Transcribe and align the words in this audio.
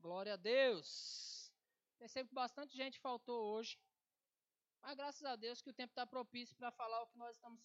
Glória 0.00 0.34
a 0.34 0.36
Deus. 0.36 1.52
Percebo 1.98 2.28
que 2.28 2.34
bastante 2.34 2.76
gente 2.76 3.00
faltou 3.00 3.54
hoje. 3.54 3.78
Mas 4.80 4.96
graças 4.96 5.24
a 5.24 5.34
Deus 5.34 5.60
que 5.60 5.70
o 5.70 5.74
tempo 5.74 5.90
está 5.90 6.06
propício 6.06 6.56
para 6.56 6.70
falar 6.70 7.02
o 7.02 7.08
que 7.08 7.18
nós 7.18 7.34
estamos 7.34 7.60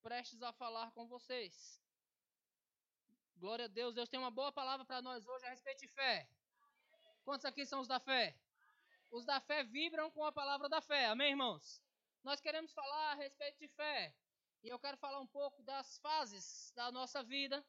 prestes 0.00 0.42
a 0.42 0.52
falar 0.52 0.92
com 0.92 1.08
vocês. 1.08 1.80
Glória 3.36 3.64
a 3.64 3.68
Deus. 3.68 3.94
Deus 3.94 4.08
tem 4.08 4.20
uma 4.20 4.30
boa 4.30 4.52
palavra 4.52 4.86
para 4.86 5.02
nós 5.02 5.26
hoje 5.26 5.44
a 5.46 5.50
respeito 5.50 5.80
de 5.80 5.88
fé. 5.88 6.28
Quantos 7.24 7.44
aqui 7.44 7.66
são 7.66 7.80
os 7.80 7.88
da 7.88 7.98
fé? 7.98 8.36
Os 9.10 9.24
da 9.24 9.40
fé 9.40 9.64
vibram 9.64 10.10
com 10.10 10.24
a 10.24 10.32
palavra 10.32 10.68
da 10.68 10.80
fé. 10.80 11.06
Amém, 11.06 11.30
irmãos? 11.30 11.82
Nós 12.22 12.40
queremos 12.40 12.72
falar 12.72 13.12
a 13.12 13.14
respeito 13.14 13.58
de 13.58 13.68
fé. 13.68 14.14
E 14.62 14.68
eu 14.68 14.78
quero 14.78 14.96
falar 14.98 15.20
um 15.20 15.26
pouco 15.26 15.62
das 15.64 15.98
fases 15.98 16.72
da 16.76 16.92
nossa 16.92 17.22
vida. 17.24 17.64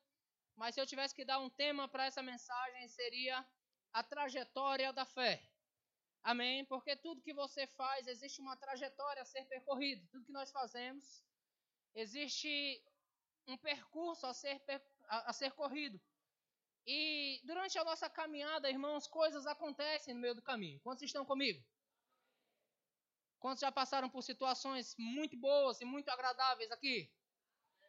Mas 0.55 0.75
se 0.75 0.81
eu 0.81 0.85
tivesse 0.85 1.15
que 1.15 1.25
dar 1.25 1.39
um 1.39 1.49
tema 1.49 1.87
para 1.87 2.05
essa 2.05 2.21
mensagem, 2.21 2.87
seria 2.87 3.43
a 3.93 4.03
trajetória 4.03 4.91
da 4.93 5.05
fé. 5.05 5.43
Amém? 6.23 6.65
Porque 6.65 6.95
tudo 6.95 7.21
que 7.21 7.33
você 7.33 7.65
faz, 7.67 8.07
existe 8.07 8.41
uma 8.41 8.55
trajetória 8.55 9.21
a 9.21 9.25
ser 9.25 9.45
percorrida. 9.45 10.07
Tudo 10.11 10.25
que 10.25 10.31
nós 10.31 10.51
fazemos, 10.51 11.23
existe 11.95 12.83
um 13.47 13.57
percurso 13.57 14.25
a 14.27 14.33
ser, 14.33 14.61
a, 15.07 15.33
ser 15.33 15.51
corrido. 15.53 15.99
E 16.85 17.41
durante 17.43 17.77
a 17.77 17.83
nossa 17.83 18.09
caminhada, 18.09 18.69
irmãos, 18.69 19.07
coisas 19.07 19.45
acontecem 19.47 20.13
no 20.13 20.21
meio 20.21 20.35
do 20.35 20.41
caminho. 20.41 20.79
Quantos 20.81 21.03
estão 21.03 21.25
comigo? 21.25 21.63
Quantos 23.39 23.61
já 23.61 23.71
passaram 23.71 24.09
por 24.09 24.21
situações 24.21 24.95
muito 24.97 25.35
boas 25.37 25.81
e 25.81 25.85
muito 25.85 26.09
agradáveis 26.09 26.71
aqui? 26.71 27.11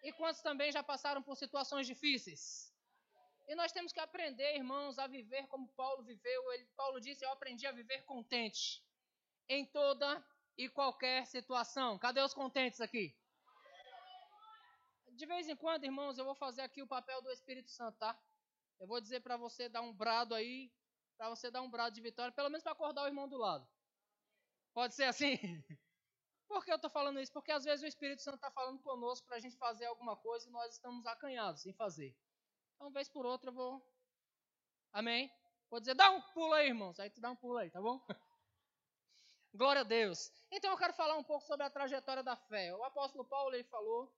E 0.03 0.13
quantos 0.15 0.41
também 0.41 0.73
já 0.73 0.83
passaram 0.83 1.23
por 1.23 1.37
situações 1.37 1.87
difíceis? 1.87 2.72
E 3.49 3.55
nós 3.55 3.73
temos 3.73 3.93
que 3.93 4.01
aprender, 4.01 4.57
irmãos, 4.57 4.99
a 4.99 5.07
viver 5.07 5.47
como 5.49 5.69
Paulo 5.69 6.03
viveu. 6.03 6.53
Ele, 6.53 6.65
Paulo 6.77 7.01
disse: 7.01 7.25
Eu 7.25 7.31
aprendi 7.33 7.67
a 7.67 7.73
viver 7.73 8.03
contente 8.03 8.83
em 9.49 9.67
toda 9.67 10.25
e 10.57 10.69
qualquer 10.69 11.27
situação. 11.27 11.99
Cadê 11.99 12.21
os 12.21 12.35
contentes 12.35 12.81
aqui? 12.81 13.15
De 15.13 15.27
vez 15.27 15.49
em 15.49 15.57
quando, 15.57 15.85
irmãos, 15.85 16.17
eu 16.17 16.25
vou 16.25 16.35
fazer 16.35 16.63
aqui 16.63 16.83
o 16.83 16.87
papel 16.87 17.21
do 17.23 17.31
Espírito 17.31 17.71
Santo, 17.71 17.99
tá? 17.99 18.19
Eu 18.81 18.87
vou 18.87 19.01
dizer 19.01 19.21
para 19.21 19.37
você 19.37 19.69
dar 19.69 19.83
um 19.83 19.93
brado 19.93 20.35
aí, 20.35 20.73
para 21.17 21.29
você 21.29 21.51
dar 21.51 21.63
um 21.63 21.71
brado 21.71 21.95
de 21.95 22.01
vitória, 22.01 22.33
pelo 22.33 22.49
menos 22.49 22.63
para 22.63 22.73
acordar 22.73 23.05
o 23.05 23.07
irmão 23.07 23.29
do 23.29 23.37
lado. 23.37 23.69
Pode 24.73 24.95
ser 24.95 25.05
assim? 25.05 25.37
Por 26.49 26.65
que 26.65 26.73
eu 26.73 26.77
estou 26.77 26.91
falando 26.91 27.21
isso? 27.21 27.33
Porque 27.33 27.53
às 27.53 27.65
vezes 27.65 27.83
o 27.83 27.87
Espírito 27.87 28.23
Santo 28.23 28.37
está 28.37 28.51
falando 28.51 28.81
conosco 28.81 29.27
para 29.27 29.37
a 29.37 29.41
gente 29.41 29.57
fazer 29.57 29.87
alguma 29.87 30.17
coisa 30.17 30.49
e 30.49 30.53
nós 30.53 30.75
estamos 30.75 31.07
acanhados 31.07 31.65
em 31.67 31.73
fazer. 31.73 32.17
Uma 32.83 32.91
vez 32.91 33.09
por 33.09 33.25
outra, 33.25 33.51
eu 33.51 33.55
vou. 33.55 33.81
Amém? 34.93 35.33
Vou 35.71 35.79
dizer, 35.79 35.95
dá 35.95 36.11
um 36.11 36.21
pulo 36.21 36.53
aí, 36.53 36.67
irmãos. 36.67 36.99
Aí 36.99 37.09
tu 37.09 37.21
dá 37.21 37.31
um 37.31 37.37
pulo 37.37 37.57
aí, 37.59 37.71
tá 37.71 37.81
bom? 37.81 38.05
Glória 39.55 39.83
a 39.83 39.85
Deus. 39.85 40.33
Então 40.51 40.73
eu 40.73 40.77
quero 40.77 40.93
falar 40.93 41.17
um 41.17 41.23
pouco 41.23 41.47
sobre 41.47 41.65
a 41.65 41.71
trajetória 41.71 42.25
da 42.25 42.35
fé. 42.35 42.75
O 42.75 42.83
apóstolo 42.83 43.25
Paulo 43.25 43.55
ele 43.55 43.63
falou: 43.63 44.13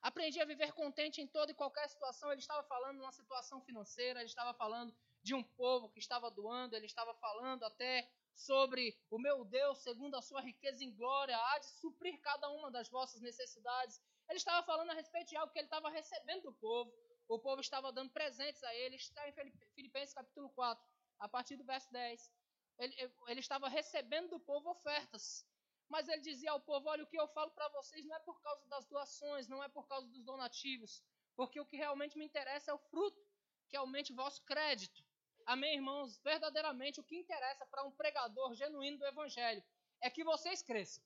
aprendi 0.00 0.40
a 0.40 0.44
viver 0.44 0.72
contente 0.72 1.20
em 1.20 1.26
toda 1.26 1.50
e 1.50 1.54
qualquer 1.54 1.88
situação. 1.88 2.30
Ele 2.30 2.40
estava 2.40 2.62
falando 2.62 2.98
de 2.98 3.02
uma 3.02 3.10
situação 3.10 3.60
financeira, 3.62 4.20
ele 4.20 4.28
estava 4.28 4.54
falando 4.54 4.94
de 5.20 5.34
um 5.34 5.42
povo 5.42 5.90
que 5.90 5.98
estava 5.98 6.30
doando, 6.30 6.76
ele 6.76 6.86
estava 6.86 7.12
falando 7.14 7.64
até 7.64 8.08
sobre 8.36 8.96
o 9.10 9.18
meu 9.18 9.44
Deus, 9.44 9.82
segundo 9.82 10.14
a 10.14 10.22
sua 10.22 10.40
riqueza 10.40 10.84
em 10.84 10.94
glória, 10.94 11.36
há 11.36 11.58
de 11.58 11.66
suprir 11.66 12.20
cada 12.20 12.48
uma 12.50 12.70
das 12.70 12.88
vossas 12.88 13.20
necessidades. 13.20 14.00
Ele 14.28 14.38
estava 14.38 14.64
falando 14.64 14.90
a 14.90 14.94
respeito 14.94 15.30
de 15.30 15.36
algo 15.36 15.52
que 15.52 15.58
ele 15.58 15.66
estava 15.66 15.90
recebendo 15.90 16.44
do 16.44 16.52
povo 16.52 16.94
o 17.28 17.38
povo 17.38 17.60
estava 17.60 17.92
dando 17.92 18.10
presentes 18.10 18.62
a 18.62 18.74
ele. 18.74 18.96
Está 18.96 19.28
em 19.28 19.32
Filipenses 19.74 20.14
capítulo 20.14 20.50
4, 20.50 20.84
a 21.20 21.28
partir 21.28 21.56
do 21.56 21.64
verso 21.64 21.90
10. 21.92 22.30
Ele, 22.78 23.12
ele 23.28 23.40
estava 23.40 23.68
recebendo 23.68 24.30
do 24.30 24.40
povo 24.40 24.70
ofertas. 24.70 25.46
Mas 25.88 26.08
ele 26.08 26.22
dizia 26.22 26.50
ao 26.50 26.60
povo: 26.60 26.88
Olha, 26.88 27.04
o 27.04 27.06
que 27.06 27.18
eu 27.18 27.28
falo 27.28 27.50
para 27.52 27.68
vocês 27.68 28.04
não 28.04 28.16
é 28.16 28.20
por 28.20 28.40
causa 28.40 28.66
das 28.68 28.86
doações, 28.86 29.48
não 29.48 29.62
é 29.62 29.68
por 29.68 29.86
causa 29.86 30.06
dos 30.08 30.24
donativos, 30.24 31.02
porque 31.36 31.60
o 31.60 31.66
que 31.66 31.76
realmente 31.76 32.16
me 32.18 32.24
interessa 32.24 32.70
é 32.70 32.74
o 32.74 32.78
fruto 32.78 33.20
que 33.68 33.76
aumente 33.76 34.12
o 34.12 34.16
vosso 34.16 34.42
crédito. 34.44 35.04
Amém, 35.46 35.74
irmãos? 35.74 36.18
Verdadeiramente, 36.18 37.00
o 37.00 37.04
que 37.04 37.16
interessa 37.16 37.66
para 37.66 37.84
um 37.84 37.92
pregador 37.92 38.54
genuíno 38.54 38.98
do 38.98 39.06
Evangelho 39.06 39.62
é 40.00 40.08
que 40.08 40.24
vocês 40.24 40.62
cresçam. 40.62 41.04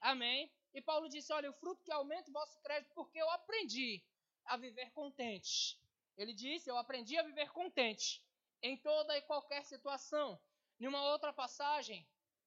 Amém? 0.00 0.50
E 0.72 0.80
Paulo 0.80 1.08
disse: 1.08 1.32
Olha, 1.32 1.50
o 1.50 1.54
fruto 1.54 1.82
que 1.82 1.92
aumenta 1.92 2.30
o 2.30 2.32
vosso 2.32 2.60
crédito, 2.60 2.92
porque 2.94 3.18
eu 3.18 3.28
aprendi 3.30 4.02
a 4.46 4.56
viver 4.56 4.90
contente. 4.92 5.78
Ele 6.16 6.32
disse: 6.32 6.70
Eu 6.70 6.76
aprendi 6.76 7.16
a 7.18 7.22
viver 7.22 7.50
contente 7.50 8.24
em 8.62 8.76
toda 8.76 9.16
e 9.16 9.22
qualquer 9.22 9.64
situação. 9.64 10.40
Em 10.78 10.86
uma 10.86 11.02
outra 11.10 11.32
passagem, 11.32 12.06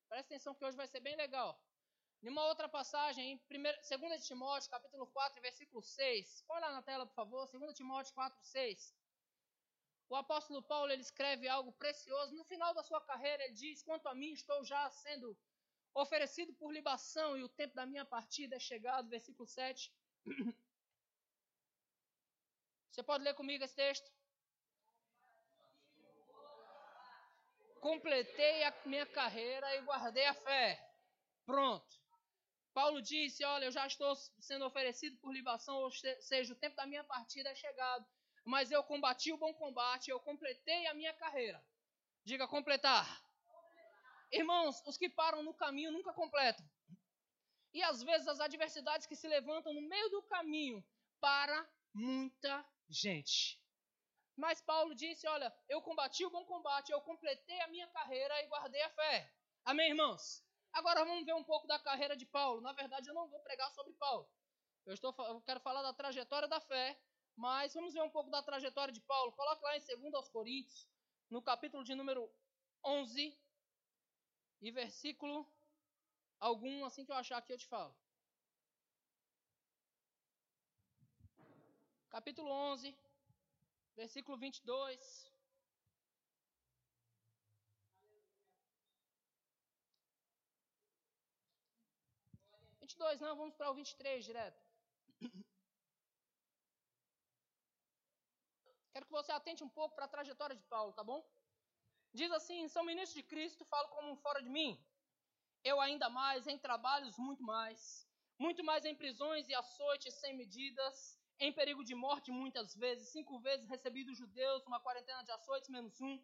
presta 0.09 0.33
atenção 0.33 0.55
que 0.55 0.63
hoje 0.65 0.77
vai 0.77 0.87
ser 0.87 0.99
bem 0.99 1.15
legal. 1.15 1.59
Em 2.21 2.29
uma 2.29 2.45
outra 2.45 2.67
passagem, 2.67 3.33
em 3.33 3.97
2 3.99 4.25
Timóteo, 4.25 4.69
capítulo 4.69 5.05
4, 5.07 5.41
versículo 5.41 5.83
6. 5.83 6.43
Olha 6.49 6.67
lá 6.67 6.71
na 6.73 6.81
tela, 6.81 7.05
por 7.05 7.13
favor, 7.13 7.47
2 7.51 7.75
Timóteo 7.75 8.13
4, 8.13 8.43
6. 8.43 8.95
O 10.09 10.15
apóstolo 10.15 10.61
Paulo 10.61 10.91
ele 10.91 11.01
escreve 11.01 11.47
algo 11.47 11.71
precioso. 11.73 12.35
No 12.35 12.43
final 12.43 12.73
da 12.73 12.83
sua 12.83 13.01
carreira, 13.01 13.43
ele 13.43 13.53
diz: 13.53 13.83
Quanto 13.83 14.07
a 14.07 14.15
mim, 14.15 14.31
estou 14.33 14.63
já 14.63 14.89
sendo 14.89 15.37
oferecido 15.93 16.53
por 16.53 16.73
libação 16.73 17.37
e 17.37 17.43
o 17.43 17.49
tempo 17.49 17.73
da 17.75 17.85
minha 17.85 18.05
partida 18.05 18.55
é 18.55 18.59
chegado. 18.59 19.09
Versículo 19.09 19.47
7. 19.47 19.91
Você 22.95 23.03
pode 23.03 23.25
ler 23.25 23.33
comigo 23.33 23.61
esse 23.61 23.75
texto? 23.75 24.09
Completei 27.81 28.63
a 28.63 28.73
minha 28.85 29.05
carreira 29.05 29.75
e 29.75 29.81
guardei 29.81 30.25
a 30.25 30.33
fé. 30.33 30.81
Pronto. 31.45 31.93
Paulo 32.73 33.01
disse: 33.01 33.43
Olha, 33.43 33.65
eu 33.65 33.71
já 33.73 33.85
estou 33.85 34.15
sendo 34.39 34.65
oferecido 34.65 35.17
por 35.17 35.33
libação, 35.33 35.75
ou 35.75 35.91
seja, 35.91 36.53
o 36.53 36.55
tempo 36.55 36.77
da 36.77 36.85
minha 36.85 37.03
partida 37.03 37.49
é 37.49 37.55
chegado. 37.55 38.07
Mas 38.45 38.71
eu 38.71 38.81
combati 38.81 39.33
o 39.33 39.37
bom 39.37 39.53
combate, 39.55 40.09
eu 40.09 40.19
completei 40.21 40.87
a 40.87 40.93
minha 40.93 41.13
carreira. 41.15 41.61
Diga 42.23 42.47
completar. 42.47 43.05
Irmãos, 44.31 44.81
os 44.87 44.97
que 44.97 45.09
param 45.09 45.43
no 45.43 45.53
caminho 45.53 45.91
nunca 45.91 46.13
completam. 46.13 46.65
E 47.73 47.83
às 47.83 48.01
vezes 48.01 48.25
as 48.29 48.39
adversidades 48.39 49.05
que 49.05 49.17
se 49.17 49.27
levantam 49.27 49.73
no 49.73 49.81
meio 49.81 50.09
do 50.11 50.23
caminho 50.23 50.81
para 51.19 51.69
muita 51.93 52.65
gente. 52.89 53.59
Mas 54.35 54.61
Paulo 54.61 54.93
disse: 54.93 55.27
Olha, 55.27 55.53
eu 55.69 55.81
combati 55.81 56.25
o 56.25 56.29
bom 56.29 56.45
combate, 56.45 56.91
eu 56.91 57.01
completei 57.01 57.59
a 57.61 57.67
minha 57.67 57.87
carreira 57.87 58.43
e 58.43 58.47
guardei 58.47 58.81
a 58.81 58.89
fé. 58.89 59.33
Amém, 59.63 59.89
irmãos? 59.89 60.43
Agora 60.73 61.05
vamos 61.05 61.25
ver 61.25 61.33
um 61.33 61.43
pouco 61.43 61.67
da 61.67 61.79
carreira 61.79 62.17
de 62.17 62.25
Paulo. 62.25 62.61
Na 62.61 62.73
verdade, 62.73 63.09
eu 63.09 63.13
não 63.13 63.29
vou 63.29 63.39
pregar 63.39 63.71
sobre 63.71 63.93
Paulo. 63.93 64.29
Eu, 64.85 64.93
estou, 64.93 65.15
eu 65.19 65.41
quero 65.41 65.59
falar 65.61 65.81
da 65.81 65.93
trajetória 65.93 66.47
da 66.47 66.59
fé, 66.59 66.99
mas 67.35 67.73
vamos 67.73 67.93
ver 67.93 68.01
um 68.01 68.09
pouco 68.09 68.29
da 68.29 68.43
trajetória 68.43 68.93
de 68.93 69.01
Paulo. 69.01 69.31
Coloque 69.31 69.63
lá 69.63 69.77
em 69.77 70.11
2 70.11 70.29
Coríntios, 70.29 70.87
no 71.29 71.41
capítulo 71.41 71.83
de 71.83 71.95
número 71.95 72.29
11, 72.83 73.35
e 74.61 74.71
versículo 74.71 75.49
algum, 76.39 76.85
assim 76.85 77.05
que 77.05 77.11
eu 77.11 77.15
achar 77.15 77.37
aqui 77.37 77.53
eu 77.53 77.57
te 77.57 77.67
falo. 77.67 77.95
Capítulo 82.15 82.49
11, 82.49 82.97
versículo 83.93 84.37
22. 84.37 85.31
Vinte 92.79 92.93
e 92.93 92.97
dois, 92.97 93.19
não, 93.19 93.35
vamos 93.35 93.53
para 93.55 93.69
o 93.69 93.73
23 93.73 94.23
direto. 94.23 94.63
Quero 98.93 99.05
que 99.07 99.11
você 99.11 99.33
atente 99.33 99.61
um 99.65 99.69
pouco 99.69 99.93
para 99.93 100.05
a 100.05 100.13
trajetória 100.15 100.55
de 100.55 100.63
Paulo, 100.63 100.93
tá 100.93 101.03
bom? 101.03 101.21
Diz 102.13 102.31
assim: 102.31 102.69
são 102.69 102.85
ministros 102.85 103.21
de 103.21 103.23
Cristo, 103.23 103.65
falo 103.65 103.89
como 103.89 104.15
fora 104.15 104.41
de 104.41 104.49
mim. 104.49 104.71
Eu 105.65 105.81
ainda 105.81 106.07
mais, 106.07 106.47
em 106.47 106.57
trabalhos 106.57 107.17
muito 107.17 107.43
mais, 107.43 108.07
muito 108.39 108.63
mais 108.63 108.85
em 108.85 108.95
prisões 108.95 109.49
e 109.49 109.53
açoites 109.53 110.13
sem 110.13 110.33
medidas, 110.33 111.19
em 111.39 111.51
perigo 111.51 111.83
de 111.83 111.93
morte 111.93 112.31
muitas 112.31 112.75
vezes, 112.75 113.09
cinco 113.09 113.39
vezes 113.39 113.67
recebi 113.67 114.03
dos 114.03 114.17
judeus 114.17 114.65
uma 114.65 114.79
quarentena 114.79 115.23
de 115.23 115.31
açoites 115.31 115.69
menos 115.69 115.99
um. 115.99 116.23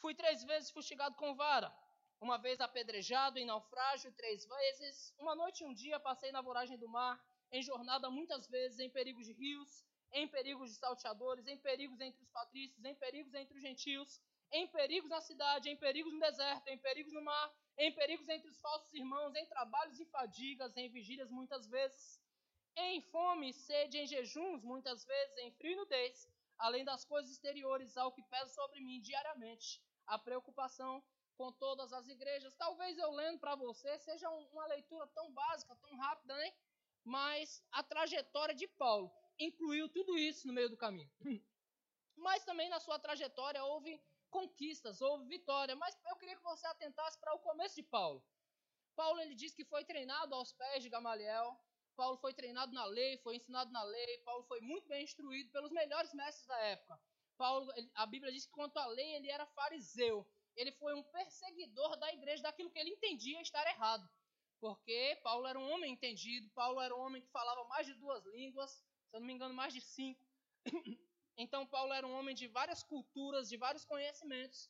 Fui 0.00 0.14
três 0.14 0.42
vezes 0.44 0.70
fustigado 0.70 1.14
com 1.16 1.34
vara, 1.34 1.72
uma 2.20 2.36
vez 2.38 2.60
apedrejado 2.60 3.38
em 3.38 3.46
naufrágio 3.46 4.12
três 4.12 4.44
vezes. 4.44 5.14
Uma 5.18 5.34
noite 5.34 5.62
e 5.62 5.66
um 5.66 5.72
dia 5.72 6.00
passei 6.00 6.32
na 6.32 6.42
voragem 6.42 6.76
do 6.76 6.88
mar, 6.88 7.22
em 7.52 7.62
jornada 7.62 8.10
muitas 8.10 8.48
vezes, 8.48 8.80
em 8.80 8.90
perigos 8.90 9.26
de 9.26 9.32
rios, 9.32 9.84
em 10.12 10.26
perigos 10.26 10.70
de 10.70 10.76
salteadores, 10.76 11.46
em 11.46 11.58
perigos 11.58 12.00
entre 12.00 12.20
os 12.22 12.28
patrícios, 12.30 12.84
em 12.84 12.94
perigos 12.94 13.32
entre 13.34 13.56
os 13.56 13.62
gentios, 13.62 14.20
em 14.50 14.66
perigos 14.66 15.08
na 15.08 15.20
cidade, 15.20 15.68
em 15.68 15.76
perigos 15.76 16.12
no 16.12 16.18
deserto, 16.18 16.66
em 16.68 16.78
perigos 16.78 17.12
no 17.12 17.22
mar, 17.22 17.54
em 17.78 17.94
perigos 17.94 18.28
entre 18.28 18.48
os 18.48 18.58
falsos 18.60 18.92
irmãos, 18.92 19.34
em 19.36 19.46
trabalhos 19.46 20.00
e 20.00 20.04
fadigas, 20.06 20.76
em 20.76 20.88
vigílias 20.90 21.30
muitas 21.30 21.66
vezes 21.68 22.20
em 22.80 23.00
fome 23.00 23.52
sede, 23.52 23.98
em 23.98 24.06
jejuns, 24.06 24.62
muitas 24.62 25.04
vezes 25.04 25.38
em 25.38 25.50
frio 25.52 25.72
e 25.72 25.76
nudez, 25.76 26.28
além 26.58 26.84
das 26.84 27.04
coisas 27.04 27.30
exteriores, 27.30 27.96
ao 27.96 28.12
que 28.12 28.22
pesa 28.22 28.52
sobre 28.52 28.80
mim 28.80 29.00
diariamente, 29.00 29.82
a 30.06 30.18
preocupação 30.18 31.02
com 31.36 31.50
todas 31.52 31.92
as 31.92 32.06
igrejas. 32.08 32.54
Talvez 32.56 32.98
eu 32.98 33.10
lendo 33.12 33.38
para 33.38 33.54
você 33.54 33.98
seja 33.98 34.28
uma 34.28 34.66
leitura 34.66 35.06
tão 35.08 35.32
básica, 35.32 35.74
tão 35.76 35.96
rápida, 35.96 36.36
né? 36.36 36.52
Mas 37.02 37.62
a 37.72 37.82
trajetória 37.82 38.54
de 38.54 38.68
Paulo 38.68 39.10
incluiu 39.38 39.88
tudo 39.88 40.18
isso 40.18 40.46
no 40.46 40.52
meio 40.52 40.68
do 40.68 40.76
caminho. 40.76 41.10
Mas 42.14 42.44
também 42.44 42.68
na 42.68 42.78
sua 42.78 42.98
trajetória 42.98 43.64
houve 43.64 43.98
conquistas, 44.28 45.00
houve 45.00 45.24
vitória. 45.26 45.74
Mas 45.76 45.96
eu 46.10 46.16
queria 46.16 46.36
que 46.36 46.42
você 46.42 46.66
atentasse 46.66 47.18
para 47.18 47.34
o 47.34 47.38
começo 47.38 47.74
de 47.74 47.82
Paulo. 47.82 48.22
Paulo 48.94 49.18
ele 49.20 49.34
diz 49.34 49.54
que 49.54 49.64
foi 49.64 49.82
treinado 49.84 50.34
aos 50.34 50.52
pés 50.52 50.82
de 50.82 50.90
Gamaliel. 50.90 51.58
Paulo 51.96 52.16
foi 52.18 52.32
treinado 52.32 52.72
na 52.72 52.84
lei, 52.84 53.18
foi 53.18 53.36
ensinado 53.36 53.70
na 53.70 53.82
lei. 53.82 54.18
Paulo 54.18 54.44
foi 54.44 54.60
muito 54.60 54.88
bem 54.88 55.04
instruído 55.04 55.50
pelos 55.50 55.70
melhores 55.70 56.12
mestres 56.14 56.46
da 56.46 56.58
época. 56.58 57.00
Paulo, 57.36 57.72
a 57.94 58.06
Bíblia 58.06 58.32
diz 58.32 58.46
que 58.46 58.52
quanto 58.52 58.76
à 58.78 58.86
lei 58.86 59.14
ele 59.16 59.30
era 59.30 59.46
fariseu. 59.46 60.26
Ele 60.56 60.72
foi 60.72 60.94
um 60.94 61.02
perseguidor 61.02 61.96
da 61.96 62.12
igreja 62.12 62.42
daquilo 62.42 62.70
que 62.70 62.78
ele 62.78 62.90
entendia 62.90 63.40
estar 63.40 63.66
errado. 63.66 64.08
Porque 64.60 65.18
Paulo 65.22 65.46
era 65.46 65.58
um 65.58 65.70
homem 65.72 65.92
entendido, 65.92 66.50
Paulo 66.50 66.80
era 66.80 66.94
um 66.94 67.00
homem 67.00 67.22
que 67.22 67.30
falava 67.30 67.64
mais 67.64 67.86
de 67.86 67.94
duas 67.94 68.24
línguas, 68.26 68.70
se 68.70 69.16
eu 69.16 69.20
não 69.20 69.26
me 69.26 69.32
engano, 69.32 69.54
mais 69.54 69.72
de 69.72 69.80
cinco. 69.80 70.24
Então, 71.36 71.66
Paulo 71.66 71.94
era 71.94 72.06
um 72.06 72.12
homem 72.18 72.34
de 72.34 72.46
várias 72.48 72.82
culturas, 72.82 73.48
de 73.48 73.56
vários 73.56 73.82
conhecimentos. 73.86 74.68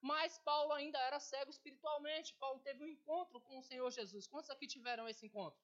Mas 0.00 0.38
Paulo 0.38 0.72
ainda 0.72 0.98
era 0.98 1.18
cego 1.18 1.50
espiritualmente. 1.50 2.34
Paulo 2.34 2.60
teve 2.60 2.84
um 2.84 2.86
encontro 2.86 3.40
com 3.40 3.58
o 3.58 3.62
Senhor 3.64 3.90
Jesus. 3.90 4.28
Quantos 4.28 4.50
aqui 4.50 4.68
tiveram 4.68 5.08
esse 5.08 5.26
encontro? 5.26 5.58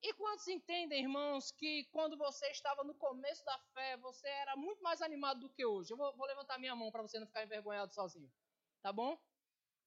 E 0.00 0.12
quantos 0.14 0.46
entendem, 0.46 1.02
irmãos, 1.02 1.50
que 1.50 1.84
quando 1.86 2.16
você 2.16 2.46
estava 2.50 2.84
no 2.84 2.94
começo 2.94 3.44
da 3.44 3.58
fé, 3.74 3.96
você 3.96 4.28
era 4.28 4.54
muito 4.56 4.80
mais 4.82 5.02
animado 5.02 5.40
do 5.40 5.50
que 5.50 5.64
hoje? 5.66 5.92
Eu 5.92 5.96
vou, 5.96 6.16
vou 6.16 6.26
levantar 6.26 6.58
minha 6.58 6.76
mão 6.76 6.90
para 6.90 7.02
você 7.02 7.18
não 7.18 7.26
ficar 7.26 7.42
envergonhado 7.42 7.92
sozinho. 7.92 8.30
Tá 8.80 8.92
bom? 8.92 9.18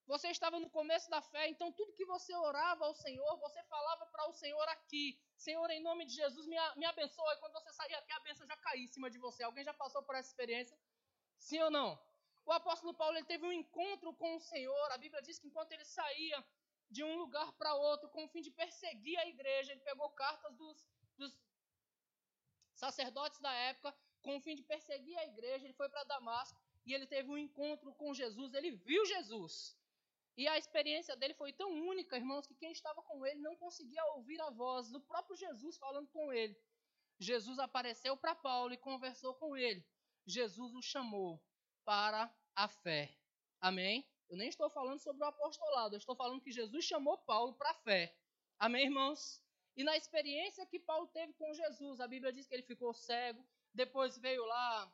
Você 0.07 0.27
estava 0.29 0.59
no 0.59 0.69
começo 0.69 1.09
da 1.09 1.21
fé, 1.21 1.47
então 1.47 1.71
tudo 1.71 1.93
que 1.93 2.03
você 2.03 2.35
orava 2.35 2.85
ao 2.85 2.93
Senhor, 2.93 3.39
você 3.39 3.63
falava 3.63 4.05
para 4.07 4.27
o 4.27 4.33
Senhor 4.33 4.67
aqui. 4.69 5.17
Senhor, 5.37 5.69
em 5.69 5.81
nome 5.81 6.05
de 6.05 6.13
Jesus, 6.13 6.45
me, 6.45 6.57
me 6.75 6.85
abençoe. 6.85 7.37
Quando 7.39 7.53
você 7.53 7.71
sair 7.71 7.93
aqui, 7.93 8.11
a 8.11 8.19
bênção 8.19 8.45
já 8.45 8.57
cair 8.57 8.83
em 8.83 8.87
cima 8.87 9.09
de 9.09 9.17
você. 9.17 9.43
Alguém 9.43 9.63
já 9.63 9.73
passou 9.73 10.03
por 10.03 10.15
essa 10.15 10.27
experiência? 10.27 10.77
Sim 11.37 11.61
ou 11.61 11.71
não? 11.71 11.97
O 12.45 12.51
apóstolo 12.51 12.93
Paulo 12.93 13.15
ele 13.17 13.25
teve 13.25 13.45
um 13.45 13.53
encontro 13.53 14.13
com 14.15 14.35
o 14.35 14.39
Senhor. 14.41 14.91
A 14.91 14.97
Bíblia 14.97 15.21
diz 15.21 15.39
que 15.39 15.47
enquanto 15.47 15.71
ele 15.71 15.85
saía 15.85 16.43
de 16.91 17.03
um 17.03 17.17
lugar 17.17 17.51
para 17.53 17.73
outro, 17.73 18.09
com 18.09 18.25
o 18.25 18.27
fim 18.27 18.41
de 18.41 18.51
perseguir 18.51 19.17
a 19.17 19.27
igreja, 19.27 19.71
ele 19.71 19.81
pegou 19.81 20.09
cartas 20.09 20.53
dos, 20.57 20.85
dos 21.17 21.33
sacerdotes 22.75 23.39
da 23.39 23.53
época, 23.53 23.95
com 24.21 24.37
o 24.37 24.41
fim 24.41 24.55
de 24.55 24.63
perseguir 24.63 25.17
a 25.17 25.25
igreja, 25.25 25.65
ele 25.65 25.73
foi 25.73 25.89
para 25.89 26.03
Damasco 26.03 26.59
e 26.85 26.93
ele 26.93 27.07
teve 27.07 27.29
um 27.29 27.37
encontro 27.37 27.93
com 27.93 28.13
Jesus. 28.13 28.53
Ele 28.53 28.71
viu 28.71 29.05
Jesus. 29.05 29.75
E 30.37 30.47
a 30.47 30.57
experiência 30.57 31.15
dele 31.15 31.33
foi 31.33 31.53
tão 31.53 31.71
única, 31.71 32.17
irmãos, 32.17 32.45
que 32.45 32.55
quem 32.55 32.71
estava 32.71 33.01
com 33.03 33.25
ele 33.25 33.39
não 33.39 33.55
conseguia 33.55 34.03
ouvir 34.15 34.39
a 34.41 34.49
voz 34.49 34.89
do 34.89 34.99
próprio 35.01 35.35
Jesus 35.35 35.77
falando 35.77 36.07
com 36.09 36.31
ele. 36.31 36.55
Jesus 37.19 37.59
apareceu 37.59 38.17
para 38.17 38.35
Paulo 38.35 38.73
e 38.73 38.77
conversou 38.77 39.33
com 39.35 39.55
ele. 39.55 39.85
Jesus 40.25 40.73
o 40.73 40.81
chamou 40.81 41.41
para 41.85 42.33
a 42.55 42.67
fé. 42.67 43.15
Amém? 43.59 44.10
Eu 44.31 44.37
nem 44.37 44.47
estou 44.47 44.69
falando 44.69 44.97
sobre 44.97 45.21
o 45.21 45.27
apostolado, 45.27 45.93
eu 45.93 45.97
estou 45.97 46.15
falando 46.15 46.39
que 46.39 46.53
Jesus 46.53 46.85
chamou 46.85 47.17
Paulo 47.17 47.53
para 47.53 47.71
a 47.71 47.73
fé. 47.73 48.17
Amém, 48.57 48.85
irmãos? 48.85 49.43
E 49.75 49.83
na 49.83 49.97
experiência 49.97 50.65
que 50.65 50.79
Paulo 50.79 51.07
teve 51.07 51.33
com 51.33 51.53
Jesus, 51.53 51.99
a 51.99 52.07
Bíblia 52.07 52.31
diz 52.31 52.47
que 52.47 52.53
ele 52.53 52.63
ficou 52.63 52.93
cego, 52.93 53.45
depois 53.73 54.17
veio 54.17 54.45
lá. 54.45 54.89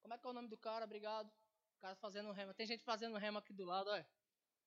Como 0.00 0.14
é 0.14 0.18
que 0.18 0.24
é 0.24 0.30
o 0.30 0.32
nome 0.32 0.46
do 0.46 0.56
cara? 0.56 0.84
Obrigado. 0.84 1.26
O 1.26 1.80
cara 1.80 1.96
fazendo 1.96 2.30
rema. 2.30 2.54
Tem 2.54 2.68
gente 2.68 2.84
fazendo 2.84 3.18
rema 3.18 3.40
aqui 3.40 3.52
do 3.52 3.64
lado, 3.64 3.90
olha. 3.90 4.08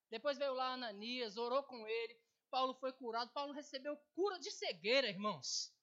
Depois 0.10 0.38
veio 0.38 0.54
lá 0.54 0.74
Ananias, 0.74 1.38
orou 1.38 1.64
com 1.64 1.88
ele. 1.88 2.20
Paulo 2.50 2.74
foi 2.74 2.92
curado. 2.92 3.32
Paulo 3.32 3.54
recebeu 3.54 3.96
cura 4.14 4.38
de 4.40 4.52
cegueira, 4.52 5.08
irmãos. 5.08 5.74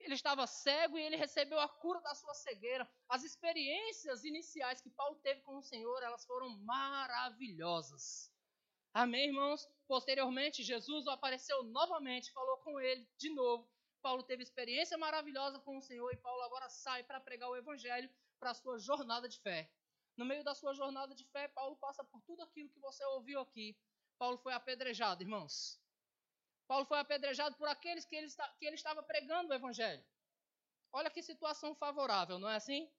Ele 0.00 0.14
estava 0.14 0.46
cego 0.46 0.98
e 0.98 1.02
ele 1.02 1.16
recebeu 1.16 1.58
a 1.58 1.68
cura 1.68 2.00
da 2.00 2.14
sua 2.14 2.34
cegueira. 2.34 2.88
As 3.08 3.24
experiências 3.24 4.24
iniciais 4.24 4.80
que 4.80 4.90
Paulo 4.90 5.16
teve 5.16 5.40
com 5.40 5.56
o 5.58 5.62
Senhor, 5.62 6.02
elas 6.02 6.24
foram 6.24 6.48
maravilhosas. 6.64 8.30
Amém, 8.92 9.26
irmãos? 9.26 9.66
Posteriormente, 9.86 10.62
Jesus 10.62 11.06
apareceu 11.06 11.62
novamente, 11.64 12.32
falou 12.32 12.56
com 12.58 12.80
ele 12.80 13.06
de 13.18 13.28
novo. 13.30 13.68
Paulo 14.00 14.22
teve 14.22 14.42
experiência 14.42 14.96
maravilhosa 14.96 15.58
com 15.58 15.76
o 15.76 15.82
Senhor 15.82 16.10
e 16.12 16.16
Paulo 16.16 16.40
agora 16.42 16.68
sai 16.68 17.02
para 17.02 17.20
pregar 17.20 17.50
o 17.50 17.56
evangelho 17.56 18.08
para 18.38 18.50
a 18.50 18.54
sua 18.54 18.78
jornada 18.78 19.28
de 19.28 19.38
fé. 19.40 19.70
No 20.16 20.24
meio 20.24 20.42
da 20.42 20.54
sua 20.54 20.72
jornada 20.72 21.14
de 21.14 21.24
fé, 21.26 21.48
Paulo 21.48 21.76
passa 21.76 22.02
por 22.04 22.22
tudo 22.22 22.42
aquilo 22.42 22.70
que 22.70 22.80
você 22.80 23.04
ouviu 23.06 23.40
aqui. 23.40 23.76
Paulo 24.18 24.38
foi 24.38 24.54
apedrejado, 24.54 25.22
irmãos. 25.22 25.78
Paulo 26.66 26.84
foi 26.84 26.98
apedrejado 26.98 27.56
por 27.56 27.68
aqueles 27.68 28.04
que 28.04 28.16
ele, 28.16 28.28
que 28.58 28.66
ele 28.66 28.74
estava 28.74 29.02
pregando 29.02 29.50
o 29.50 29.54
evangelho. 29.54 30.04
Olha 30.92 31.10
que 31.10 31.22
situação 31.22 31.74
favorável, 31.74 32.38
não 32.38 32.48
é 32.48 32.56
assim? 32.56 32.90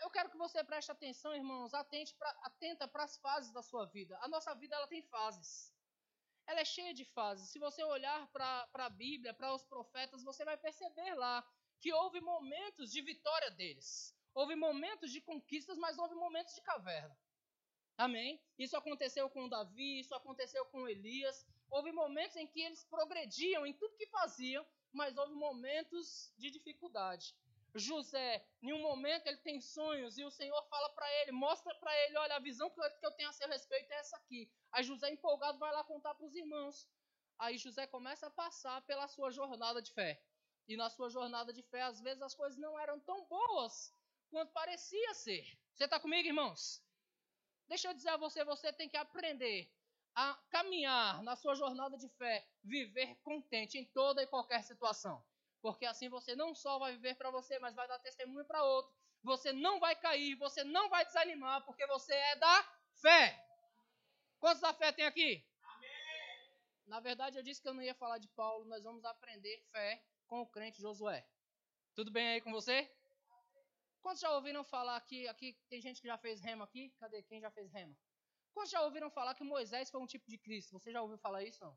Eu 0.00 0.10
quero 0.10 0.30
que 0.30 0.36
você 0.36 0.64
preste 0.64 0.90
atenção, 0.90 1.34
irmãos, 1.34 1.74
atente 1.74 2.14
pra, 2.14 2.30
atenta 2.42 2.88
para 2.88 3.04
as 3.04 3.18
fases 3.18 3.52
da 3.52 3.62
sua 3.62 3.84
vida. 3.86 4.18
A 4.22 4.28
nossa 4.28 4.54
vida 4.54 4.74
ela 4.74 4.86
tem 4.86 5.02
fases. 5.02 5.74
Ela 6.46 6.60
é 6.60 6.64
cheia 6.64 6.94
de 6.94 7.04
fases. 7.04 7.50
Se 7.50 7.58
você 7.58 7.82
olhar 7.84 8.26
para 8.28 8.68
a 8.74 8.88
Bíblia, 8.88 9.34
para 9.34 9.54
os 9.54 9.62
profetas, 9.64 10.22
você 10.24 10.44
vai 10.44 10.56
perceber 10.56 11.14
lá 11.14 11.46
que 11.80 11.92
houve 11.92 12.20
momentos 12.20 12.90
de 12.90 13.02
vitória 13.02 13.50
deles. 13.50 14.14
Houve 14.34 14.54
momentos 14.56 15.10
de 15.12 15.20
conquistas, 15.20 15.76
mas 15.78 15.98
houve 15.98 16.14
momentos 16.14 16.54
de 16.54 16.62
caverna. 16.62 17.16
Amém? 17.96 18.40
Isso 18.58 18.76
aconteceu 18.76 19.28
com 19.28 19.48
Davi, 19.48 20.00
isso 20.00 20.14
aconteceu 20.14 20.64
com 20.66 20.88
Elias. 20.88 21.46
Houve 21.70 21.92
momentos 21.92 22.36
em 22.36 22.46
que 22.46 22.60
eles 22.60 22.84
progrediam 22.84 23.64
em 23.64 23.72
tudo 23.72 23.96
que 23.96 24.06
faziam, 24.06 24.66
mas 24.92 25.16
houve 25.16 25.34
momentos 25.34 26.32
de 26.36 26.50
dificuldade. 26.50 27.34
José, 27.74 28.44
em 28.60 28.72
um 28.72 28.82
momento 28.82 29.28
ele 29.28 29.36
tem 29.38 29.60
sonhos 29.60 30.18
e 30.18 30.24
o 30.24 30.30
Senhor 30.30 30.60
fala 30.68 30.88
para 30.90 31.08
ele, 31.20 31.30
mostra 31.30 31.72
para 31.76 31.96
ele, 32.04 32.16
olha, 32.18 32.34
a 32.34 32.40
visão 32.40 32.68
que 32.68 32.80
eu 32.80 33.12
tenho 33.12 33.28
a 33.28 33.32
seu 33.32 33.48
respeito 33.48 33.92
é 33.92 33.96
essa 34.00 34.16
aqui. 34.16 34.50
Aí 34.72 34.82
José 34.82 35.08
empolgado 35.10 35.58
vai 35.58 35.72
lá 35.72 35.84
contar 35.84 36.14
para 36.14 36.26
os 36.26 36.34
irmãos. 36.34 36.88
Aí 37.38 37.56
José 37.56 37.86
começa 37.86 38.26
a 38.26 38.30
passar 38.30 38.82
pela 38.82 39.06
sua 39.06 39.30
jornada 39.30 39.80
de 39.80 39.92
fé. 39.92 40.20
E 40.66 40.76
na 40.76 40.90
sua 40.90 41.08
jornada 41.08 41.52
de 41.52 41.62
fé, 41.62 41.82
às 41.82 42.00
vezes 42.00 42.22
as 42.22 42.34
coisas 42.34 42.58
não 42.58 42.78
eram 42.78 42.98
tão 43.00 43.24
boas 43.26 43.94
quanto 44.30 44.52
parecia 44.52 45.14
ser. 45.14 45.44
Você 45.74 45.84
está 45.84 45.98
comigo, 46.00 46.26
irmãos? 46.26 46.82
Deixa 47.68 47.88
eu 47.88 47.94
dizer 47.94 48.10
a 48.10 48.16
você, 48.16 48.44
você 48.44 48.72
tem 48.72 48.88
que 48.88 48.96
aprender 48.96 49.72
a 50.14 50.34
caminhar 50.50 51.22
na 51.22 51.36
sua 51.36 51.54
jornada 51.54 51.96
de 51.96 52.08
fé, 52.10 52.46
viver 52.62 53.16
contente 53.22 53.78
em 53.78 53.84
toda 53.86 54.22
e 54.22 54.26
qualquer 54.26 54.62
situação. 54.62 55.24
Porque 55.60 55.84
assim 55.86 56.08
você 56.08 56.34
não 56.34 56.54
só 56.54 56.78
vai 56.78 56.92
viver 56.92 57.16
para 57.16 57.30
você, 57.30 57.58
mas 57.58 57.74
vai 57.74 57.86
dar 57.86 57.98
testemunho 57.98 58.44
para 58.46 58.62
outro. 58.64 58.92
Você 59.22 59.52
não 59.52 59.78
vai 59.78 59.94
cair, 59.94 60.34
você 60.36 60.64
não 60.64 60.88
vai 60.88 61.04
desanimar, 61.04 61.64
porque 61.64 61.86
você 61.86 62.14
é 62.14 62.36
da 62.36 62.78
fé. 62.94 63.46
Quantos 64.38 64.62
da 64.62 64.72
fé 64.72 64.90
tem 64.92 65.04
aqui? 65.04 65.46
Amém. 65.62 65.90
Na 66.86 67.00
verdade, 67.00 67.36
eu 67.36 67.42
disse 67.42 67.60
que 67.60 67.68
eu 67.68 67.74
não 67.74 67.82
ia 67.82 67.94
falar 67.94 68.18
de 68.18 68.28
Paulo, 68.28 68.64
nós 68.64 68.82
vamos 68.82 69.04
aprender 69.04 69.62
fé 69.70 70.02
com 70.26 70.40
o 70.40 70.46
crente 70.46 70.80
Josué. 70.80 71.26
Tudo 71.94 72.10
bem 72.10 72.28
aí 72.28 72.40
com 72.40 72.50
você? 72.50 72.90
Quantos 74.00 74.20
já 74.20 74.32
ouviram 74.32 74.64
falar 74.64 74.96
aqui, 74.96 75.28
aqui 75.28 75.58
tem 75.68 75.82
gente 75.82 76.00
que 76.00 76.08
já 76.08 76.16
fez 76.16 76.40
rema 76.40 76.64
aqui? 76.64 76.90
Cadê 76.98 77.22
quem 77.22 77.40
já 77.40 77.50
fez 77.50 77.70
rema? 77.70 77.94
Quantos 78.52 78.70
já 78.70 78.82
ouviram 78.82 79.10
falar 79.10 79.34
que 79.34 79.44
Moisés 79.44 79.90
foi 79.90 80.00
um 80.00 80.06
tipo 80.06 80.28
de 80.28 80.38
Cristo? 80.38 80.72
Você 80.72 80.92
já 80.92 81.02
ouviu 81.02 81.18
falar 81.18 81.42
isso? 81.44 81.64
Não? 81.64 81.76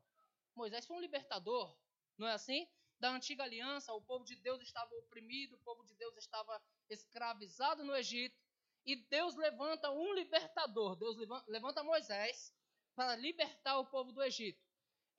Moisés 0.54 0.86
foi 0.86 0.96
um 0.96 1.00
libertador, 1.00 1.76
não 2.16 2.26
é 2.26 2.32
assim? 2.32 2.68
Da 2.98 3.10
antiga 3.10 3.42
aliança, 3.42 3.92
o 3.92 4.02
povo 4.02 4.24
de 4.24 4.36
Deus 4.36 4.62
estava 4.62 4.94
oprimido, 4.96 5.56
o 5.56 5.58
povo 5.60 5.84
de 5.84 5.94
Deus 5.94 6.16
estava 6.16 6.62
escravizado 6.88 7.84
no 7.84 7.94
Egito, 7.94 8.38
e 8.86 8.96
Deus 8.96 9.34
levanta 9.34 9.90
um 9.90 10.12
libertador, 10.14 10.94
Deus 10.96 11.16
levanta 11.48 11.82
Moisés 11.82 12.54
para 12.94 13.16
libertar 13.16 13.78
o 13.78 13.86
povo 13.86 14.12
do 14.12 14.22
Egito. 14.22 14.62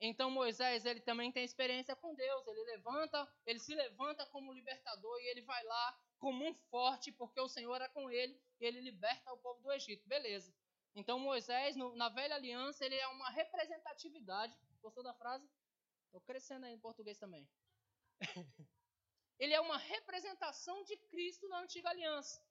Então 0.00 0.30
Moisés, 0.30 0.84
ele 0.84 1.00
também 1.00 1.32
tem 1.32 1.44
experiência 1.44 1.96
com 1.96 2.14
Deus, 2.14 2.46
ele 2.46 2.64
levanta, 2.64 3.28
ele 3.46 3.58
se 3.58 3.74
levanta 3.74 4.26
como 4.26 4.52
libertador 4.52 5.18
e 5.20 5.30
ele 5.30 5.42
vai 5.42 5.62
lá 5.64 5.98
como 6.18 6.46
um 6.46 6.54
forte, 6.70 7.10
porque 7.12 7.40
o 7.40 7.48
Senhor 7.48 7.80
é 7.80 7.88
com 7.88 8.10
ele 8.10 8.38
e 8.60 8.64
ele 8.64 8.80
liberta 8.80 9.32
o 9.32 9.38
povo 9.38 9.60
do 9.62 9.72
Egito. 9.72 10.06
Beleza. 10.06 10.54
Então 10.96 11.18
Moisés, 11.18 11.76
no, 11.76 11.94
na 11.94 12.08
velha 12.08 12.34
aliança, 12.34 12.82
ele 12.84 12.94
é 12.94 13.06
uma 13.08 13.28
representatividade. 13.28 14.56
Gostou 14.80 15.04
da 15.04 15.12
frase? 15.12 15.46
Estou 16.06 16.22
crescendo 16.22 16.64
aí 16.64 16.72
em 16.72 16.80
português 16.80 17.18
também. 17.18 17.46
ele 19.38 19.52
é 19.52 19.60
uma 19.60 19.76
representação 19.76 20.82
de 20.84 20.96
Cristo 20.96 21.46
na 21.48 21.60
antiga 21.60 21.90
aliança. 21.90 22.42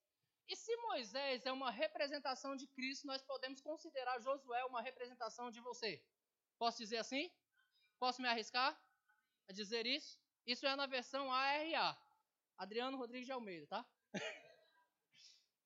E 0.47 0.55
se 0.55 0.75
Moisés 0.77 1.43
é 1.47 1.51
uma 1.51 1.71
representação 1.71 2.55
de 2.55 2.67
Cristo, 2.67 3.07
nós 3.07 3.23
podemos 3.23 3.61
considerar 3.61 4.19
Josué 4.19 4.63
uma 4.65 4.79
representação 4.79 5.49
de 5.49 5.59
você. 5.59 5.99
Posso 6.59 6.77
dizer 6.77 6.97
assim? 6.97 7.31
Posso 7.97 8.21
me 8.21 8.27
arriscar 8.27 8.79
a 9.47 9.53
dizer 9.53 9.87
isso? 9.87 10.19
Isso 10.45 10.67
é 10.67 10.75
na 10.75 10.85
versão 10.85 11.33
ARA. 11.33 11.97
Adriano 12.57 12.95
Rodrigues 12.95 13.25
de 13.25 13.31
Almeida, 13.31 13.65
tá? 13.65 13.85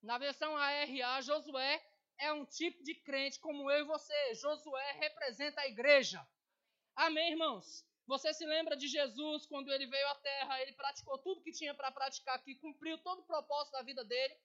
Na 0.02 0.16
versão 0.16 0.56
ARA, 0.56 1.20
Josué 1.20 1.89
é 2.20 2.32
um 2.32 2.44
tipo 2.44 2.82
de 2.82 2.94
crente 2.94 3.40
como 3.40 3.70
eu 3.70 3.80
e 3.80 3.84
você. 3.84 4.34
Josué 4.34 4.92
representa 4.92 5.60
a 5.62 5.68
igreja. 5.68 6.24
Amém, 6.94 7.32
irmãos? 7.32 7.84
Você 8.06 8.32
se 8.34 8.44
lembra 8.44 8.76
de 8.76 8.88
Jesus 8.88 9.46
quando 9.46 9.72
ele 9.72 9.86
veio 9.86 10.08
à 10.08 10.14
terra, 10.16 10.60
ele 10.62 10.72
praticou 10.72 11.16
tudo 11.18 11.42
que 11.42 11.52
tinha 11.52 11.74
para 11.74 11.90
praticar 11.90 12.34
aqui, 12.34 12.54
cumpriu 12.56 12.98
todo 12.98 13.20
o 13.20 13.26
propósito 13.26 13.72
da 13.72 13.82
vida 13.82 14.04
dele. 14.04 14.36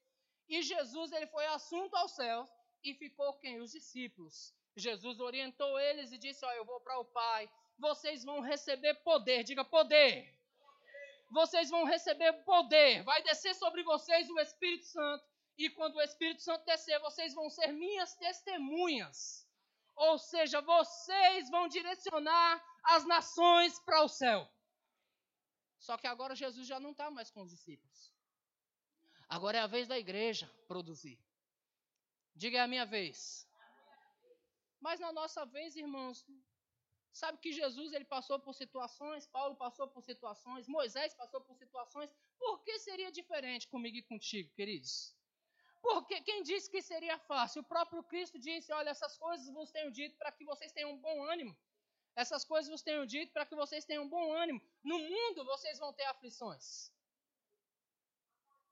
E 0.48 0.62
Jesus 0.62 1.12
ele 1.12 1.28
foi 1.28 1.46
assunto 1.48 1.96
ao 1.96 2.08
céu 2.08 2.48
e 2.84 2.94
ficou 2.94 3.34
quem? 3.40 3.60
Os 3.60 3.72
discípulos. 3.72 4.54
Jesus 4.76 5.20
orientou 5.20 5.80
eles 5.80 6.12
e 6.12 6.18
disse: 6.18 6.46
Ó, 6.46 6.52
eu 6.52 6.66
vou 6.66 6.80
para 6.82 7.00
o 7.00 7.06
Pai. 7.06 7.50
Vocês 7.78 8.24
vão 8.24 8.40
receber 8.40 8.94
poder. 8.96 9.44
Diga 9.44 9.66
poder. 9.66 10.34
Vocês 11.32 11.70
vão 11.70 11.84
receber 11.84 12.32
poder. 12.44 13.04
Vai 13.04 13.22
descer 13.24 13.56
sobre 13.56 13.84
vocês 13.84 14.30
o 14.30 14.40
Espírito 14.40 14.86
Santo. 14.86 15.26
E 15.58 15.70
quando 15.70 15.96
o 15.96 16.02
Espírito 16.02 16.42
Santo 16.42 16.66
descer, 16.66 17.00
vocês 17.00 17.34
vão 17.34 17.50
ser 17.50 17.72
minhas 17.72 18.14
testemunhas. 18.16 19.48
Ou 19.96 20.18
seja, 20.18 20.60
vocês 20.62 21.50
vão 21.50 21.68
direcionar 21.68 22.64
as 22.84 23.06
nações 23.06 23.80
para 23.80 24.04
o 24.04 24.10
céu. 24.10 24.48
Só 25.80 25.98
que 25.98 26.08
agora 26.08 26.36
Jesus 26.36 26.68
já 26.68 26.80
não 26.80 26.92
está 26.92 27.10
mais 27.10 27.32
com 27.32 27.42
os 27.44 27.52
discípulos. 27.52 28.14
Agora 29.30 29.58
é 29.58 29.62
a 29.62 29.68
vez 29.68 29.88
da 29.88 29.98
igreja 29.98 30.52
produzir. 30.68 31.18
Diga 32.36 32.58
é 32.58 32.62
a 32.62 32.68
minha 32.68 32.86
vez. 32.86 33.48
Mas 34.82 35.00
na 35.00 35.12
nossa 35.12 35.46
vez, 35.46 35.76
irmãos, 35.76 36.26
sabe 37.14 37.40
que 37.40 37.54
Jesus 37.54 37.94
ele 37.94 38.06
passou 38.06 38.40
por 38.40 38.54
situações, 38.54 39.26
Paulo 39.28 39.56
passou 39.56 39.88
por 39.88 40.04
situações, 40.04 40.68
Moisés 40.68 41.14
passou 41.14 41.40
por 41.42 41.56
situações. 41.56 42.12
Por 42.38 42.62
que 42.64 42.78
seria 42.80 43.12
diferente 43.12 43.68
comigo 43.70 43.98
e 43.98 44.04
contigo, 44.04 44.52
queridos? 44.54 45.15
Porque 45.88 46.20
quem 46.22 46.42
disse 46.42 46.68
que 46.70 46.82
seria 46.82 47.18
fácil? 47.20 47.62
O 47.62 47.70
próprio 47.74 48.02
Cristo 48.04 48.40
disse: 48.40 48.74
Olha, 48.74 48.90
essas 48.90 49.16
coisas 49.20 49.48
vos 49.54 49.72
tenho 49.72 49.92
dito 49.92 50.18
para 50.18 50.32
que 50.32 50.44
vocês 50.44 50.72
tenham 50.72 50.92
um 50.94 50.98
bom 50.98 51.24
ânimo. 51.24 51.56
Essas 52.16 52.44
coisas 52.44 52.72
vos 52.72 52.82
tenho 52.82 53.06
dito 53.06 53.32
para 53.32 53.46
que 53.46 53.56
vocês 53.56 53.86
tenham 53.86 54.04
um 54.06 54.10
bom 54.10 54.34
ânimo. 54.34 54.60
No 54.84 54.98
mundo 54.98 55.46
vocês 55.46 55.78
vão 55.78 55.94
ter 55.94 56.06
aflições. 56.06 56.92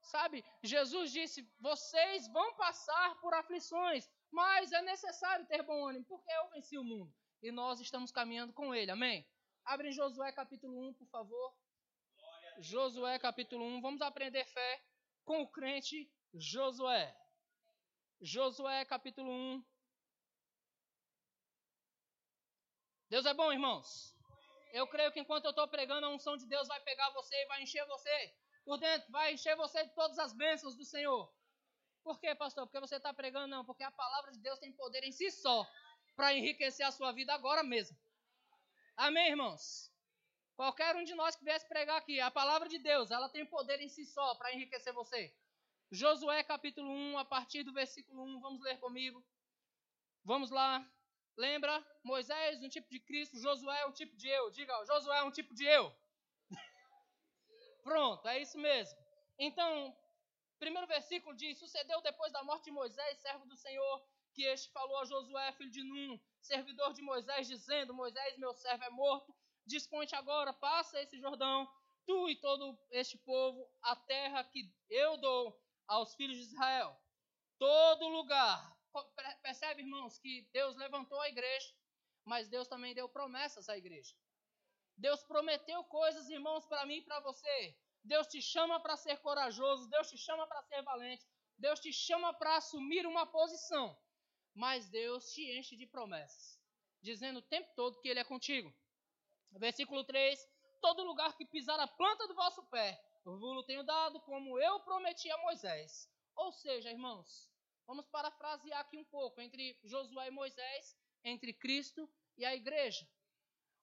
Sabe, 0.01 0.43
Jesus 0.63 1.11
disse: 1.11 1.47
Vocês 1.59 2.27
vão 2.29 2.55
passar 2.55 3.21
por 3.21 3.31
aflições, 3.35 4.09
mas 4.31 4.71
é 4.71 4.81
necessário 4.81 5.45
ter 5.45 5.61
bom 5.61 5.87
ânimo, 5.87 6.05
porque 6.05 6.31
eu 6.31 6.49
venci 6.49 6.79
o 6.79 6.83
mundo 6.83 7.13
e 7.43 7.51
nós 7.51 7.79
estamos 7.79 8.11
caminhando 8.11 8.53
com 8.53 8.73
ele. 8.73 8.89
Amém? 8.89 9.23
Abre 9.65 9.89
em 9.89 9.91
Josué 9.91 10.31
capítulo 10.31 10.89
1, 10.89 10.93
por 10.95 11.07
favor. 11.09 11.53
Josué 12.57 13.19
capítulo 13.19 13.63
1. 13.65 13.81
Vamos 13.81 14.01
aprender 14.01 14.45
fé 14.45 14.81
com 15.23 15.43
o 15.43 15.47
crente 15.47 16.11
Josué. 16.33 17.15
Josué 18.19 18.85
capítulo 18.85 19.31
1. 19.31 19.63
Deus 23.09 23.25
é 23.27 23.33
bom, 23.33 23.53
irmãos. 23.53 24.15
Eu 24.71 24.87
creio 24.87 25.11
que 25.11 25.19
enquanto 25.19 25.45
eu 25.45 25.51
estou 25.51 25.67
pregando, 25.67 26.07
a 26.07 26.09
unção 26.09 26.35
de 26.35 26.47
Deus 26.47 26.67
vai 26.67 26.79
pegar 26.81 27.11
você 27.11 27.35
e 27.35 27.45
vai 27.45 27.61
encher 27.61 27.85
você 27.85 28.33
por 28.65 28.79
dentro, 28.79 29.11
vai 29.11 29.33
encher 29.33 29.55
você 29.55 29.85
de 29.85 29.93
todas 29.93 30.17
as 30.17 30.33
bênçãos 30.33 30.75
do 30.75 30.83
Senhor. 30.83 31.31
Por 32.03 32.19
quê, 32.19 32.33
pastor? 32.33 32.65
Porque 32.65 32.79
você 32.79 32.95
está 32.95 33.13
pregando? 33.13 33.47
Não, 33.47 33.63
porque 33.63 33.83
a 33.83 33.91
palavra 33.91 34.31
de 34.31 34.39
Deus 34.39 34.57
tem 34.57 34.73
poder 34.73 35.03
em 35.03 35.11
si 35.11 35.29
só 35.29 35.69
para 36.15 36.33
enriquecer 36.33 36.85
a 36.85 36.91
sua 36.91 37.11
vida 37.11 37.33
agora 37.33 37.61
mesmo. 37.61 37.95
Amém, 38.97 39.29
irmãos? 39.29 39.91
Qualquer 40.55 40.95
um 40.95 41.03
de 41.03 41.13
nós 41.13 41.35
que 41.35 41.45
viesse 41.45 41.67
pregar 41.67 41.97
aqui, 41.97 42.19
a 42.19 42.31
palavra 42.31 42.67
de 42.67 42.79
Deus, 42.79 43.11
ela 43.11 43.29
tem 43.29 43.45
poder 43.45 43.79
em 43.81 43.89
si 43.89 44.05
só 44.05 44.35
para 44.35 44.53
enriquecer 44.53 44.93
você. 44.93 45.35
Josué 45.93 46.43
capítulo 46.43 46.89
1, 46.89 47.19
a 47.19 47.23
partir 47.23 47.61
do 47.61 47.71
versículo 47.71 48.23
1, 48.23 48.39
vamos 48.39 48.61
ler 48.63 48.79
comigo. 48.79 49.23
Vamos 50.23 50.49
lá. 50.49 50.83
Lembra? 51.37 51.85
Moisés, 52.03 52.63
um 52.63 52.67
tipo 52.67 52.89
de 52.89 52.99
Cristo, 52.99 53.39
Josué 53.39 53.85
um 53.85 53.91
tipo 53.91 54.17
de 54.17 54.27
eu. 54.27 54.49
Diga, 54.49 54.73
Josué 54.85 55.19
é 55.19 55.23
um 55.23 55.29
tipo 55.29 55.53
de 55.53 55.63
eu. 55.65 55.95
Pronto, 57.83 58.27
é 58.27 58.41
isso 58.41 58.57
mesmo. 58.57 58.97
Então, 59.37 59.95
primeiro 60.57 60.87
versículo 60.87 61.35
diz: 61.35 61.59
Sucedeu 61.59 62.01
depois 62.01 62.33
da 62.33 62.43
morte 62.43 62.65
de 62.65 62.71
Moisés, 62.71 63.19
servo 63.19 63.45
do 63.45 63.55
Senhor, 63.55 64.03
que 64.33 64.45
este 64.45 64.71
falou 64.71 64.97
a 64.97 65.05
Josué, 65.05 65.51
filho 65.51 65.69
de 65.69 65.83
Num, 65.83 66.19
servidor 66.41 66.93
de 66.93 67.03
Moisés, 67.03 67.47
dizendo: 67.47 67.93
Moisés, 67.93 68.35
meu 68.39 68.55
servo, 68.55 68.83
é 68.83 68.89
morto. 68.89 69.31
Desponte 69.63 70.15
agora, 70.15 70.53
passa 70.53 70.99
esse 71.03 71.19
Jordão, 71.19 71.71
tu 72.03 72.27
e 72.31 72.35
todo 72.37 72.79
este 72.89 73.15
povo, 73.19 73.71
a 73.83 73.95
terra 73.95 74.43
que 74.45 74.73
eu 74.89 75.17
dou 75.17 75.62
aos 75.87 76.15
filhos 76.15 76.37
de 76.37 76.43
Israel. 76.43 76.99
Todo 77.57 78.07
lugar. 78.07 78.77
Percebe, 79.41 79.81
irmãos, 79.81 80.19
que 80.19 80.47
Deus 80.51 80.75
levantou 80.75 81.19
a 81.19 81.29
igreja, 81.29 81.73
mas 82.23 82.47
Deus 82.47 82.67
também 82.67 82.93
deu 82.93 83.09
promessas 83.09 83.67
à 83.67 83.77
igreja. 83.77 84.15
Deus 84.97 85.23
prometeu 85.23 85.83
coisas, 85.85 86.29
irmãos, 86.29 86.65
para 86.67 86.85
mim 86.85 86.97
e 86.97 87.01
para 87.01 87.19
você. 87.21 87.75
Deus 88.03 88.27
te 88.27 88.41
chama 88.41 88.79
para 88.79 88.97
ser 88.97 89.17
corajoso, 89.21 89.89
Deus 89.89 90.09
te 90.09 90.17
chama 90.17 90.45
para 90.45 90.61
ser 90.63 90.81
valente, 90.83 91.25
Deus 91.57 91.79
te 91.79 91.91
chama 91.91 92.33
para 92.33 92.57
assumir 92.57 93.05
uma 93.05 93.25
posição. 93.25 93.97
Mas 94.53 94.87
Deus 94.89 95.31
te 95.31 95.41
enche 95.57 95.75
de 95.75 95.87
promessas, 95.87 96.59
dizendo 97.01 97.39
o 97.39 97.41
tempo 97.41 97.73
todo 97.75 97.99
que 97.99 98.07
Ele 98.07 98.19
é 98.19 98.23
contigo. 98.23 98.71
Versículo 99.51 100.03
3: 100.03 100.39
Todo 100.81 101.03
lugar 101.03 101.35
que 101.35 101.45
pisar 101.45 101.79
a 101.79 101.87
planta 101.87 102.27
do 102.27 102.35
vosso 102.35 102.63
pé, 102.67 103.01
vos 103.31 103.65
tenho 103.65 103.83
dado, 103.83 104.19
como 104.21 104.59
eu 104.59 104.79
prometi 104.81 105.29
a 105.31 105.37
Moisés. 105.37 106.09
Ou 106.35 106.51
seja, 106.51 106.91
irmãos, 106.91 107.49
vamos 107.87 108.05
parafrasear 108.07 108.79
aqui 108.79 108.97
um 108.97 109.05
pouco 109.05 109.39
entre 109.39 109.79
Josué 109.83 110.27
e 110.27 110.31
Moisés, 110.31 110.97
entre 111.23 111.53
Cristo 111.53 112.09
e 112.37 112.43
a 112.43 112.55
igreja. 112.55 113.07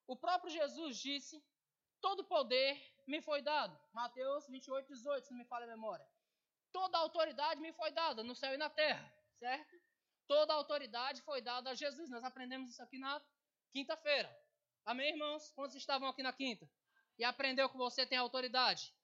O 0.07 0.17
próprio 0.17 0.51
Jesus 0.51 0.99
disse: 0.99 1.43
Todo 2.01 2.25
poder 2.25 2.77
me 3.07 3.23
foi 3.23 3.43
dado. 3.43 3.79
Mateus 3.93 4.47
28, 4.49 4.93
18, 4.93 5.27
se 5.27 5.31
não 5.33 5.39
me 5.39 5.45
falha 5.47 5.65
a 5.65 5.69
memória. 5.69 6.07
Toda 6.73 6.99
autoridade 6.99 7.61
me 7.61 7.73
foi 7.73 7.91
dada 7.91 8.23
no 8.23 8.35
céu 8.35 8.55
e 8.55 8.57
na 8.57 8.71
terra, 8.71 9.13
certo? 9.39 9.81
Toda 10.27 10.55
autoridade 10.55 11.23
foi 11.23 11.41
dada 11.41 11.71
a 11.71 11.75
Jesus. 11.75 12.09
Nós 12.11 12.23
aprendemos 12.23 12.71
isso 12.71 12.83
aqui 12.83 12.99
na 12.99 13.21
quinta-feira. 13.73 14.31
Amém, 14.85 15.11
irmãos? 15.11 15.51
Quantos 15.53 15.77
estavam 15.77 16.09
aqui 16.09 16.23
na 16.23 16.33
quinta? 16.33 16.71
E 17.19 17.25
aprendeu 17.25 17.69
que 17.69 17.77
você 17.77 18.07
tem 18.07 18.19
autoridade? 18.19 18.95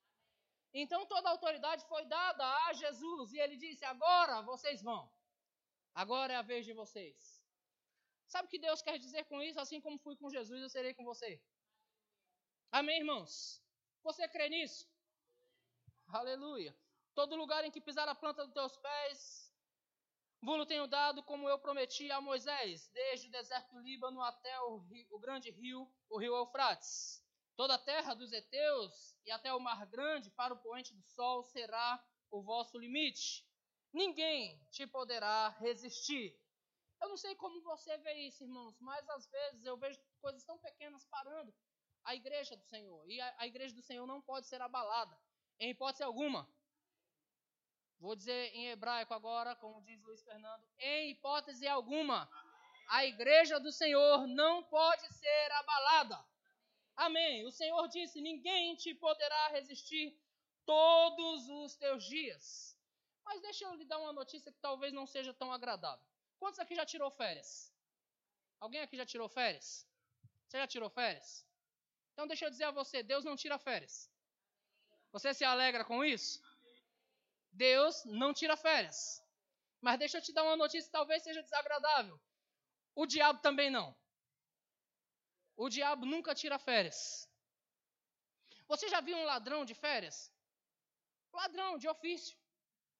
Então 0.79 1.07
toda 1.07 1.29
a 1.29 1.33
autoridade 1.33 1.87
foi 1.87 2.05
dada 2.05 2.45
a 2.67 2.73
Jesus 2.75 3.33
e 3.33 3.39
ele 3.39 3.57
disse: 3.57 3.83
Agora 3.87 4.43
vocês 4.43 4.83
vão. 4.83 5.11
Agora 5.95 6.35
é 6.35 6.37
a 6.37 6.43
vez 6.43 6.67
de 6.67 6.75
vocês. 6.75 7.43
Sabe 8.27 8.47
o 8.47 8.51
que 8.51 8.59
Deus 8.59 8.83
quer 8.83 8.99
dizer 8.99 9.25
com 9.25 9.43
isso? 9.43 9.59
Assim 9.59 9.81
como 9.81 9.99
fui 9.99 10.15
com 10.17 10.29
Jesus, 10.29 10.61
eu 10.61 10.69
serei 10.69 10.93
com 10.93 11.03
você. 11.03 11.43
Amém, 12.71 12.99
irmãos? 12.99 13.63
Você 14.03 14.29
crê 14.29 14.51
nisso? 14.51 14.87
Aleluia. 16.09 16.77
Todo 17.15 17.37
lugar 17.37 17.65
em 17.65 17.71
que 17.71 17.81
pisar 17.81 18.07
a 18.07 18.15
planta 18.15 18.45
dos 18.45 18.53
teus 18.53 18.77
pés, 18.77 19.51
vos 20.43 20.67
tenho 20.67 20.87
dado, 20.87 21.23
como 21.23 21.49
eu 21.49 21.59
prometi 21.59 22.11
a 22.11 22.21
Moisés, 22.21 22.89
desde 22.89 23.29
o 23.29 23.31
deserto 23.31 23.73
do 23.73 23.81
Líbano 23.81 24.21
até 24.21 24.61
o, 24.61 24.77
rio, 24.81 25.07
o 25.11 25.19
grande 25.19 25.51
rio, 25.51 25.91
o 26.11 26.19
rio 26.19 26.37
Eufrates. 26.37 27.26
Toda 27.57 27.75
a 27.75 27.79
terra 27.79 28.15
dos 28.15 28.33
heteus 28.33 29.17
e 29.25 29.31
até 29.31 29.53
o 29.55 29.61
mar 29.61 29.87
grande 29.87 30.31
para 30.31 30.53
o 30.53 30.59
poente 30.59 30.95
do 30.95 31.03
sol 31.03 31.43
será 31.43 32.05
o 32.31 32.43
vosso 32.43 32.79
limite. 32.79 33.47
Ninguém 33.93 34.63
te 34.71 34.87
poderá 34.87 35.49
resistir. 35.61 36.39
Eu 37.01 37.09
não 37.09 37.17
sei 37.17 37.35
como 37.35 37.63
você 37.63 37.97
vê 37.99 38.13
isso, 38.27 38.45
irmãos, 38.45 38.79
mas 38.81 39.09
às 39.09 39.27
vezes 39.27 39.65
eu 39.65 39.77
vejo 39.79 39.99
coisas 40.21 40.45
tão 40.45 40.59
pequenas 40.59 41.07
parando 41.07 41.55
a 42.05 42.15
igreja 42.15 42.57
do 42.57 42.65
Senhor. 42.65 43.11
E 43.11 43.21
a, 43.21 43.35
a 43.39 43.47
igreja 43.47 43.75
do 43.75 43.83
Senhor 43.83 44.07
não 44.07 44.21
pode 44.21 44.47
ser 44.47 44.61
abalada, 44.61 45.19
em 45.59 45.71
hipótese 45.71 46.03
alguma. 46.03 46.49
Vou 47.99 48.15
dizer 48.15 48.55
em 48.55 48.69
hebraico 48.69 49.15
agora, 49.15 49.57
como 49.57 49.83
diz 49.83 50.03
Luiz 50.03 50.23
Fernando, 50.23 50.63
em 50.79 51.13
hipótese 51.13 51.67
alguma, 51.67 52.29
a 52.89 53.05
igreja 53.07 53.59
do 53.59 53.73
Senhor 53.73 54.27
não 54.27 54.63
pode 54.65 55.09
ser 55.15 55.53
abalada. 55.53 56.36
Amém. 56.97 57.45
O 57.45 57.51
Senhor 57.51 57.87
disse: 57.89 58.21
Ninguém 58.21 58.75
te 58.77 58.95
poderá 58.95 59.49
resistir 59.49 60.19
todos 60.65 61.49
os 61.49 61.77
teus 61.77 62.05
dias. 62.05 62.77
Mas 63.25 63.43
deixa 63.43 63.65
eu 63.65 63.75
lhe 63.75 63.85
dar 63.85 63.99
uma 63.99 64.13
notícia 64.13 64.53
que 64.53 64.59
talvez 64.61 64.93
não 64.93 65.07
seja 65.07 65.35
tão 65.35 65.53
agradável. 65.53 66.05
Quantos 66.39 66.59
aqui 66.59 66.75
já 66.75 66.87
tirou 66.87 67.11
férias? 67.11 67.73
Alguém 68.61 68.81
aqui 68.81 68.97
já 68.97 69.05
tirou 69.05 69.29
férias? 69.29 69.87
Você 70.47 70.59
já 70.59 70.67
tirou 70.67 70.89
férias? 70.89 71.47
Então 72.13 72.27
deixa 72.27 72.47
eu 72.47 72.51
dizer 72.51 72.65
a 72.65 72.71
você: 72.71 73.03
Deus 73.03 73.25
não 73.25 73.37
tira 73.37 73.59
férias. 73.59 74.11
Você 75.13 75.35
se 75.35 75.45
alegra 75.45 75.85
com 75.85 76.05
isso? 76.05 76.43
Deus 77.53 78.05
não 78.05 78.33
tira 78.33 78.57
férias. 78.57 79.23
Mas 79.81 79.99
deixa 79.99 80.19
eu 80.19 80.23
te 80.23 80.33
dar 80.33 80.43
uma 80.43 80.57
notícia 80.57 80.87
que 80.89 80.93
talvez 80.93 81.23
seja 81.23 81.43
desagradável. 81.43 82.19
O 82.95 83.07
diabo 83.07 83.41
também 83.41 83.71
não. 83.71 83.95
O 85.57 85.69
diabo 85.69 86.05
nunca 86.05 86.35
tira 86.35 86.59
férias. 86.59 87.29
Você 88.69 88.89
já 88.89 89.01
viu 89.01 89.17
um 89.17 89.25
ladrão 89.25 89.65
de 89.65 89.75
férias? 89.75 90.33
Ladrão 91.33 91.79
de 91.79 91.89
ofício, 91.89 92.37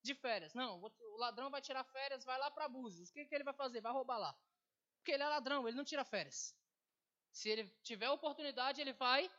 de 0.03 0.15
férias. 0.15 0.55
Não, 0.55 0.83
o 0.83 1.17
ladrão 1.17 1.51
vai 1.51 1.61
tirar 1.61 1.85
férias, 1.85 2.25
vai 2.25 2.39
lá 2.39 2.51
para 2.51 2.69
Búzios. 2.69 3.11
O 3.11 3.13
que, 3.13 3.25
que 3.25 3.35
ele 3.35 3.45
vai 3.45 3.55
fazer? 3.55 3.81
Vai 3.81 3.93
roubar 3.93 4.19
lá. 4.19 4.39
Porque 4.99 5.13
ele 5.13 5.23
é 5.23 5.29
ladrão, 5.29 5.67
ele 5.67 5.77
não 5.77 5.85
tira 5.85 6.05
férias. 6.05 6.55
Se 7.31 7.49
ele 7.49 7.69
tiver 7.83 8.09
oportunidade, 8.11 8.81
ele 8.81 8.93
vai 8.93 9.31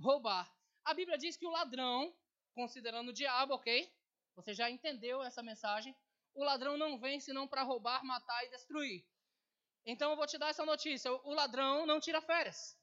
roubar. 0.00 0.52
A 0.84 0.92
Bíblia 0.92 1.16
diz 1.16 1.36
que 1.36 1.46
o 1.46 1.50
ladrão, 1.50 2.14
considerando 2.54 3.08
o 3.08 3.12
diabo, 3.12 3.54
ok? 3.54 3.92
Você 4.34 4.52
já 4.52 4.68
entendeu 4.68 5.22
essa 5.22 5.42
mensagem? 5.42 5.96
O 6.34 6.42
ladrão 6.42 6.76
não 6.76 6.98
vem 6.98 7.20
senão 7.20 7.46
para 7.46 7.62
roubar, 7.62 8.04
matar 8.04 8.44
e 8.44 8.50
destruir. 8.50 9.06
Então 9.86 10.10
eu 10.10 10.16
vou 10.16 10.26
te 10.26 10.38
dar 10.38 10.48
essa 10.48 10.64
notícia: 10.64 11.12
o 11.12 11.32
ladrão 11.32 11.86
não 11.86 12.00
tira 12.00 12.20
férias. 12.20 12.76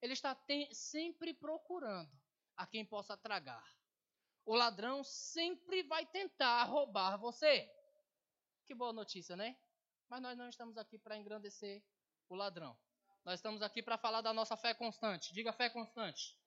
Ele 0.00 0.12
está 0.12 0.36
sempre 0.72 1.32
procurando 1.34 2.10
a 2.56 2.66
quem 2.66 2.84
possa 2.84 3.16
tragar. 3.16 3.64
O 4.44 4.54
ladrão 4.54 5.02
sempre 5.02 5.82
vai 5.84 6.04
tentar 6.06 6.64
roubar 6.64 7.16
você. 7.16 7.70
Que 8.66 8.74
boa 8.74 8.92
notícia, 8.92 9.36
né? 9.36 9.56
Mas 10.08 10.20
nós 10.20 10.36
não 10.36 10.48
estamos 10.48 10.76
aqui 10.76 10.98
para 10.98 11.16
engrandecer 11.16 11.82
o 12.28 12.34
ladrão. 12.34 12.76
Nós 13.24 13.36
estamos 13.36 13.62
aqui 13.62 13.82
para 13.82 13.96
falar 13.96 14.20
da 14.20 14.32
nossa 14.32 14.56
fé 14.56 14.74
constante. 14.74 15.32
Diga 15.32 15.52
fé 15.52 15.70
constante. 15.70 16.38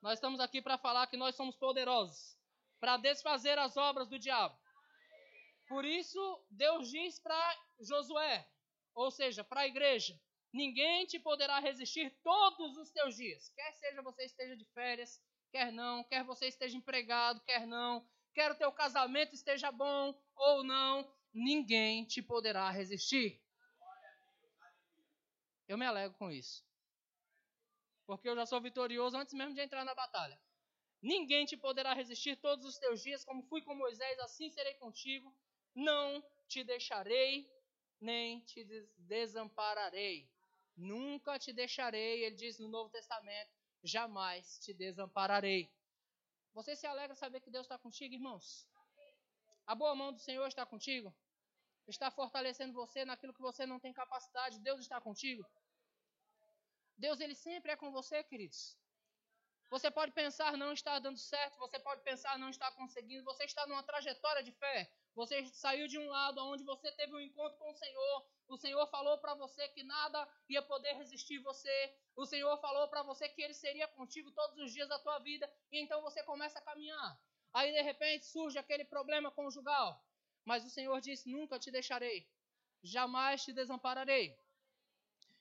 Nós 0.00 0.14
estamos 0.14 0.38
aqui 0.38 0.62
para 0.62 0.78
falar 0.78 1.06
que 1.08 1.16
nós 1.16 1.34
somos 1.34 1.56
poderosos 1.56 2.36
para 2.78 2.96
desfazer 2.98 3.58
as 3.58 3.76
obras 3.76 4.08
do 4.08 4.18
diabo. 4.18 4.56
Por 5.66 5.84
isso, 5.84 6.46
Deus 6.50 6.90
diz 6.90 7.18
para 7.18 7.58
Josué, 7.80 8.46
ou 8.94 9.10
seja, 9.10 9.42
para 9.42 9.62
a 9.62 9.66
igreja: 9.66 10.18
ninguém 10.52 11.06
te 11.06 11.18
poderá 11.18 11.58
resistir 11.58 12.10
todos 12.22 12.76
os 12.76 12.90
teus 12.90 13.16
dias. 13.16 13.48
Quer 13.50 13.72
seja 13.72 14.02
você 14.02 14.24
esteja 14.24 14.56
de 14.56 14.64
férias, 14.66 15.20
quer 15.50 15.72
não, 15.72 16.04
quer 16.04 16.24
você 16.24 16.46
esteja 16.46 16.76
empregado, 16.76 17.40
quer 17.42 17.66
não, 17.66 18.08
quer 18.34 18.50
o 18.50 18.56
teu 18.56 18.72
casamento 18.72 19.34
esteja 19.34 19.70
bom 19.70 20.14
ou 20.34 20.64
não, 20.64 21.12
ninguém 21.32 22.04
te 22.04 22.22
poderá 22.22 22.70
resistir. 22.70 23.42
Eu 25.66 25.78
me 25.78 25.86
alegro 25.86 26.16
com 26.18 26.30
isso. 26.30 26.62
Porque 28.06 28.28
eu 28.28 28.36
já 28.36 28.44
sou 28.44 28.60
vitorioso 28.60 29.16
antes 29.16 29.32
mesmo 29.32 29.54
de 29.54 29.60
entrar 29.62 29.84
na 29.84 29.94
batalha. 29.94 30.38
Ninguém 31.00 31.44
te 31.46 31.56
poderá 31.56 31.92
resistir 31.94 32.36
todos 32.36 32.64
os 32.64 32.78
teus 32.78 33.02
dias, 33.02 33.24
como 33.24 33.42
fui 33.44 33.62
com 33.62 33.74
Moisés, 33.74 34.18
assim 34.20 34.50
serei 34.50 34.74
contigo. 34.74 35.34
Não 35.74 36.22
te 36.48 36.62
deixarei, 36.64 37.50
nem 38.04 38.40
te 38.40 38.64
desampararei. 38.98 40.28
Nunca 40.76 41.38
te 41.38 41.52
deixarei, 41.52 42.24
ele 42.24 42.36
diz 42.36 42.58
no 42.58 42.68
Novo 42.68 42.90
Testamento, 42.90 43.50
jamais 43.82 44.58
te 44.58 44.72
desampararei. 44.72 45.70
Você 46.52 46.76
se 46.76 46.86
alegra 46.86 47.16
saber 47.16 47.40
que 47.40 47.50
Deus 47.50 47.64
está 47.64 47.78
contigo, 47.78 48.14
irmãos? 48.14 48.66
A 49.66 49.74
boa 49.74 49.94
mão 49.94 50.12
do 50.12 50.20
Senhor 50.20 50.46
está 50.46 50.64
contigo? 50.64 51.12
está 51.86 52.10
fortalecendo 52.10 52.72
você 52.72 53.04
naquilo 53.04 53.34
que 53.34 53.40
você 53.40 53.66
não 53.66 53.78
tem 53.78 53.92
capacidade. 53.92 54.58
Deus 54.60 54.80
está 54.80 55.00
contigo. 55.00 55.44
Deus 56.96 57.20
ele 57.20 57.34
sempre 57.34 57.72
é 57.72 57.76
com 57.76 57.90
você, 57.90 58.22
queridos. 58.24 58.76
Você 59.70 59.90
pode 59.90 60.12
pensar 60.12 60.56
não 60.56 60.72
está 60.72 60.98
dando 60.98 61.18
certo, 61.18 61.58
você 61.58 61.78
pode 61.78 62.02
pensar 62.02 62.38
não 62.38 62.50
está 62.50 62.70
conseguindo, 62.72 63.24
você 63.24 63.44
está 63.44 63.66
numa 63.66 63.82
trajetória 63.82 64.42
de 64.42 64.52
fé. 64.52 64.90
Você 65.14 65.46
saiu 65.46 65.86
de 65.86 65.98
um 65.98 66.08
lado 66.08 66.44
onde 66.44 66.64
você 66.64 66.90
teve 66.92 67.14
um 67.14 67.20
encontro 67.20 67.56
com 67.58 67.70
o 67.70 67.74
Senhor. 67.74 68.26
O 68.48 68.56
Senhor 68.56 68.86
falou 68.88 69.16
para 69.18 69.34
você 69.34 69.68
que 69.68 69.82
nada 69.84 70.28
ia 70.48 70.60
poder 70.60 70.92
resistir 70.94 71.38
você. 71.38 71.96
O 72.16 72.26
Senhor 72.26 72.56
falou 72.58 72.88
para 72.88 73.02
você 73.02 73.28
que 73.28 73.40
ele 73.40 73.54
seria 73.54 73.86
contigo 73.88 74.32
todos 74.32 74.58
os 74.58 74.72
dias 74.72 74.88
da 74.88 74.98
tua 74.98 75.18
vida, 75.20 75.50
e 75.70 75.80
então 75.80 76.02
você 76.02 76.22
começa 76.24 76.58
a 76.58 76.62
caminhar. 76.62 77.20
Aí 77.52 77.72
de 77.72 77.82
repente 77.82 78.26
surge 78.26 78.58
aquele 78.58 78.84
problema 78.84 79.30
conjugal. 79.30 80.04
Mas 80.44 80.64
o 80.64 80.70
Senhor 80.70 81.00
disse: 81.00 81.28
Nunca 81.28 81.58
te 81.58 81.70
deixarei, 81.70 82.28
jamais 82.82 83.44
te 83.44 83.52
desampararei. 83.52 84.36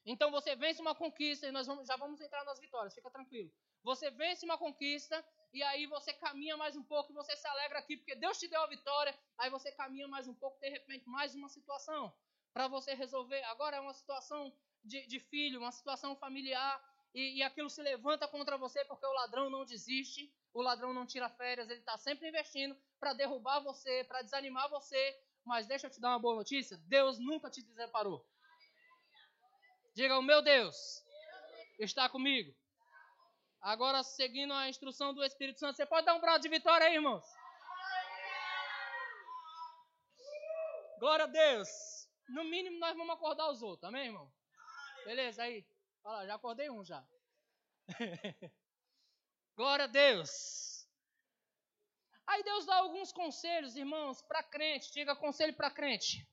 Então 0.05 0.29
você 0.31 0.55
vence 0.55 0.81
uma 0.81 0.93
conquista 0.93 1.47
e 1.47 1.51
nós 1.51 1.65
vamos, 1.65 1.87
já 1.87 1.95
vamos 1.95 2.21
entrar 2.21 2.43
nas 2.45 2.59
vitórias, 2.59 2.93
fica 2.93 3.09
tranquilo. 3.09 3.51
Você 3.83 4.11
vence 4.11 4.45
uma 4.45 4.57
conquista 4.57 5.25
e 5.53 5.61
aí 5.61 5.85
você 5.85 6.11
caminha 6.13 6.57
mais 6.57 6.75
um 6.75 6.83
pouco 6.83 7.11
e 7.11 7.15
você 7.15 7.35
se 7.37 7.47
alegra 7.47 7.77
aqui 7.77 7.95
porque 7.95 8.15
Deus 8.15 8.39
te 8.39 8.47
deu 8.47 8.61
a 8.61 8.67
vitória. 8.67 9.15
Aí 9.37 9.51
você 9.51 9.71
caminha 9.71 10.07
mais 10.07 10.27
um 10.27 10.33
pouco, 10.33 10.59
de 10.59 10.67
repente, 10.67 11.07
mais 11.07 11.35
uma 11.35 11.47
situação 11.47 12.11
para 12.51 12.67
você 12.67 12.95
resolver. 12.95 13.41
Agora 13.43 13.77
é 13.77 13.79
uma 13.79 13.93
situação 13.93 14.51
de, 14.83 15.05
de 15.05 15.19
filho, 15.19 15.59
uma 15.59 15.71
situação 15.71 16.15
familiar 16.15 16.83
e, 17.13 17.37
e 17.37 17.43
aquilo 17.43 17.69
se 17.69 17.83
levanta 17.83 18.27
contra 18.27 18.57
você 18.57 18.83
porque 18.85 19.05
o 19.05 19.13
ladrão 19.13 19.49
não 19.49 19.63
desiste, 19.63 20.33
o 20.51 20.61
ladrão 20.61 20.91
não 20.91 21.05
tira 21.05 21.29
férias, 21.29 21.69
ele 21.69 21.81
está 21.81 21.97
sempre 21.99 22.27
investindo 22.27 22.75
para 22.99 23.13
derrubar 23.13 23.59
você, 23.59 24.03
para 24.05 24.23
desanimar 24.23 24.67
você. 24.69 25.21
Mas 25.45 25.67
deixa 25.67 25.85
eu 25.85 25.91
te 25.91 25.99
dar 25.99 26.09
uma 26.09 26.19
boa 26.19 26.35
notícia: 26.35 26.77
Deus 26.87 27.19
nunca 27.19 27.49
te 27.51 27.61
desamparou. 27.61 28.25
Diga, 29.93 30.17
o 30.17 30.23
meu 30.23 30.41
Deus 30.41 31.03
está 31.77 32.09
comigo. 32.09 32.55
Agora, 33.63 34.03
seguindo 34.03 34.51
a 34.53 34.67
instrução 34.67 35.13
do 35.13 35.23
Espírito 35.23 35.57
Santo, 35.57 35.77
você 35.77 35.85
pode 35.85 36.05
dar 36.05 36.15
um 36.15 36.19
brado 36.19 36.43
de 36.43 36.49
vitória 36.49 36.85
aí, 36.85 36.95
irmãos? 36.95 37.23
Glória 40.99 41.23
a 41.23 41.29
Deus. 41.29 41.69
No 42.27 42.43
mínimo, 42.43 42.77
nós 42.77 42.93
vamos 42.93 43.15
acordar 43.15 43.49
os 43.49 43.61
outros, 43.61 43.87
amém, 43.87 44.07
irmão? 44.07 44.29
Beleza, 45.05 45.43
aí. 45.43 45.65
Olha 46.03 46.27
já 46.27 46.35
acordei 46.35 46.69
um 46.69 46.83
já. 46.83 47.07
Glória 49.55 49.85
a 49.85 49.87
Deus. 49.87 50.85
Aí 52.27 52.43
Deus 52.43 52.65
dá 52.65 52.75
alguns 52.75 53.13
conselhos, 53.13 53.77
irmãos, 53.77 54.21
para 54.23 54.43
crente. 54.43 54.91
Diga 54.91 55.15
conselho 55.15 55.55
para 55.55 55.71
crente. 55.71 56.27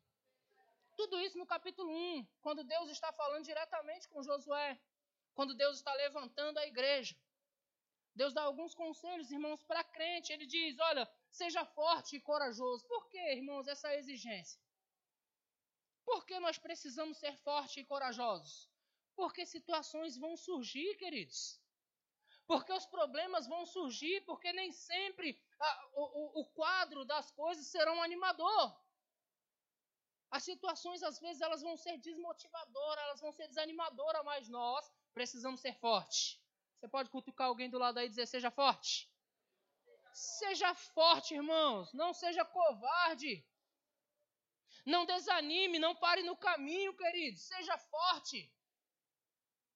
Tudo 0.96 1.20
isso 1.20 1.38
no 1.38 1.46
capítulo 1.46 1.92
1, 1.92 2.26
quando 2.42 2.64
Deus 2.64 2.90
está 2.90 3.12
falando 3.12 3.44
diretamente 3.44 4.08
com 4.08 4.20
Josué, 4.20 4.76
quando 5.34 5.54
Deus 5.54 5.76
está 5.76 5.92
levantando 5.94 6.58
a 6.58 6.66
igreja. 6.66 7.16
Deus 8.14 8.34
dá 8.34 8.42
alguns 8.42 8.74
conselhos, 8.74 9.30
irmãos, 9.30 9.62
para 9.62 9.84
crente. 9.84 10.32
Ele 10.32 10.46
diz: 10.46 10.78
Olha, 10.78 11.08
seja 11.30 11.64
forte 11.64 12.16
e 12.16 12.20
corajoso. 12.20 12.84
Por 12.86 13.08
que, 13.08 13.18
irmãos, 13.32 13.66
essa 13.68 13.94
exigência? 13.94 14.60
Por 16.04 16.26
que 16.26 16.38
nós 16.40 16.58
precisamos 16.58 17.18
ser 17.18 17.36
fortes 17.38 17.76
e 17.76 17.84
corajosos? 17.84 18.68
Porque 19.14 19.46
situações 19.46 20.16
vão 20.16 20.36
surgir, 20.36 20.96
queridos. 20.96 21.60
Porque 22.46 22.72
os 22.72 22.84
problemas 22.86 23.46
vão 23.46 23.64
surgir, 23.64 24.20
porque 24.22 24.52
nem 24.52 24.72
sempre 24.72 25.40
a, 25.60 25.88
o, 25.94 26.40
o 26.40 26.44
quadro 26.46 27.04
das 27.04 27.30
coisas 27.30 27.66
será 27.66 27.92
um 27.92 28.02
animador. 28.02 28.76
As 30.30 30.44
situações, 30.44 31.02
às 31.02 31.18
vezes, 31.18 31.40
elas 31.42 31.62
vão 31.62 31.76
ser 31.76 31.98
desmotivadoras, 31.98 33.04
elas 33.04 33.20
vão 33.20 33.32
ser 33.32 33.48
desanimadoras, 33.48 34.24
mas 34.24 34.48
nós 34.48 34.90
precisamos 35.12 35.60
ser 35.60 35.74
fortes. 35.78 36.40
Você 36.78 36.88
pode 36.88 37.10
cutucar 37.10 37.48
alguém 37.48 37.68
do 37.68 37.78
lado 37.78 37.98
aí 37.98 38.06
e 38.06 38.08
dizer: 38.08 38.26
seja 38.26 38.50
forte. 38.50 39.10
Seja 40.12 40.74
forte, 40.74 41.34
irmãos. 41.34 41.92
Não 41.92 42.12
seja 42.12 42.44
covarde. 42.44 43.44
Não 44.86 45.04
desanime, 45.04 45.78
não 45.78 45.94
pare 45.94 46.22
no 46.22 46.36
caminho, 46.36 46.96
querido. 46.96 47.38
Seja 47.38 47.76
forte. 47.76 48.50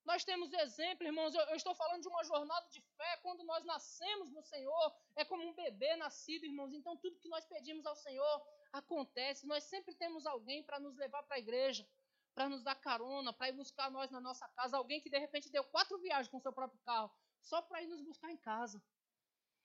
Nós 0.04 0.22
temos 0.22 0.52
exemplo, 0.52 1.06
irmãos. 1.06 1.34
Eu, 1.34 1.42
eu, 1.42 1.56
estou 1.56 1.74
falando 1.74 2.02
de 2.02 2.08
uma 2.08 2.22
jornada 2.24 2.68
de 2.68 2.80
fé. 2.80 3.16
Quando 3.22 3.42
nós 3.44 3.64
nascemos 3.64 4.30
no 4.30 4.42
Senhor, 4.42 4.94
é 5.16 5.24
como 5.24 5.42
um 5.42 5.54
bebê 5.54 5.96
nascido, 5.96 6.44
irmãos. 6.44 6.74
Então, 6.74 6.96
tudo 6.96 7.18
que 7.18 7.28
nós 7.28 7.44
pedimos 7.46 7.86
ao 7.86 7.96
Senhor 7.96 8.46
acontece. 8.72 9.46
Nós 9.46 9.64
sempre 9.64 9.94
temos 9.94 10.26
alguém 10.26 10.62
para 10.62 10.78
nos 10.78 10.94
levar 10.96 11.22
para 11.22 11.36
a 11.36 11.38
igreja, 11.38 11.88
para 12.34 12.48
nos 12.48 12.62
dar 12.62 12.74
carona, 12.74 13.32
para 13.32 13.48
ir 13.48 13.52
buscar 13.52 13.90
nós 13.90 14.10
na 14.10 14.20
nossa 14.20 14.46
casa. 14.48 14.76
Alguém 14.76 15.00
que 15.00 15.08
de 15.08 15.18
repente 15.18 15.50
deu 15.50 15.64
quatro 15.64 15.98
viagens 15.98 16.28
com 16.28 16.38
seu 16.38 16.52
próprio 16.52 16.80
carro, 16.80 17.10
só 17.40 17.62
para 17.62 17.82
ir 17.82 17.86
nos 17.86 18.02
buscar 18.02 18.30
em 18.30 18.36
casa. 18.36 18.82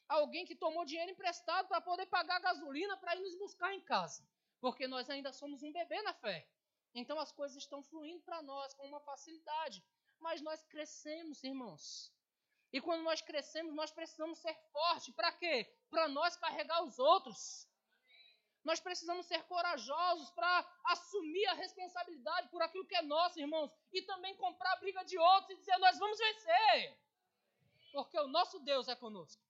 Alguém 0.07 0.45
que 0.45 0.55
tomou 0.55 0.85
dinheiro 0.85 1.11
emprestado 1.11 1.67
para 1.67 1.81
poder 1.81 2.05
pagar 2.05 2.39
gasolina 2.39 2.97
para 2.97 3.15
ir 3.15 3.21
nos 3.21 3.37
buscar 3.37 3.73
em 3.73 3.81
casa. 3.81 4.25
Porque 4.61 4.87
nós 4.87 5.09
ainda 5.09 5.33
somos 5.33 5.63
um 5.63 5.71
bebê 5.71 6.01
na 6.01 6.13
fé. 6.13 6.47
Então 6.95 7.19
as 7.19 7.31
coisas 7.31 7.57
estão 7.57 7.83
fluindo 7.83 8.21
para 8.23 8.41
nós 8.41 8.73
com 8.73 8.87
uma 8.87 8.99
facilidade 9.01 9.83
mas 10.19 10.41
nós 10.41 10.63
crescemos, 10.65 11.43
irmãos. 11.43 12.11
E 12.71 12.79
quando 12.79 13.03
nós 13.03 13.21
crescemos, 13.21 13.73
nós 13.73 13.91
precisamos 13.91 14.37
ser 14.39 14.53
fortes. 14.71 15.13
Para 15.15 15.31
quê? 15.33 15.65
Para 15.89 16.07
nós 16.07 16.35
carregar 16.35 16.83
os 16.83 16.99
outros. 16.99 17.67
Nós 18.63 18.79
precisamos 18.79 19.25
ser 19.25 19.41
corajosos 19.43 20.29
para 20.31 20.79
assumir 20.85 21.45
a 21.47 21.53
responsabilidade 21.53 22.49
por 22.49 22.61
aquilo 22.61 22.85
que 22.85 22.95
é 22.95 23.01
nosso, 23.01 23.39
irmãos. 23.39 23.71
E 23.91 24.01
também 24.03 24.35
comprar 24.35 24.73
a 24.73 24.79
briga 24.79 25.03
de 25.03 25.17
outros 25.17 25.51
e 25.51 25.55
dizer: 25.55 25.77
nós 25.77 25.97
vamos 25.97 26.17
vencer. 26.17 26.99
Porque 27.91 28.19
o 28.19 28.27
nosso 28.27 28.59
Deus 28.59 28.87
é 28.87 28.95
conosco. 28.95 29.41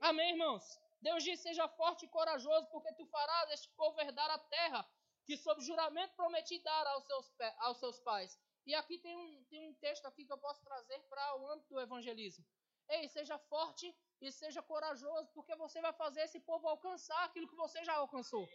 Amém, 0.00 0.30
irmãos? 0.30 0.64
Deus 1.02 1.22
diz: 1.22 1.40
seja 1.40 1.68
forte 1.68 2.06
e 2.06 2.08
corajoso, 2.08 2.66
porque 2.70 2.94
tu 2.94 3.04
farás 3.06 3.50
este 3.50 3.68
povo 3.70 4.00
herdar 4.00 4.30
a 4.30 4.38
terra 4.38 4.88
que, 5.26 5.36
sob 5.36 5.60
juramento, 5.62 6.14
prometi 6.14 6.58
dar 6.60 6.86
aos 6.86 7.04
seus, 7.04 7.40
aos 7.58 7.78
seus 7.78 8.00
pais. 8.00 8.38
E 8.66 8.74
aqui 8.74 8.98
tem 8.98 9.16
um, 9.16 9.44
tem 9.50 9.68
um 9.68 9.74
texto 9.74 10.06
aqui 10.06 10.24
que 10.24 10.32
eu 10.32 10.38
posso 10.38 10.62
trazer 10.62 10.98
para 11.08 11.36
o 11.36 11.48
âmbito 11.50 11.68
do 11.74 11.80
evangelismo. 11.80 12.44
Ei, 12.88 13.08
seja 13.08 13.38
forte 13.38 13.94
e 14.20 14.30
seja 14.30 14.62
corajoso, 14.62 15.28
porque 15.34 15.54
você 15.56 15.80
vai 15.80 15.92
fazer 15.92 16.22
esse 16.22 16.40
povo 16.40 16.68
alcançar 16.68 17.24
aquilo 17.24 17.48
que 17.48 17.56
você 17.56 17.84
já 17.84 17.94
alcançou. 17.94 18.48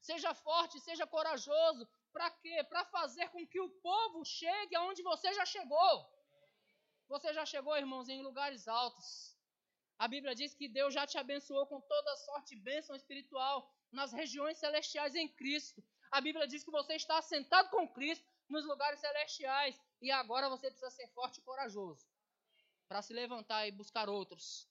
Seja 0.00 0.32
forte, 0.34 0.80
seja 0.80 1.06
corajoso. 1.06 1.88
Para 2.12 2.30
quê? 2.30 2.64
Para 2.64 2.84
fazer 2.86 3.28
com 3.30 3.46
que 3.46 3.60
o 3.60 3.70
povo 3.80 4.24
chegue 4.24 4.74
aonde 4.74 5.02
você 5.02 5.32
já 5.34 5.44
chegou. 5.44 5.94
Você 7.08 7.32
já 7.32 7.44
chegou, 7.46 7.76
irmãos, 7.76 8.08
em 8.08 8.22
lugares 8.22 8.66
altos. 8.66 9.36
A 9.98 10.06
Bíblia 10.08 10.34
diz 10.34 10.54
que 10.54 10.68
Deus 10.68 10.94
já 10.94 11.06
te 11.06 11.18
abençoou 11.18 11.66
com 11.66 11.80
toda 11.80 12.16
sorte 12.18 12.54
de 12.54 12.60
bênção 12.60 12.94
espiritual 12.94 13.68
nas 13.90 14.12
regiões 14.12 14.58
celestiais 14.58 15.14
em 15.14 15.28
Cristo. 15.28 15.82
A 16.10 16.20
Bíblia 16.20 16.46
diz 16.46 16.62
que 16.64 16.70
você 16.70 16.94
está 16.94 17.20
sentado 17.20 17.70
com 17.70 17.88
Cristo 17.88 18.27
nos 18.48 18.64
lugares 18.66 19.00
celestiais 19.00 19.78
e 20.00 20.10
agora 20.10 20.48
você 20.48 20.70
precisa 20.70 20.90
ser 20.90 21.08
forte 21.08 21.38
e 21.38 21.42
corajoso 21.42 22.06
para 22.88 23.02
se 23.02 23.12
levantar 23.12 23.66
e 23.66 23.72
buscar 23.72 24.08
outros. 24.08 24.66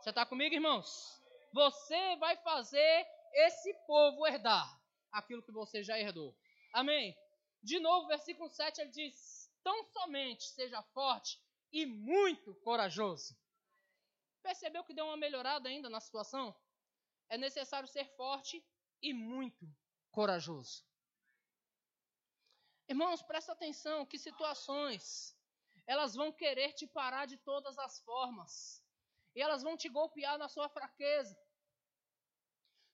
Você 0.00 0.10
está 0.10 0.26
comigo, 0.26 0.54
irmãos? 0.54 1.22
Você 1.52 2.16
vai 2.16 2.36
fazer 2.38 3.06
esse 3.32 3.72
povo 3.86 4.26
herdar 4.26 4.80
aquilo 5.10 5.42
que 5.42 5.52
você 5.52 5.82
já 5.82 5.98
herdou. 5.98 6.36
Amém? 6.72 7.16
De 7.62 7.80
novo, 7.80 8.08
versículo 8.08 8.50
7 8.50 8.80
ele 8.80 8.90
diz: 8.90 9.50
Tão 9.62 9.84
somente 9.84 10.44
seja 10.44 10.82
forte 10.92 11.40
e 11.72 11.86
muito 11.86 12.54
corajoso. 12.56 13.34
Percebeu 14.42 14.84
que 14.84 14.92
deu 14.92 15.06
uma 15.06 15.16
melhorada 15.16 15.68
ainda 15.68 15.88
na 15.88 16.00
situação? 16.00 16.54
É 17.30 17.38
necessário 17.38 17.88
ser 17.88 18.04
forte 18.14 18.62
e 19.00 19.14
muito 19.14 19.66
corajoso. 20.10 20.84
Irmãos, 22.88 23.22
presta 23.22 23.52
atenção 23.52 24.04
que 24.04 24.18
situações 24.18 25.34
elas 25.86 26.14
vão 26.14 26.32
querer 26.32 26.72
te 26.72 26.86
parar 26.86 27.26
de 27.26 27.36
todas 27.38 27.78
as 27.78 28.00
formas. 28.00 28.82
E 29.34 29.42
elas 29.42 29.62
vão 29.62 29.76
te 29.76 29.88
golpear 29.88 30.38
na 30.38 30.48
sua 30.48 30.68
fraqueza. 30.68 31.36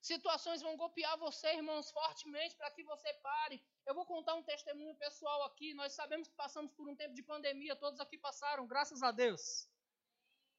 Situações 0.00 0.62
vão 0.62 0.76
golpear 0.76 1.18
você, 1.18 1.55
irmãos, 1.55 1.90
fortemente 1.90 2.57
para 2.57 2.70
que 2.70 2.83
você 2.83 3.12
pare. 3.14 3.62
Eu 3.87 3.94
vou 3.94 4.07
contar 4.07 4.35
um 4.35 4.42
testemunho 4.42 4.96
pessoal 4.96 5.42
aqui. 5.44 5.74
Nós 5.74 5.92
sabemos 5.92 6.26
que 6.26 6.35
passamos 6.35 6.72
por 6.72 6.88
um 6.88 6.96
tempo 6.96 7.14
de 7.14 7.22
pandemia, 7.22 7.76
todos 7.76 8.00
aqui 8.00 8.16
passaram, 8.16 8.66
graças 8.66 9.03
a 9.03 9.11
Deus. 9.11 9.68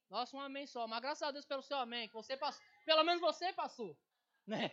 Nossa, 0.08 0.36
um 0.36 0.40
amém 0.40 0.66
só. 0.66 0.86
Mas 0.86 1.00
graças 1.00 1.22
a 1.22 1.32
Deus 1.32 1.44
pelo 1.44 1.62
seu 1.62 1.76
amém, 1.76 2.06
que 2.06 2.14
você 2.14 2.36
passou. 2.36 2.62
Pelo 2.84 3.02
menos 3.02 3.20
você 3.20 3.52
passou. 3.52 3.98
Né? 4.46 4.70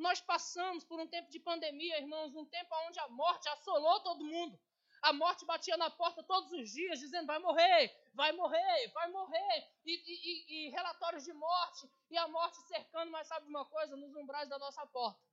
Nós 0.00 0.20
passamos 0.20 0.84
por 0.84 0.98
um 0.98 1.06
tempo 1.06 1.30
de 1.30 1.38
pandemia, 1.38 2.00
irmãos, 2.00 2.34
um 2.34 2.44
tempo 2.46 2.74
onde 2.88 2.98
a 2.98 3.08
morte 3.08 3.48
assolou 3.50 4.00
todo 4.00 4.24
mundo. 4.24 4.58
A 5.02 5.12
morte 5.12 5.46
batia 5.46 5.76
na 5.76 5.90
porta 5.90 6.22
todos 6.22 6.50
os 6.52 6.70
dias, 6.72 6.98
dizendo: 6.98 7.26
vai 7.26 7.38
morrer, 7.38 7.94
vai 8.12 8.32
morrer, 8.32 8.88
vai 8.92 9.10
morrer. 9.10 9.68
E, 9.84 9.92
e, 9.92 10.66
e, 10.66 10.70
relatórios 10.70 11.24
de 11.24 11.32
morte, 11.32 11.90
e 12.10 12.18
a 12.18 12.28
morte 12.28 12.56
cercando, 12.66 13.10
mas 13.10 13.28
sabe 13.28 13.46
uma 13.48 13.64
coisa? 13.64 13.96
Nos 13.96 14.14
umbrais 14.16 14.48
da 14.48 14.58
nossa 14.58 14.86
porta 14.88 15.30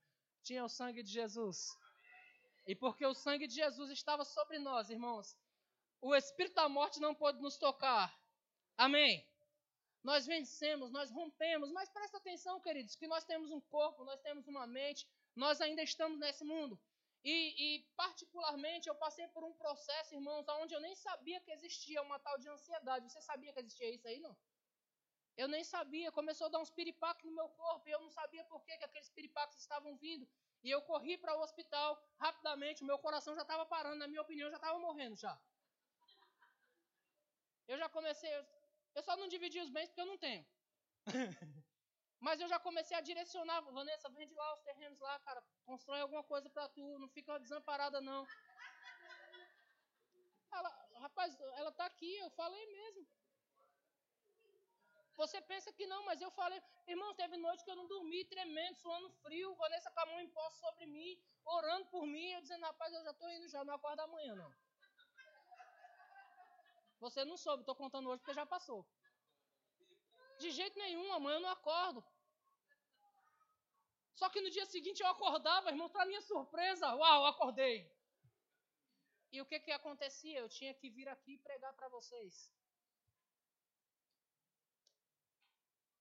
tinha 0.47 0.63
o 0.63 0.69
sangue 0.69 1.03
de 1.03 1.11
Jesus. 1.11 1.77
E 2.65 2.73
porque 2.75 3.05
o 3.05 3.13
sangue 3.13 3.47
de 3.47 3.55
Jesus 3.55 3.91
estava 3.91 4.23
sobre 4.23 4.57
nós, 4.59 4.89
irmãos, 4.89 5.37
o 6.01 6.15
espírito 6.15 6.55
da 6.55 6.69
morte 6.69 7.01
não 7.01 7.13
pôde 7.13 7.41
nos 7.41 7.57
tocar. 7.57 8.17
Amém. 8.77 9.27
Nós 10.09 10.25
vencemos, 10.25 10.89
nós 10.89 11.11
rompemos, 11.11 11.69
mas 11.77 11.89
presta 11.89 12.15
atenção, 12.17 12.61
queridos, 12.61 12.95
que 12.95 13.07
nós 13.13 13.25
temos 13.25 13.51
um 13.51 13.59
corpo, 13.59 14.05
nós 14.05 14.21
temos 14.21 14.47
uma 14.47 14.65
mente, 14.65 15.05
nós 15.35 15.59
ainda 15.59 15.83
estamos 15.83 16.17
nesse 16.17 16.45
mundo. 16.45 16.79
E, 17.25 17.35
e, 17.65 17.83
particularmente, 17.97 18.87
eu 18.87 18.95
passei 18.95 19.27
por 19.27 19.43
um 19.43 19.53
processo, 19.53 20.15
irmãos, 20.15 20.45
onde 20.61 20.73
eu 20.73 20.79
nem 20.79 20.95
sabia 20.95 21.41
que 21.41 21.51
existia 21.51 22.01
uma 22.01 22.17
tal 22.19 22.37
de 22.39 22.47
ansiedade. 22.47 23.11
Você 23.11 23.21
sabia 23.21 23.51
que 23.51 23.59
existia 23.59 23.89
isso 23.93 24.07
aí, 24.07 24.21
não? 24.21 24.33
Eu 25.35 25.49
nem 25.49 25.65
sabia. 25.65 26.09
Começou 26.09 26.47
a 26.47 26.51
dar 26.51 26.59
uns 26.59 26.71
piripaques 26.71 27.25
no 27.25 27.35
meu 27.35 27.49
corpo 27.49 27.89
e 27.89 27.91
eu 27.91 27.99
não 27.99 28.09
sabia 28.09 28.45
por 28.45 28.63
que, 28.63 28.77
que 28.77 28.85
aqueles 28.85 29.09
piripaques 29.09 29.59
estavam 29.59 29.97
vindo. 29.97 30.25
E 30.63 30.71
eu 30.71 30.81
corri 30.83 31.17
para 31.17 31.35
o 31.37 31.41
hospital 31.41 32.01
rapidamente. 32.17 32.81
O 32.81 32.85
meu 32.85 32.97
coração 32.97 33.35
já 33.35 33.41
estava 33.41 33.65
parando, 33.65 33.97
na 33.97 34.07
minha 34.07 34.21
opinião, 34.21 34.49
já 34.49 34.55
estava 34.55 34.79
morrendo 34.79 35.17
já. 35.17 35.37
Eu 37.67 37.77
já 37.77 37.89
comecei, 37.89 38.31
eu 38.97 39.03
só 39.03 39.15
não 39.15 39.27
dividi 39.27 39.59
os 39.59 39.69
bens 39.69 39.89
porque 39.89 40.01
eu 40.01 40.11
não 40.11 40.17
tenho. 40.17 40.43
Mas 42.19 42.39
eu 42.41 42.47
já 42.47 42.59
comecei 42.59 42.97
a 42.97 43.01
direcionar, 43.09 43.61
Vanessa, 43.61 44.09
vende 44.09 44.33
lá 44.33 44.53
os 44.55 44.61
terrenos 44.61 44.99
lá, 44.99 45.19
cara, 45.19 45.43
constrói 45.65 46.01
alguma 46.01 46.23
coisa 46.23 46.49
para 46.49 46.67
tu, 46.69 46.97
não 46.97 47.07
fica 47.07 47.37
desamparada 47.39 48.01
não. 48.01 48.25
Ela, 50.51 50.69
rapaz, 50.95 51.39
ela 51.59 51.71
tá 51.71 51.85
aqui, 51.85 52.11
eu 52.15 52.31
falei 52.31 52.65
mesmo. 52.65 53.07
Você 55.15 55.39
pensa 55.41 55.71
que 55.71 55.85
não, 55.85 56.03
mas 56.05 56.19
eu 56.19 56.31
falei, 56.31 56.59
irmão, 56.87 57.13
teve 57.13 57.37
noite 57.37 57.63
que 57.63 57.69
eu 57.69 57.75
não 57.75 57.87
dormi, 57.87 58.25
tremendo, 58.25 58.77
suando 58.77 59.11
frio, 59.21 59.55
Vanessa 59.55 59.91
com 59.91 59.99
a 59.99 60.05
mão 60.07 60.21
em 60.21 60.29
posse 60.29 60.59
sobre 60.59 60.87
mim, 60.87 61.21
orando 61.45 61.85
por 61.89 62.03
mim, 62.07 62.31
eu 62.31 62.41
dizendo, 62.41 62.63
rapaz, 62.63 62.91
eu 62.91 63.03
já 63.03 63.13
tô 63.13 63.29
indo 63.29 63.47
já, 63.47 63.63
não 63.63 63.75
acorda 63.75 64.03
amanhã 64.03 64.35
não. 64.35 64.51
Você 66.99 67.23
não 67.23 67.37
soube, 67.37 67.61
estou 67.61 67.75
contando 67.75 68.09
hoje 68.09 68.19
porque 68.19 68.33
já 68.33 68.45
passou. 68.45 68.85
De 70.39 70.51
jeito 70.51 70.77
nenhum, 70.77 71.11
amanhã 71.13 71.37
eu 71.37 71.41
não 71.41 71.49
acordo. 71.49 72.03
Só 74.13 74.29
que 74.29 74.41
no 74.41 74.49
dia 74.49 74.65
seguinte 74.65 75.01
eu 75.01 75.07
acordava, 75.07 75.69
irmão, 75.69 75.89
para 75.89 76.05
minha 76.05 76.21
surpresa, 76.21 76.95
uau, 76.95 77.25
acordei. 77.25 77.77
E 79.31 79.41
o 79.41 79.45
que 79.45 79.59
que 79.59 79.71
acontecia? 79.71 80.39
Eu 80.39 80.49
tinha 80.49 80.73
que 80.73 80.89
vir 80.89 81.07
aqui 81.07 81.37
pregar 81.37 81.73
para 81.73 81.89
vocês. 81.89 82.51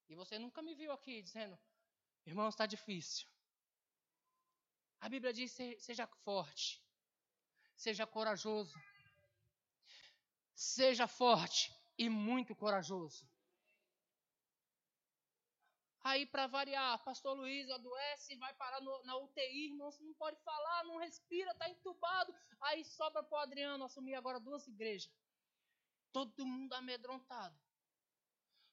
E 0.09 0.15
você 0.15 0.39
nunca 0.39 0.63
me 0.63 0.75
viu 0.75 0.93
aqui 0.93 1.21
dizendo, 1.21 1.59
irmão, 2.25 2.49
está 2.49 2.65
difícil. 2.65 3.27
A 5.01 5.09
Bíblia 5.09 5.33
diz: 5.33 5.53
seja 5.79 6.07
forte, 6.25 6.83
seja 7.77 8.07
corajoso. 8.07 8.79
Seja 10.57 11.07
forte 11.07 11.71
e 11.99 12.09
muito 12.09 12.57
corajoso. 12.57 13.29
Aí, 16.03 16.25
para 16.25 16.47
variar, 16.47 17.05
pastor 17.05 17.37
Luiz 17.37 17.69
adoece, 17.69 18.37
vai 18.37 18.55
parar 18.55 18.81
no, 18.81 19.03
na 19.03 19.19
UTI, 19.19 19.67
irmão, 19.67 19.91
não 20.01 20.15
pode 20.15 20.41
falar, 20.43 20.85
não 20.85 20.97
respira, 20.97 21.51
está 21.51 21.69
entubado. 21.69 22.35
Aí 22.61 22.83
sobra 22.85 23.23
para 23.23 23.39
o 23.39 23.43
Adriano 23.43 23.85
assumir 23.85 24.15
agora 24.15 24.41
duas 24.41 24.67
igrejas. 24.67 25.13
Todo 26.11 26.47
mundo 26.47 26.73
amedrontado. 26.73 27.59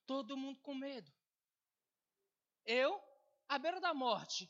Todo 0.05 0.37
mundo 0.37 0.61
com 0.61 0.73
medo. 0.73 1.11
Eu, 2.65 3.03
à 3.49 3.59
beira 3.59 3.81
da 3.81 3.93
morte. 3.93 4.49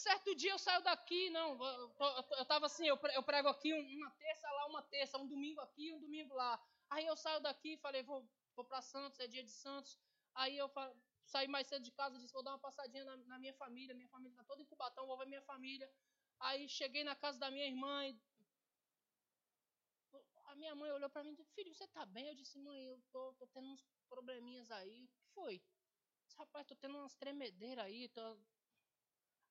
Certo 0.00 0.34
dia 0.34 0.52
eu 0.52 0.58
saio 0.58 0.82
daqui, 0.82 1.28
não, 1.28 1.58
eu 1.62 2.42
estava 2.42 2.64
assim, 2.64 2.86
eu 2.86 2.96
prego 2.96 3.48
aqui 3.48 3.70
uma 3.74 4.10
terça 4.12 4.50
lá, 4.50 4.66
uma 4.66 4.82
terça, 4.82 5.18
um 5.18 5.26
domingo 5.26 5.60
aqui, 5.60 5.92
um 5.92 6.00
domingo 6.00 6.32
lá. 6.34 6.58
Aí 6.88 7.04
eu 7.06 7.14
saio 7.14 7.38
daqui 7.40 7.76
falei, 7.76 8.02
vou, 8.02 8.26
vou 8.56 8.64
para 8.64 8.80
Santos, 8.80 9.20
é 9.20 9.26
dia 9.26 9.44
de 9.44 9.50
Santos. 9.50 9.98
Aí 10.34 10.56
eu 10.56 10.72
saí 11.26 11.46
mais 11.48 11.66
cedo 11.66 11.82
de 11.82 11.92
casa, 11.92 12.18
disse, 12.18 12.32
vou 12.32 12.42
dar 12.42 12.52
uma 12.52 12.58
passadinha 12.58 13.04
na, 13.04 13.16
na 13.18 13.38
minha 13.38 13.52
família, 13.52 13.94
minha 13.94 14.08
família 14.08 14.32
está 14.32 14.42
toda 14.44 14.62
em 14.62 14.64
Cubatão, 14.64 15.06
vou 15.06 15.18
ver 15.18 15.26
minha 15.26 15.42
família. 15.42 15.92
Aí 16.38 16.66
cheguei 16.66 17.04
na 17.04 17.14
casa 17.14 17.38
da 17.38 17.50
minha 17.50 17.66
irmã 17.66 18.06
e 18.08 18.18
a 20.46 20.54
minha 20.56 20.74
mãe 20.74 20.90
olhou 20.92 21.10
para 21.10 21.22
mim 21.22 21.32
e 21.32 21.36
disse, 21.36 21.52
filho, 21.52 21.74
você 21.74 21.84
está 21.84 22.06
bem? 22.06 22.26
Eu 22.28 22.34
disse, 22.34 22.58
mãe, 22.58 22.82
eu 22.86 22.98
tô, 23.12 23.34
tô 23.34 23.46
tendo 23.48 23.68
uns 23.68 23.86
probleminhas 24.08 24.70
aí. 24.70 25.04
O 25.04 25.08
que 25.08 25.22
foi? 25.34 25.62
rapaz, 26.38 26.66
tô 26.66 26.74
tendo 26.74 26.96
umas 26.96 27.14
tremedeiras 27.14 27.84
aí, 27.84 28.08
tô, 28.08 28.38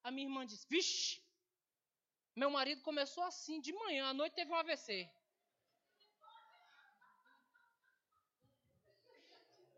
a 0.02 0.10
minha 0.10 0.26
irmã 0.26 0.44
disse: 0.46 0.66
Vixe, 0.68 1.22
meu 2.34 2.50
marido 2.50 2.82
começou 2.82 3.24
assim, 3.24 3.60
de 3.60 3.72
manhã, 3.72 4.08
à 4.08 4.14
noite 4.14 4.34
teve 4.34 4.50
um 4.50 4.56
AVC. 4.56 5.10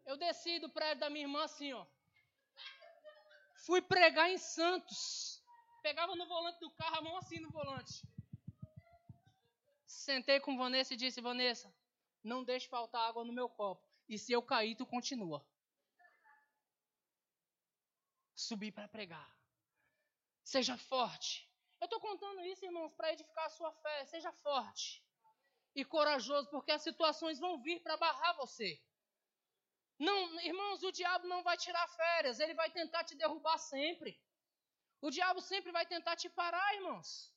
Eu 0.05 0.17
desci 0.17 0.59
do 0.59 0.69
prédio 0.69 1.01
da 1.01 1.11
minha 1.11 1.25
irmã 1.25 1.45
assim, 1.45 1.73
ó. 1.73 1.87
Fui 3.65 3.81
pregar 3.81 4.31
em 4.31 4.39
Santos. 4.39 5.43
Pegava 5.83 6.15
no 6.15 6.27
volante 6.27 6.61
do 6.61 6.71
carro, 6.71 6.97
a 6.97 7.03
mão 7.03 7.17
assim 7.17 7.39
no 7.41 7.51
volante. 7.51 8.03
Sentei 9.87 10.41
com 10.41 10.57
Vanessa 10.57 10.95
e 10.95 10.97
disse: 10.97 11.21
Vanessa, 11.21 11.73
não 12.23 12.45
deixe 12.45 12.69
faltar 12.69 13.09
água 13.09 13.25
no 13.25 13.33
meu 13.33 13.49
copo. 13.49 13.87
E 14.09 14.19
se 14.19 14.33
eu 14.33 14.43
cair, 14.43 14.77
tu 14.77 14.85
continua. 14.85 15.47
Subi 18.35 18.73
para 18.73 18.89
pregar. 18.89 19.42
Seja 20.45 20.77
forte. 20.77 21.49
Eu 21.81 21.87
estou 21.87 22.01
contando 22.01 22.45
isso, 22.45 22.65
irmãos, 22.65 22.93
para 22.95 23.13
edificar 23.13 23.47
a 23.47 23.51
sua 23.51 23.73
fé. 23.73 24.05
Seja 24.07 24.33
forte 24.33 25.03
e 25.75 25.85
corajoso, 25.85 26.49
porque 26.51 26.71
as 26.71 26.83
situações 26.83 27.39
vão 27.39 27.61
vir 27.61 27.81
para 27.83 27.97
barrar 27.97 28.35
você. 28.35 28.81
Não, 29.99 30.41
irmãos, 30.41 30.83
o 30.83 30.93
diabo 30.93 31.27
não 31.27 31.43
vai 31.43 31.57
tirar 31.57 31.87
férias, 31.89 32.41
ele 32.41 32.55
vai 32.55 32.71
tentar 32.71 33.05
te 33.05 33.15
derrubar 33.15 33.59
sempre. 33.59 34.21
O 35.01 35.11
diabo 35.11 35.41
sempre 35.41 35.73
vai 35.73 35.87
tentar 35.87 36.17
te 36.17 36.29
parar, 36.29 36.75
irmãos. 36.75 37.33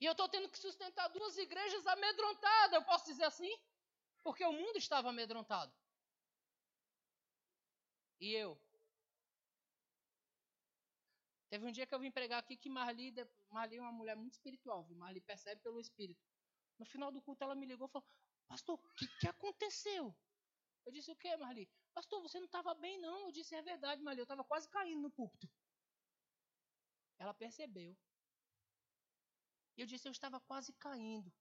E 0.00 0.04
eu 0.04 0.12
estou 0.12 0.28
tendo 0.28 0.48
que 0.48 0.58
sustentar 0.58 1.08
duas 1.08 1.36
igrejas 1.36 1.86
amedrontadas, 1.86 2.74
eu 2.74 2.84
posso 2.84 3.06
dizer 3.06 3.24
assim? 3.24 3.52
Porque 4.22 4.44
o 4.44 4.52
mundo 4.52 4.76
estava 4.76 5.08
amedrontado. 5.08 5.72
E 8.20 8.32
eu? 8.34 8.60
Teve 11.50 11.64
um 11.66 11.72
dia 11.72 11.86
que 11.86 11.94
eu 11.94 11.98
vim 11.98 12.10
pregar 12.10 12.40
aqui 12.40 12.56
que 12.56 12.68
Marli, 12.68 13.14
Marli 13.50 13.76
é 13.76 13.80
uma 13.80 13.92
mulher 13.92 14.16
muito 14.16 14.34
espiritual, 14.34 14.84
viu? 14.84 14.96
Marli 14.96 15.20
percebe 15.20 15.62
pelo 15.62 15.80
espírito. 15.80 16.22
No 16.78 16.84
final 16.84 17.10
do 17.10 17.22
culto 17.22 17.42
ela 17.42 17.54
me 17.54 17.66
ligou 17.66 17.86
e 17.88 17.90
falou: 17.90 18.06
Pastor, 18.46 18.78
o 18.78 18.94
que, 18.94 19.06
que 19.20 19.28
aconteceu? 19.28 20.14
Eu 20.84 20.92
disse: 20.92 21.10
O 21.10 21.16
que, 21.16 21.34
Marli? 21.36 21.68
Pastor, 21.94 22.20
você 22.20 22.38
não 22.38 22.46
estava 22.46 22.74
bem, 22.74 22.98
não. 22.98 23.26
Eu 23.26 23.32
disse: 23.32 23.54
É 23.54 23.62
verdade, 23.62 24.02
Marli, 24.02 24.20
eu 24.20 24.24
estava 24.24 24.44
quase 24.44 24.68
caindo 24.68 25.00
no 25.00 25.10
púlpito. 25.10 25.48
Ela 27.18 27.32
percebeu. 27.34 27.96
E 29.76 29.80
eu 29.80 29.86
disse: 29.86 30.06
Eu 30.06 30.12
estava 30.12 30.38
quase 30.40 30.72
caindo. 30.74 31.32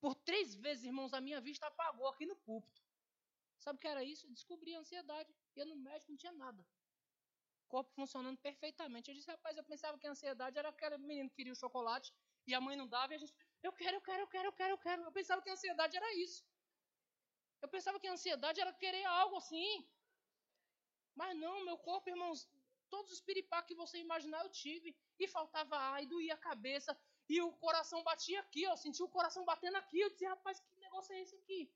Por 0.00 0.14
três 0.14 0.54
vezes, 0.54 0.84
irmãos, 0.84 1.12
a 1.12 1.20
minha 1.20 1.40
vista 1.40 1.66
apagou 1.66 2.08
aqui 2.08 2.26
no 2.26 2.36
púlpito. 2.36 2.82
Sabe 3.58 3.76
o 3.76 3.80
que 3.80 3.86
era 3.86 4.02
isso? 4.02 4.26
Eu 4.26 4.32
descobri 4.32 4.74
a 4.74 4.80
ansiedade. 4.80 5.32
Ia 5.56 5.64
no 5.64 5.76
médico, 5.76 6.10
não 6.10 6.18
tinha 6.18 6.32
nada. 6.32 6.66
Corpo 7.72 7.90
funcionando 7.94 8.38
perfeitamente. 8.38 9.08
Eu 9.10 9.14
disse, 9.14 9.30
rapaz, 9.30 9.56
eu 9.56 9.64
pensava 9.64 9.98
que 9.98 10.06
a 10.06 10.10
ansiedade 10.10 10.58
era 10.58 10.68
aquele 10.68 10.98
menino 10.98 11.30
que 11.30 11.36
queria 11.36 11.54
o 11.54 11.56
chocolate 11.56 12.12
e 12.46 12.52
a 12.54 12.60
mãe 12.60 12.76
não 12.76 12.86
dava 12.86 13.12
e 13.12 13.16
a 13.16 13.18
gente, 13.18 13.34
eu 13.62 13.72
quero, 13.72 13.96
eu 13.96 14.02
quero, 14.08 14.22
eu 14.24 14.26
quero, 14.34 14.48
eu 14.48 14.52
quero, 14.52 14.72
eu 14.74 14.78
quero. 14.78 15.02
Eu 15.04 15.12
pensava 15.12 15.40
que 15.40 15.48
a 15.48 15.54
ansiedade 15.54 15.96
era 15.96 16.14
isso. 16.24 16.44
Eu 17.62 17.68
pensava 17.68 17.98
que 17.98 18.06
a 18.06 18.12
ansiedade 18.12 18.60
era 18.60 18.74
querer 18.74 19.04
algo 19.06 19.36
assim. 19.38 19.88
Mas 21.14 21.34
não, 21.34 21.64
meu 21.64 21.78
corpo, 21.78 22.10
irmãos, 22.10 22.46
todos 22.90 23.10
os 23.10 23.22
piripá 23.22 23.62
que 23.62 23.74
você 23.74 23.98
imaginar 23.98 24.44
eu 24.44 24.50
tive. 24.50 24.94
E 25.18 25.26
faltava 25.26 25.74
ar, 25.74 26.02
e 26.02 26.06
doía 26.06 26.34
a 26.34 26.44
cabeça, 26.48 26.94
e 27.26 27.40
o 27.40 27.52
coração 27.52 28.02
batia 28.02 28.40
aqui, 28.40 28.64
eu 28.64 28.76
senti 28.76 29.02
o 29.02 29.08
coração 29.08 29.46
batendo 29.46 29.76
aqui. 29.76 29.98
Eu 29.98 30.10
dizia, 30.10 30.28
rapaz, 30.28 30.60
que 30.60 30.80
negócio 30.80 31.14
é 31.14 31.22
esse 31.22 31.36
aqui? 31.36 31.72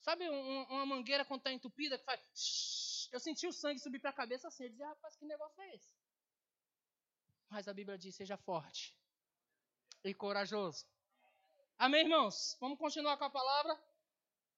Sabe 0.00 0.30
um, 0.30 0.62
uma 0.62 0.86
mangueira 0.86 1.26
quando 1.26 1.40
está 1.40 1.52
entupida 1.52 1.98
que 1.98 2.04
faz. 2.06 2.99
Eu 3.10 3.20
senti 3.20 3.46
o 3.46 3.52
sangue 3.52 3.80
subir 3.80 3.98
para 3.98 4.10
a 4.10 4.20
cabeça 4.20 4.48
assim. 4.48 4.64
Eu 4.64 4.70
dizia, 4.70 4.86
rapaz, 4.86 5.16
que 5.16 5.24
negócio 5.24 5.60
é 5.62 5.74
esse? 5.74 5.92
Mas 7.48 7.66
a 7.66 7.74
Bíblia 7.74 7.98
diz: 7.98 8.14
seja 8.14 8.36
forte 8.36 8.96
e 10.04 10.14
corajoso. 10.14 10.86
Amém, 11.78 12.02
irmãos? 12.02 12.56
Vamos 12.60 12.78
continuar 12.78 13.16
com 13.16 13.24
a 13.24 13.30
palavra. 13.30 13.78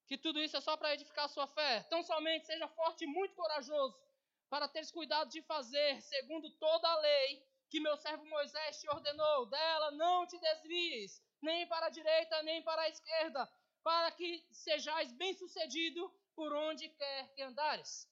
Que 0.06 0.18
tudo 0.18 0.42
isso 0.42 0.56
é 0.56 0.60
só 0.60 0.76
para 0.76 0.92
edificar 0.92 1.24
a 1.24 1.28
sua 1.28 1.46
fé. 1.46 1.82
Tão 1.84 2.02
somente 2.02 2.46
seja 2.46 2.68
forte 2.68 3.04
e 3.04 3.06
muito 3.06 3.34
corajoso, 3.34 3.98
para 4.50 4.68
teres 4.68 4.90
cuidado 4.90 5.30
de 5.30 5.40
fazer, 5.42 6.02
segundo 6.02 6.50
toda 6.58 6.88
a 6.88 7.00
lei 7.00 7.46
que 7.70 7.80
meu 7.80 7.96
servo 7.96 8.24
Moisés 8.26 8.80
te 8.80 8.88
ordenou. 8.90 9.46
Dela 9.46 9.92
não 9.92 10.26
te 10.26 10.38
desvies, 10.38 11.22
nem 11.40 11.66
para 11.66 11.86
a 11.86 11.90
direita, 11.90 12.42
nem 12.42 12.62
para 12.62 12.82
a 12.82 12.88
esquerda 12.88 13.50
para 13.82 14.10
que 14.12 14.44
sejais 14.50 15.12
bem-sucedido 15.12 16.12
por 16.34 16.52
onde 16.52 16.88
quer 16.88 17.34
que 17.34 17.42
andares. 17.42 18.08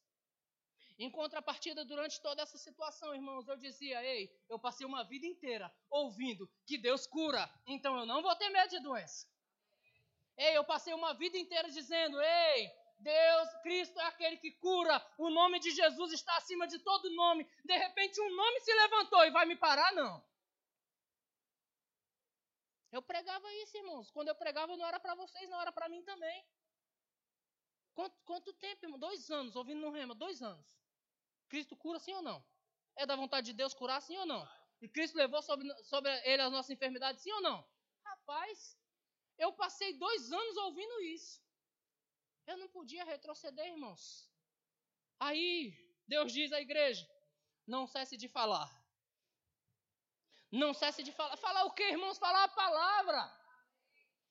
Em 1.00 1.10
contrapartida, 1.10 1.82
durante 1.82 2.20
toda 2.20 2.42
essa 2.42 2.58
situação, 2.58 3.14
irmãos, 3.14 3.48
eu 3.48 3.56
dizia: 3.56 4.04
Ei, 4.04 4.30
eu 4.50 4.58
passei 4.58 4.86
uma 4.86 5.02
vida 5.02 5.26
inteira 5.26 5.74
ouvindo 5.88 6.46
que 6.66 6.76
Deus 6.76 7.06
cura, 7.06 7.50
então 7.66 7.98
eu 7.98 8.04
não 8.04 8.20
vou 8.20 8.36
ter 8.36 8.50
medo 8.50 8.68
de 8.68 8.80
doença. 8.80 9.26
Ei, 10.36 10.58
eu 10.58 10.62
passei 10.62 10.92
uma 10.92 11.14
vida 11.14 11.38
inteira 11.38 11.70
dizendo: 11.70 12.20
Ei, 12.20 12.70
Deus, 12.98 13.48
Cristo 13.62 13.98
é 13.98 14.04
aquele 14.08 14.36
que 14.36 14.50
cura, 14.50 15.02
o 15.16 15.30
nome 15.30 15.58
de 15.58 15.70
Jesus 15.70 16.12
está 16.12 16.36
acima 16.36 16.68
de 16.68 16.78
todo 16.80 17.08
nome. 17.14 17.48
De 17.64 17.78
repente, 17.78 18.20
um 18.20 18.36
nome 18.36 18.60
se 18.60 18.74
levantou 18.74 19.24
e 19.24 19.30
vai 19.30 19.46
me 19.46 19.56
parar? 19.56 19.94
Não. 19.94 20.22
Eu 22.92 23.00
pregava 23.00 23.50
isso, 23.62 23.74
irmãos. 23.78 24.10
Quando 24.10 24.28
eu 24.28 24.34
pregava, 24.34 24.76
não 24.76 24.86
era 24.86 25.00
para 25.00 25.14
vocês, 25.14 25.48
não 25.48 25.62
era 25.62 25.72
para 25.72 25.88
mim 25.88 26.02
também. 26.02 26.44
Quanto, 27.94 28.16
quanto 28.26 28.52
tempo, 28.52 28.84
irmão? 28.84 28.98
Dois 28.98 29.30
anos, 29.30 29.56
ouvindo 29.56 29.80
no 29.80 29.90
rema, 29.90 30.14
dois 30.14 30.42
anos. 30.42 30.79
Cristo 31.50 31.76
cura 31.76 31.98
sim 31.98 32.14
ou 32.14 32.22
não? 32.22 32.42
É 32.96 33.04
da 33.04 33.16
vontade 33.16 33.46
de 33.46 33.52
Deus 33.52 33.74
curar 33.74 34.00
sim 34.00 34.16
ou 34.16 34.24
não? 34.24 34.48
E 34.80 34.88
Cristo 34.88 35.16
levou 35.16 35.42
sobre, 35.42 35.68
sobre 35.84 36.10
ele 36.24 36.42
as 36.42 36.52
nossas 36.52 36.70
enfermidades 36.70 37.22
sim 37.22 37.32
ou 37.32 37.42
não? 37.42 37.58
Rapaz, 38.04 38.78
eu 39.36 39.52
passei 39.52 39.92
dois 39.98 40.32
anos 40.32 40.56
ouvindo 40.56 41.02
isso. 41.02 41.42
Eu 42.46 42.56
não 42.56 42.68
podia 42.68 43.04
retroceder, 43.04 43.66
irmãos. 43.66 44.30
Aí, 45.18 45.74
Deus 46.06 46.32
diz 46.32 46.52
à 46.52 46.60
igreja: 46.60 47.06
não 47.66 47.86
cesse 47.86 48.16
de 48.16 48.28
falar. 48.28 48.70
Não 50.50 50.72
cesse 50.72 51.02
de 51.02 51.12
falar. 51.12 51.36
Falar 51.36 51.64
o 51.64 51.72
que, 51.72 51.82
irmãos? 51.82 52.18
Falar 52.18 52.44
a 52.44 52.48
palavra. 52.48 53.39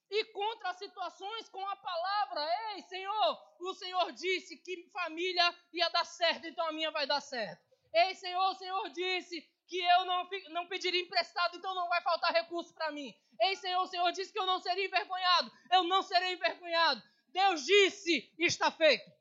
E 0.10 0.26
contra 0.26 0.70
as 0.70 0.78
situações 0.78 1.50
com 1.50 1.66
a 1.68 1.76
palavra. 1.76 2.48
Ei, 2.74 2.82
Senhor, 2.84 3.56
o 3.60 3.74
Senhor 3.76 4.12
disse 4.12 4.58
que 4.58 4.90
família 4.92 5.56
ia 5.72 5.90
dar 5.90 6.06
certo, 6.06 6.48
então 6.48 6.66
a 6.68 6.72
minha 6.72 6.92
vai 6.92 7.06
dar 7.06 7.22
certo. 7.22 7.64
Ei, 7.94 8.16
Senhor, 8.16 8.50
o 8.50 8.56
Senhor 8.56 8.90
disse 8.90 9.42
que 9.68 9.78
eu 9.78 10.06
não, 10.06 10.28
não 10.50 10.68
pediria 10.68 11.02
emprestado, 11.02 11.58
então 11.58 11.76
não 11.76 11.88
vai 11.88 12.02
faltar 12.02 12.34
recurso 12.34 12.74
para 12.74 12.92
mim. 12.92 13.16
Ei, 13.40 13.56
Senhor, 13.56 13.82
o 13.82 13.88
Senhor 13.88 14.12
disse 14.12 14.34
que 14.34 14.40
eu 14.40 14.46
não 14.46 14.60
seria 14.60 14.86
envergonhado, 14.86 15.52
eu 15.72 15.84
não 15.84 16.02
serei 16.02 16.34
envergonhado. 16.34 17.02
Deus 17.28 17.64
disse, 17.64 18.34
está 18.40 18.72
feito. 18.72 19.12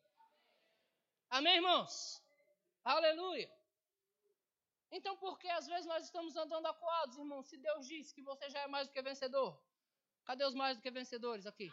Amém, 1.29 1.57
irmãos? 1.57 2.23
Aleluia. 2.83 3.53
Então, 4.91 5.17
por 5.19 5.39
que 5.39 5.49
às 5.51 5.67
vezes 5.67 5.85
nós 5.87 6.05
estamos 6.05 6.35
andando 6.35 6.65
acuados, 6.65 7.19
irmão? 7.19 7.43
Se 7.43 7.59
Deus 7.59 7.87
disse 7.87 8.15
que 8.15 8.23
você 8.23 8.49
já 8.49 8.61
é 8.61 8.67
mais 8.67 8.89
do 8.89 8.95
que 8.95 9.03
vencedor. 9.03 9.61
Cadê 10.29 10.45
os 10.45 10.55
mais 10.55 10.77
do 10.77 10.83
que 10.83 10.91
vencedores 10.91 11.47
aqui? 11.47 11.73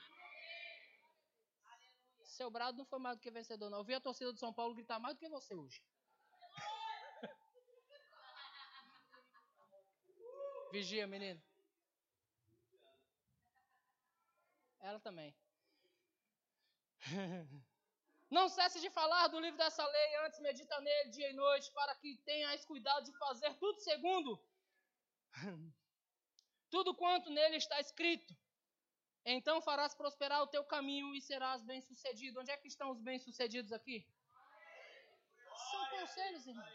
Seu 2.23 2.49
brado 2.49 2.77
não 2.77 2.85
foi 2.85 2.99
mais 2.99 3.17
do 3.17 3.21
que 3.21 3.29
vencedor, 3.29 3.69
não. 3.69 3.79
Eu 3.79 3.83
vi 3.83 3.93
a 3.93 3.99
torcida 3.99 4.31
de 4.31 4.39
São 4.39 4.53
Paulo 4.53 4.73
gritar 4.73 4.97
mais 4.97 5.13
do 5.13 5.19
que 5.19 5.27
você 5.27 5.53
hoje. 5.53 5.83
Vigia, 10.71 11.05
menino. 11.05 11.43
Ela 14.79 15.01
também. 15.01 15.35
Não 18.31 18.47
cesse 18.47 18.79
de 18.79 18.89
falar 18.89 19.27
do 19.27 19.39
livro 19.39 19.57
dessa 19.57 19.85
lei, 19.85 20.15
antes 20.25 20.39
medita 20.39 20.79
nele 20.79 21.09
dia 21.09 21.29
e 21.29 21.33
noite, 21.33 21.69
para 21.73 21.93
que 21.95 22.17
tenhas 22.23 22.63
cuidado 22.63 23.03
de 23.03 23.11
fazer 23.17 23.53
tudo 23.55 23.81
segundo 23.81 24.41
tudo 26.69 26.95
quanto 26.95 27.29
nele 27.29 27.57
está 27.57 27.79
escrito. 27.79 28.35
Então 29.25 29.59
farás 29.59 29.95
prosperar 29.95 30.43
o 30.43 30.47
teu 30.47 30.63
caminho 30.63 31.15
e 31.15 31.19
serás 31.19 31.63
bem-sucedido. 31.63 32.39
Onde 32.39 32.51
é 32.51 32.57
que 32.57 32.67
estão 32.67 32.91
os 32.91 33.01
bem-sucedidos 33.01 33.71
aqui? 33.71 34.07
São 35.71 35.89
conselhos, 35.89 36.45
irmão. 36.45 36.65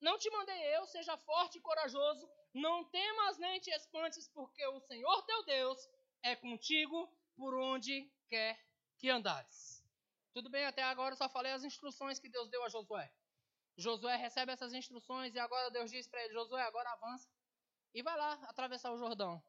Não 0.00 0.16
te 0.18 0.30
mandei 0.30 0.76
eu, 0.76 0.86
seja 0.86 1.16
forte 1.18 1.58
e 1.58 1.60
corajoso, 1.60 2.30
não 2.54 2.84
temas 2.84 3.38
nem 3.38 3.58
te 3.58 3.70
espantes, 3.70 4.28
porque 4.28 4.64
o 4.68 4.80
Senhor 4.80 5.22
teu 5.24 5.44
Deus 5.44 5.88
é 6.22 6.36
contigo 6.36 7.12
por 7.34 7.54
onde 7.54 8.08
quer 8.28 8.56
que 8.98 9.10
andares. 9.10 9.82
Tudo 10.32 10.48
bem, 10.48 10.64
até 10.64 10.82
agora 10.82 11.14
eu 11.14 11.16
só 11.16 11.28
falei 11.28 11.50
as 11.52 11.64
instruções 11.64 12.20
que 12.20 12.28
Deus 12.28 12.48
deu 12.50 12.62
a 12.62 12.68
Josué. 12.68 13.10
Josué 13.76 14.16
recebe 14.16 14.52
essas 14.52 14.72
instruções 14.72 15.34
e 15.34 15.38
agora 15.40 15.70
Deus 15.70 15.90
diz 15.90 16.06
para 16.06 16.22
ele: 16.22 16.34
Josué, 16.34 16.62
agora 16.62 16.90
avança 16.92 17.28
e 17.96 18.02
vai 18.02 18.14
lá 18.14 18.34
atravessar 18.42 18.92
o 18.92 18.98
Jordão. 18.98 19.42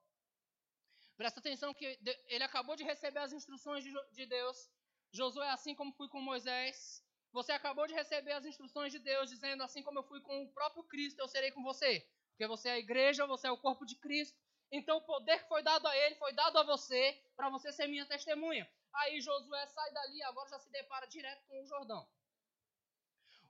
Presta 1.17 1.41
atenção 1.41 1.73
que 1.73 1.99
ele 2.27 2.43
acabou 2.45 2.77
de 2.77 2.83
receber 2.83 3.19
as 3.19 3.33
instruções 3.33 3.83
de 3.83 4.25
Deus. 4.25 4.69
Josué, 5.11 5.49
assim 5.49 5.75
como 5.75 5.91
fui 5.91 6.07
com 6.07 6.21
Moisés, 6.21 7.03
você 7.33 7.51
acabou 7.51 7.85
de 7.87 7.93
receber 7.93 8.31
as 8.31 8.45
instruções 8.45 8.93
de 8.93 8.99
Deus, 8.99 9.29
dizendo: 9.29 9.63
assim 9.63 9.83
como 9.83 9.99
eu 9.99 10.03
fui 10.03 10.21
com 10.21 10.43
o 10.43 10.53
próprio 10.53 10.85
Cristo, 10.85 11.19
eu 11.19 11.27
serei 11.27 11.51
com 11.51 11.61
você. 11.61 12.09
Porque 12.29 12.47
você 12.47 12.69
é 12.69 12.73
a 12.73 12.79
igreja, 12.79 13.27
você 13.27 13.47
é 13.47 13.51
o 13.51 13.57
corpo 13.57 13.85
de 13.85 13.97
Cristo. 13.97 14.39
Então 14.71 14.95
o 14.97 15.01
poder 15.01 15.43
que 15.43 15.49
foi 15.49 15.61
dado 15.61 15.85
a 15.85 15.97
ele 15.97 16.15
foi 16.15 16.31
dado 16.31 16.57
a 16.57 16.63
você, 16.63 17.21
para 17.35 17.49
você 17.49 17.73
ser 17.73 17.87
minha 17.87 18.05
testemunha. 18.05 18.65
Aí 18.93 19.19
Josué 19.19 19.67
sai 19.67 19.91
dali, 19.91 20.23
agora 20.23 20.49
já 20.49 20.59
se 20.59 20.71
depara 20.71 21.05
direto 21.05 21.45
com 21.47 21.61
o 21.61 21.65
Jordão. 21.65 22.07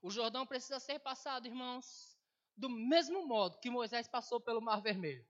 O 0.02 0.10
Jordão 0.10 0.46
precisa 0.48 0.80
ser 0.80 0.98
passado, 1.00 1.46
irmãos, 1.46 2.17
do 2.58 2.70
mesmo 2.70 3.26
modo 3.28 3.60
que 3.60 3.70
Moisés 3.70 4.08
passou 4.08 4.42
pelo 4.42 4.62
Mar 4.62 4.82
Vermelho. 4.82 5.26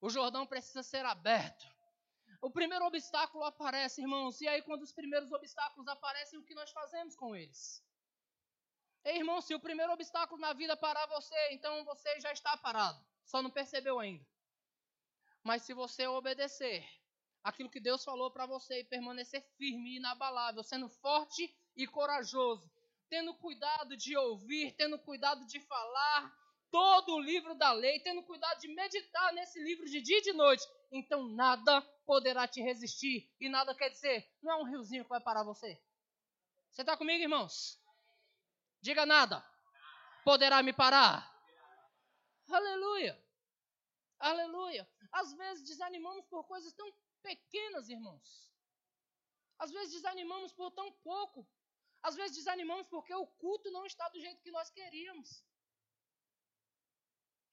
O 0.00 0.08
Jordão 0.08 0.46
precisa 0.46 0.82
ser 0.82 1.04
aberto. 1.04 1.66
O 2.40 2.50
primeiro 2.50 2.84
obstáculo 2.84 3.44
aparece, 3.44 4.00
irmãos, 4.00 4.40
e 4.40 4.48
aí 4.48 4.62
quando 4.62 4.82
os 4.82 4.92
primeiros 4.92 5.30
obstáculos 5.32 5.86
aparecem, 5.88 6.38
o 6.38 6.44
que 6.44 6.54
nós 6.54 6.70
fazemos 6.70 7.14
com 7.14 7.36
eles? 7.36 7.84
Ei, 9.04 9.18
irmão, 9.18 9.40
se 9.40 9.54
o 9.54 9.60
primeiro 9.60 9.92
obstáculo 9.92 10.40
na 10.40 10.52
vida 10.52 10.76
parar 10.76 11.06
você, 11.06 11.36
então 11.50 11.84
você 11.84 12.20
já 12.20 12.32
está 12.32 12.56
parado. 12.56 13.04
Só 13.24 13.42
não 13.42 13.50
percebeu 13.50 13.98
ainda. 13.98 14.24
Mas 15.42 15.62
se 15.62 15.74
você 15.74 16.06
obedecer 16.06 16.84
aquilo 17.42 17.70
que 17.70 17.80
Deus 17.80 18.04
falou 18.04 18.30
para 18.30 18.46
você 18.46 18.80
e 18.80 18.84
permanecer 18.84 19.42
firme 19.56 19.90
e 19.90 19.96
inabalável, 19.96 20.62
sendo 20.62 20.88
forte 20.88 21.52
e 21.76 21.86
corajoso, 21.86 22.71
tendo 23.12 23.34
cuidado 23.34 23.94
de 23.94 24.16
ouvir, 24.16 24.72
tendo 24.72 24.98
cuidado 24.98 25.44
de 25.44 25.60
falar, 25.60 26.34
todo 26.70 27.12
o 27.12 27.20
livro 27.20 27.54
da 27.54 27.70
lei, 27.70 28.00
tendo 28.00 28.22
cuidado 28.22 28.58
de 28.58 28.68
meditar 28.68 29.34
nesse 29.34 29.62
livro 29.62 29.84
de 29.84 30.00
dia 30.00 30.16
e 30.16 30.22
de 30.22 30.32
noite, 30.32 30.66
então 30.90 31.28
nada 31.28 31.82
poderá 32.06 32.48
te 32.48 32.62
resistir. 32.62 33.30
E 33.38 33.50
nada 33.50 33.74
quer 33.74 33.90
dizer, 33.90 34.26
não 34.42 34.52
é 34.52 34.56
um 34.56 34.64
riozinho 34.64 35.04
que 35.04 35.10
vai 35.10 35.20
parar 35.20 35.42
você. 35.42 35.78
Você 36.70 36.80
está 36.80 36.96
comigo, 36.96 37.22
irmãos? 37.22 37.78
Diga 38.80 39.04
nada. 39.04 39.46
Poderá 40.24 40.62
me 40.62 40.72
parar. 40.72 41.30
Aleluia. 42.48 43.22
Aleluia. 44.18 44.88
Às 45.12 45.34
vezes 45.34 45.68
desanimamos 45.68 46.24
por 46.30 46.44
coisas 46.44 46.72
tão 46.72 46.90
pequenas, 47.22 47.90
irmãos. 47.90 48.50
Às 49.58 49.70
vezes 49.70 49.92
desanimamos 49.96 50.50
por 50.54 50.70
tão 50.70 50.90
pouco. 51.04 51.46
Às 52.02 52.16
vezes 52.16 52.36
desanimamos 52.36 52.86
porque 52.88 53.14
o 53.14 53.26
culto 53.26 53.70
não 53.70 53.86
está 53.86 54.08
do 54.08 54.20
jeito 54.20 54.42
que 54.42 54.50
nós 54.50 54.70
queríamos. 54.70 55.44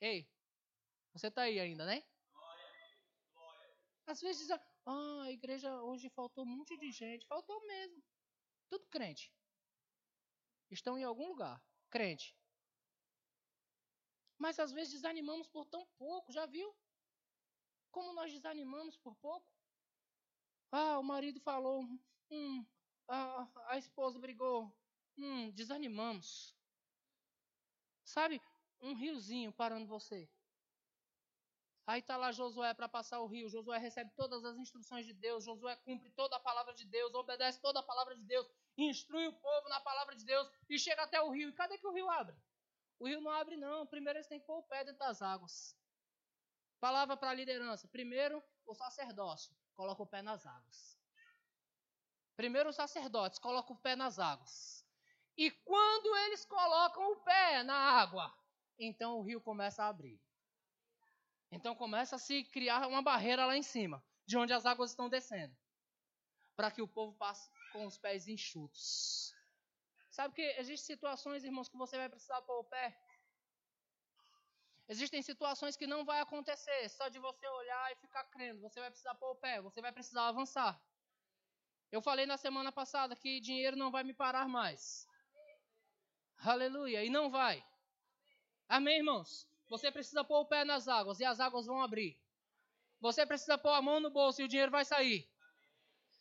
Ei, 0.02 0.28
você 1.14 1.28
está 1.28 1.44
aí 1.44 1.60
ainda, 1.60 1.86
né? 1.86 2.04
Às 4.08 4.22
vezes 4.22 4.48
diz, 4.48 4.60
ah, 4.86 5.22
a 5.24 5.32
igreja 5.32 5.84
hoje 5.84 6.10
faltou 6.10 6.44
um 6.44 6.48
monte 6.48 6.76
de 6.78 6.92
gente. 6.92 7.28
Faltou 7.28 7.64
mesmo. 7.68 8.04
Tudo 8.68 8.88
crente. 8.88 9.32
Estão 10.72 10.98
em 10.98 11.04
algum 11.04 11.28
lugar. 11.28 11.64
Crente. 11.92 12.36
Mas 14.38 14.58
às 14.58 14.72
vezes 14.72 14.94
desanimamos 14.94 15.48
por 15.48 15.66
tão 15.66 15.86
pouco, 15.98 16.32
já 16.32 16.46
viu? 16.46 16.76
Como 17.92 18.14
nós 18.14 18.32
desanimamos 18.32 18.98
por 18.98 19.16
pouco? 19.18 19.48
Ah, 20.72 20.98
o 20.98 21.04
marido 21.04 21.40
falou, 21.42 21.84
hum, 22.32 22.66
a, 23.10 23.48
a 23.68 23.78
esposa 23.78 24.20
brigou, 24.20 24.72
hum, 25.18 25.50
desanimamos. 25.52 26.56
Sabe, 28.04 28.42
um 28.82 28.94
riozinho 28.94 29.52
parando 29.52 29.88
você. 29.88 30.30
Aí 31.86 32.02
está 32.02 32.16
lá 32.18 32.32
Josué 32.32 32.72
para 32.76 32.88
passar 32.88 33.20
o 33.20 33.26
rio. 33.26 33.50
Josué 33.50 33.80
recebe 33.80 34.12
todas 34.16 34.46
as 34.46 34.58
instruções 34.58 35.08
de 35.08 35.14
Deus. 35.14 35.44
Josué 35.44 35.76
cumpre 35.78 36.12
toda 36.12 36.36
a 36.36 36.40
palavra 36.40 36.74
de 36.76 36.86
Deus, 36.86 37.14
obedece 37.16 37.60
toda 37.60 37.80
a 37.80 37.84
palavra 37.84 38.16
de 38.16 38.22
Deus, 38.24 38.48
instrui 38.78 39.28
o 39.28 39.34
povo 39.34 39.70
na 39.70 39.80
palavra 39.80 40.16
de 40.16 40.24
Deus 40.24 40.48
e 40.70 40.78
chega 40.78 41.02
até 41.02 41.20
o 41.20 41.32
rio. 41.32 41.50
E 41.50 41.54
cadê 41.54 41.80
que 41.80 41.88
o 41.88 41.94
rio 41.94 42.08
abre? 42.12 42.36
O 43.00 43.08
rio 43.08 43.20
não 43.22 43.32
abre, 43.32 43.58
não. 43.58 43.88
Primeiro 43.88 44.18
eles 44.18 44.28
têm 44.28 44.40
que 44.40 44.46
pôr 44.46 44.60
o 44.60 44.64
pé 44.64 44.84
dentro 44.84 45.00
das 45.00 45.24
águas. 45.24 45.76
Palavra 46.80 47.18
para 47.18 47.32
a 47.32 47.34
liderança. 47.34 47.88
Primeiro, 47.88 48.44
o 48.68 48.76
sacerdócio 48.76 49.56
coloca 49.74 50.04
o 50.04 50.08
pé 50.08 50.22
nas 50.22 50.46
águas. 50.46 50.99
Primeiro, 52.40 52.70
os 52.70 52.78
sacerdotes 52.78 53.38
colocam 53.38 53.76
o 53.76 53.80
pé 53.80 53.98
nas 53.98 54.18
águas. 54.18 54.88
E 55.36 55.52
quando 55.52 56.16
eles 56.20 56.46
colocam 56.46 57.12
o 57.12 57.18
pé 57.18 57.64
na 57.64 57.76
água, 57.76 58.34
então 58.80 59.18
o 59.18 59.22
rio 59.22 59.42
começa 59.42 59.84
a 59.84 59.90
abrir. 59.90 60.18
Então 61.52 61.76
começa 61.76 62.16
a 62.16 62.18
se 62.18 62.46
criar 62.46 62.88
uma 62.88 63.02
barreira 63.02 63.46
lá 63.46 63.58
em 63.58 63.62
cima, 63.62 64.02
de 64.26 64.38
onde 64.38 64.54
as 64.54 64.66
águas 64.66 64.92
estão 64.92 65.10
descendo, 65.10 65.54
para 66.56 66.72
que 66.72 66.82
o 66.82 66.88
povo 66.88 67.14
passe 67.18 67.52
com 67.74 67.86
os 67.86 67.98
pés 67.98 68.26
enxutos. 68.26 69.36
Sabe 70.10 70.34
que 70.34 70.42
existem 70.42 70.96
situações, 70.96 71.44
irmãos, 71.44 71.68
que 71.68 71.76
você 71.76 71.98
vai 71.98 72.08
precisar 72.08 72.42
pôr 72.44 72.60
o 72.62 72.64
pé? 72.64 72.98
Existem 74.88 75.22
situações 75.22 75.76
que 75.76 75.86
não 75.86 76.06
vai 76.06 76.22
acontecer 76.22 76.88
só 76.88 77.10
de 77.10 77.20
você 77.20 77.46
olhar 77.46 77.92
e 77.92 77.98
ficar 77.98 78.24
crendo. 78.24 78.62
Você 78.62 78.80
vai 78.80 78.90
precisar 78.90 79.14
pôr 79.16 79.32
o 79.32 79.36
pé, 79.36 79.60
você 79.60 79.82
vai 79.82 79.92
precisar 79.92 80.30
avançar. 80.30 80.82
Eu 81.92 82.02
falei 82.02 82.26
na 82.26 82.38
semana 82.38 82.72
passada 82.72 83.16
que 83.16 83.40
dinheiro 83.40 83.76
não 83.76 83.90
vai 83.90 84.04
me 84.04 84.14
parar 84.14 84.48
mais. 84.48 85.08
Aleluia. 86.44 87.04
E 87.04 87.10
não 87.10 87.30
vai. 87.30 87.66
Amém, 88.68 88.98
irmãos? 88.98 89.48
Você 89.68 89.92
precisa 89.92 90.24
pôr 90.24 90.42
o 90.42 90.46
pé 90.46 90.64
nas 90.64 90.88
águas 90.88 91.20
e 91.20 91.26
as 91.26 91.40
águas 91.40 91.66
vão 91.66 91.82
abrir. 91.82 92.20
Você 93.02 93.26
precisa 93.26 93.58
pôr 93.58 93.72
a 93.72 93.82
mão 93.82 94.00
no 94.00 94.10
bolso 94.10 94.42
e 94.42 94.46
o 94.46 94.48
dinheiro 94.48 94.72
vai 94.72 94.86
sair. 94.86 95.28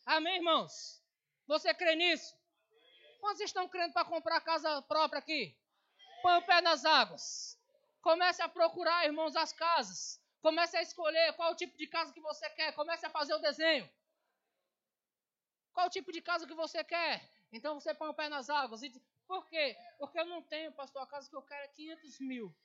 Amém, 0.05 0.37
irmãos? 0.37 1.03
Você 1.45 1.73
crê 1.73 1.95
nisso? 1.95 2.35
Quantos 3.19 3.41
estão 3.41 3.67
crendo 3.67 3.93
para 3.93 4.05
comprar 4.05 4.41
casa 4.41 4.81
própria 4.83 5.19
aqui? 5.19 5.55
Põe 6.21 6.37
o 6.37 6.45
pé 6.45 6.61
nas 6.61 6.85
águas. 6.85 7.59
Comece 8.01 8.41
a 8.41 8.49
procurar, 8.49 9.05
irmãos, 9.05 9.35
as 9.35 9.51
casas. 9.51 10.19
Comece 10.41 10.77
a 10.77 10.81
escolher 10.81 11.33
qual 11.33 11.51
o 11.51 11.55
tipo 11.55 11.77
de 11.77 11.85
casa 11.87 12.13
que 12.13 12.21
você 12.21 12.49
quer. 12.51 12.73
Comece 12.73 13.05
a 13.05 13.09
fazer 13.09 13.33
o 13.33 13.39
desenho. 13.39 13.89
Qual 15.73 15.89
tipo 15.89 16.11
de 16.11 16.21
casa 16.21 16.47
que 16.47 16.53
você 16.53 16.83
quer? 16.83 17.29
Então 17.51 17.79
você 17.79 17.93
põe 17.93 18.09
o 18.09 18.13
pé 18.13 18.29
nas 18.29 18.49
águas. 18.49 18.81
E... 18.83 18.89
Por 19.27 19.45
quê? 19.47 19.75
Porque 19.97 20.19
eu 20.19 20.25
não 20.25 20.41
tenho, 20.41 20.71
pastor, 20.71 21.01
a 21.01 21.07
casa 21.07 21.29
que 21.29 21.35
eu 21.35 21.41
quero 21.41 21.63
é 21.63 21.67
500 21.67 22.19
mil. 22.19 22.55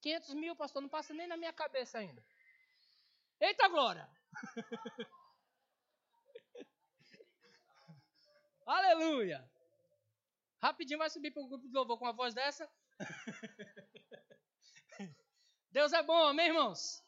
500 0.00 0.34
mil, 0.34 0.56
pastor, 0.56 0.82
não 0.82 0.88
passa 0.88 1.14
nem 1.14 1.26
na 1.26 1.36
minha 1.36 1.52
cabeça 1.52 1.98
ainda. 1.98 2.24
Eita 3.40 3.68
glória! 3.68 4.08
Aleluia! 8.66 9.48
Rapidinho 10.60 10.98
vai 10.98 11.10
subir 11.10 11.30
para 11.30 11.42
o 11.42 11.48
grupo 11.48 11.68
de 11.68 11.74
louvor 11.74 11.98
com 11.98 12.06
a 12.06 12.12
voz 12.12 12.32
dessa. 12.32 12.70
Deus 15.70 15.92
é 15.92 16.02
bom, 16.02 16.26
amém, 16.26 16.46
irmãos? 16.46 17.03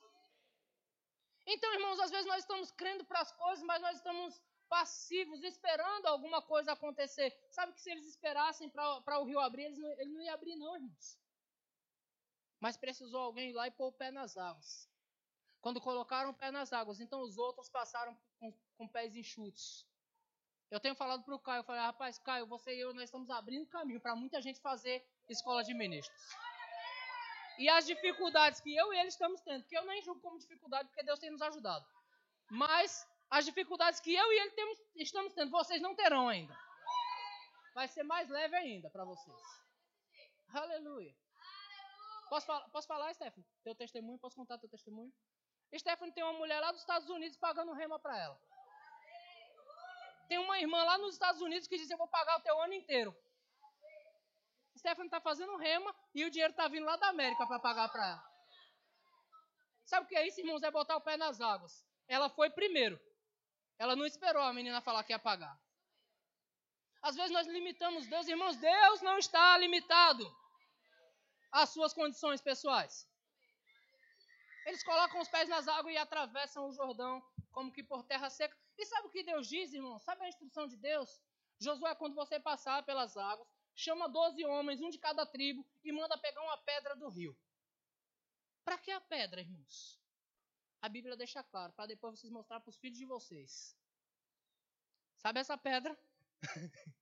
Então, 1.47 1.73
irmãos, 1.75 2.01
às 2.01 2.11
vezes 2.11 2.27
nós 2.27 2.41
estamos 2.41 2.73
crendo 2.73 3.05
para 3.05 3.21
as 3.21 3.31
coisas, 3.33 3.65
mas 3.65 3.81
nós 3.81 3.97
estamos 3.97 4.43
passivos, 4.69 5.43
esperando 5.45 6.07
alguma 6.07 6.43
coisa 6.43 6.73
acontecer. 6.73 7.33
Sabe 7.51 7.73
que 7.73 7.81
se 7.81 7.91
eles 7.91 8.07
esperassem 8.07 8.69
para 8.69 9.21
o 9.21 9.25
rio 9.25 9.39
abrir, 9.39 9.65
eles 9.65 9.79
não, 9.79 9.89
ele 9.93 10.11
não 10.11 10.21
ia 10.21 10.35
abrir, 10.35 10.57
não, 10.57 10.75
irmãos. 10.75 11.19
Mas 12.59 12.77
precisou 12.77 13.21
alguém 13.21 13.51
ir 13.51 13.53
lá 13.53 13.69
e 13.69 13.71
pôr 13.71 13.89
o 13.89 13.93
pé 13.93 14.11
nas 14.11 14.37
águas. 14.37 14.91
Quando 15.61 15.81
colocaram 15.81 16.31
o 16.31 16.35
pé 16.35 16.51
nas 16.51 16.73
águas, 16.73 17.01
então 17.01 17.21
os 17.23 17.39
outros 17.39 17.69
passaram 17.69 18.17
com, 18.41 18.53
com 18.77 18.89
pés 18.89 19.15
enxutos. 19.15 19.87
Eu 20.69 20.81
tenho 20.81 20.97
falado 20.97 21.23
para 21.23 21.35
o 21.35 21.39
Caio, 21.39 21.61
eu 21.61 21.65
falei, 21.65 21.81
rapaz, 21.81 22.19
Caio, 22.19 22.47
você 22.47 22.75
e 22.75 22.81
eu, 22.81 22.93
nós 22.93 23.05
estamos 23.05 23.31
abrindo 23.31 23.67
caminho 23.69 24.01
para 24.01 24.17
muita 24.17 24.43
gente 24.43 24.61
fazer 24.61 25.05
escola 25.29 25.63
de 25.63 25.73
ministros. 25.75 26.29
E 27.59 27.69
as 27.69 27.87
dificuldades 27.87 28.61
que 28.61 28.75
eu 28.75 28.93
e 28.93 28.99
ele 28.99 29.09
estamos 29.09 29.41
tendo, 29.41 29.65
que 29.65 29.77
eu 29.77 29.85
nem 29.87 30.03
julgo 30.03 30.21
como 30.21 30.39
dificuldade, 30.39 30.89
porque 30.89 31.03
Deus 31.03 31.19
tem 31.19 31.31
nos 31.31 31.43
ajudado. 31.43 31.87
Mas 32.51 33.07
as 33.31 33.45
dificuldades 33.45 34.01
que 34.01 34.15
eu 34.15 34.33
e 34.33 34.39
ele 34.41 34.51
temos, 34.51 34.79
estamos 34.97 35.33
tendo, 35.33 35.51
vocês 35.51 35.81
não 35.81 35.95
terão 35.95 36.29
ainda. 36.29 36.57
Vai 37.75 37.89
ser 37.89 38.03
mais 38.03 38.29
leve 38.29 38.57
ainda 38.57 38.91
para 38.91 39.05
vocês. 39.05 39.37
Aleluia. 40.49 41.15
Posso, 42.29 42.47
falar, 42.47 42.69
posso 42.71 42.87
falar, 42.87 43.15
Stephanie? 43.15 43.47
Teu 43.63 43.75
testemunho? 43.75 44.19
Posso 44.19 44.37
contar 44.37 44.59
teu 44.59 44.69
testemunho? 44.69 45.13
Stephanie 45.77 46.13
tem 46.13 46.25
uma 46.25 46.33
mulher 46.33 46.61
lá 46.61 46.73
dos 46.73 46.81
Estados 46.81 47.09
Unidos 47.09 47.37
pagando 47.37 47.73
rema 47.73 47.99
para 47.99 48.19
ela. 48.19 48.41
Tem 50.29 50.39
uma 50.39 50.59
irmã 50.59 50.83
lá 50.83 50.99
nos 50.99 51.15
Estados 51.15 51.41
Unidos 51.41 51.69
que 51.69 51.77
diz: 51.77 51.91
Eu 51.91 51.99
vou 51.99 52.09
pagar 52.09 52.39
o 52.39 52.43
teu 52.43 52.61
ano 52.61 52.75
inteiro. 52.75 53.17
Stephanie 54.87 55.09
está 55.09 55.21
fazendo 55.21 55.57
rema 55.57 55.93
e 56.15 56.25
o 56.25 56.31
dinheiro 56.31 56.53
está 56.53 56.69
vindo 56.69 56.87
lá 56.87 56.97
da 56.97 57.09
América 57.09 57.45
para 57.45 57.59
pagar 57.59 57.89
para 57.89 58.07
ela. 58.07 58.33
Sabe 59.85 60.07
o 60.07 60.09
que 60.09 60.15
é 60.17 60.29
isso, 60.29 60.39
irmãos? 60.39 60.63
É 60.63 60.71
botar 60.71 60.97
o 60.97 61.01
pé 61.01 61.17
nas 61.17 61.41
águas. 61.41 61.85
Ela 62.07 62.29
foi 62.31 62.51
primeiro. 62.51 62.97
Ela 63.81 63.97
não 63.97 64.07
esperou 64.07 64.45
a 64.45 64.53
menina 64.53 64.81
falar 64.81 65.03
que 65.03 65.13
ia 65.13 65.19
pagar. 65.19 65.61
Às 67.03 67.17
vezes 67.17 67.33
nós 67.33 67.49
limitamos 67.49 68.07
Deus, 68.07 68.29
irmãos. 68.29 68.57
Deus 68.59 69.03
não 69.03 69.19
está 69.19 69.59
limitado 69.59 70.25
às 71.51 71.71
suas 71.71 71.93
condições 71.93 72.41
pessoais. 72.41 73.09
Eles 74.67 74.85
colocam 74.85 75.21
os 75.21 75.29
pés 75.29 75.49
nas 75.49 75.67
águas 75.67 75.95
e 75.95 75.99
atravessam 75.99 76.69
o 76.69 76.73
Jordão 76.73 77.21
como 77.51 77.73
que 77.73 77.83
por 77.83 78.05
terra 78.05 78.31
seca. 78.31 78.57
E 78.79 78.87
sabe 78.87 79.09
o 79.09 79.11
que 79.11 79.25
Deus 79.25 79.49
diz, 79.49 79.73
irmão? 79.73 79.99
Sabe 79.99 80.25
a 80.25 80.29
instrução 80.29 80.69
de 80.69 80.77
Deus? 80.77 81.21
Josué, 81.59 81.93
quando 81.97 82.15
você 82.15 82.39
passar 82.39 82.85
pelas 82.85 83.17
águas, 83.17 83.49
chama 83.77 84.09
doze 84.09 84.45
homens, 84.45 84.81
um 84.81 84.89
de 84.89 84.99
cada 84.99 85.27
tribo, 85.27 85.65
e 85.85 85.93
manda 85.93 86.17
pegar 86.19 86.43
uma 86.43 86.57
pedra 86.57 86.97
do 86.97 87.09
rio. 87.09 87.37
Para 88.65 88.79
que 88.79 88.91
a 88.91 89.01
pedra, 89.01 89.41
irmãos? 89.41 90.01
A 90.81 90.89
Bíblia 90.89 91.17
deixa 91.17 91.43
claro, 91.45 91.73
para 91.75 91.87
depois 91.87 92.19
vocês 92.19 92.33
mostrar 92.33 92.59
para 92.61 92.71
os 92.71 92.79
filhos 92.79 92.99
de 92.99 93.05
vocês. 93.05 93.77
Sabe 95.17 95.41
essa 95.41 95.57
pedra? 95.57 95.97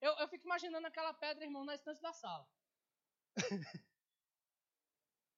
eu, 0.00 0.12
eu 0.18 0.28
fico 0.28 0.46
imaginando 0.46 0.86
aquela 0.86 1.12
pedra, 1.12 1.44
irmão, 1.44 1.64
na 1.64 1.74
estante 1.74 2.00
da 2.00 2.12
sala. 2.12 2.48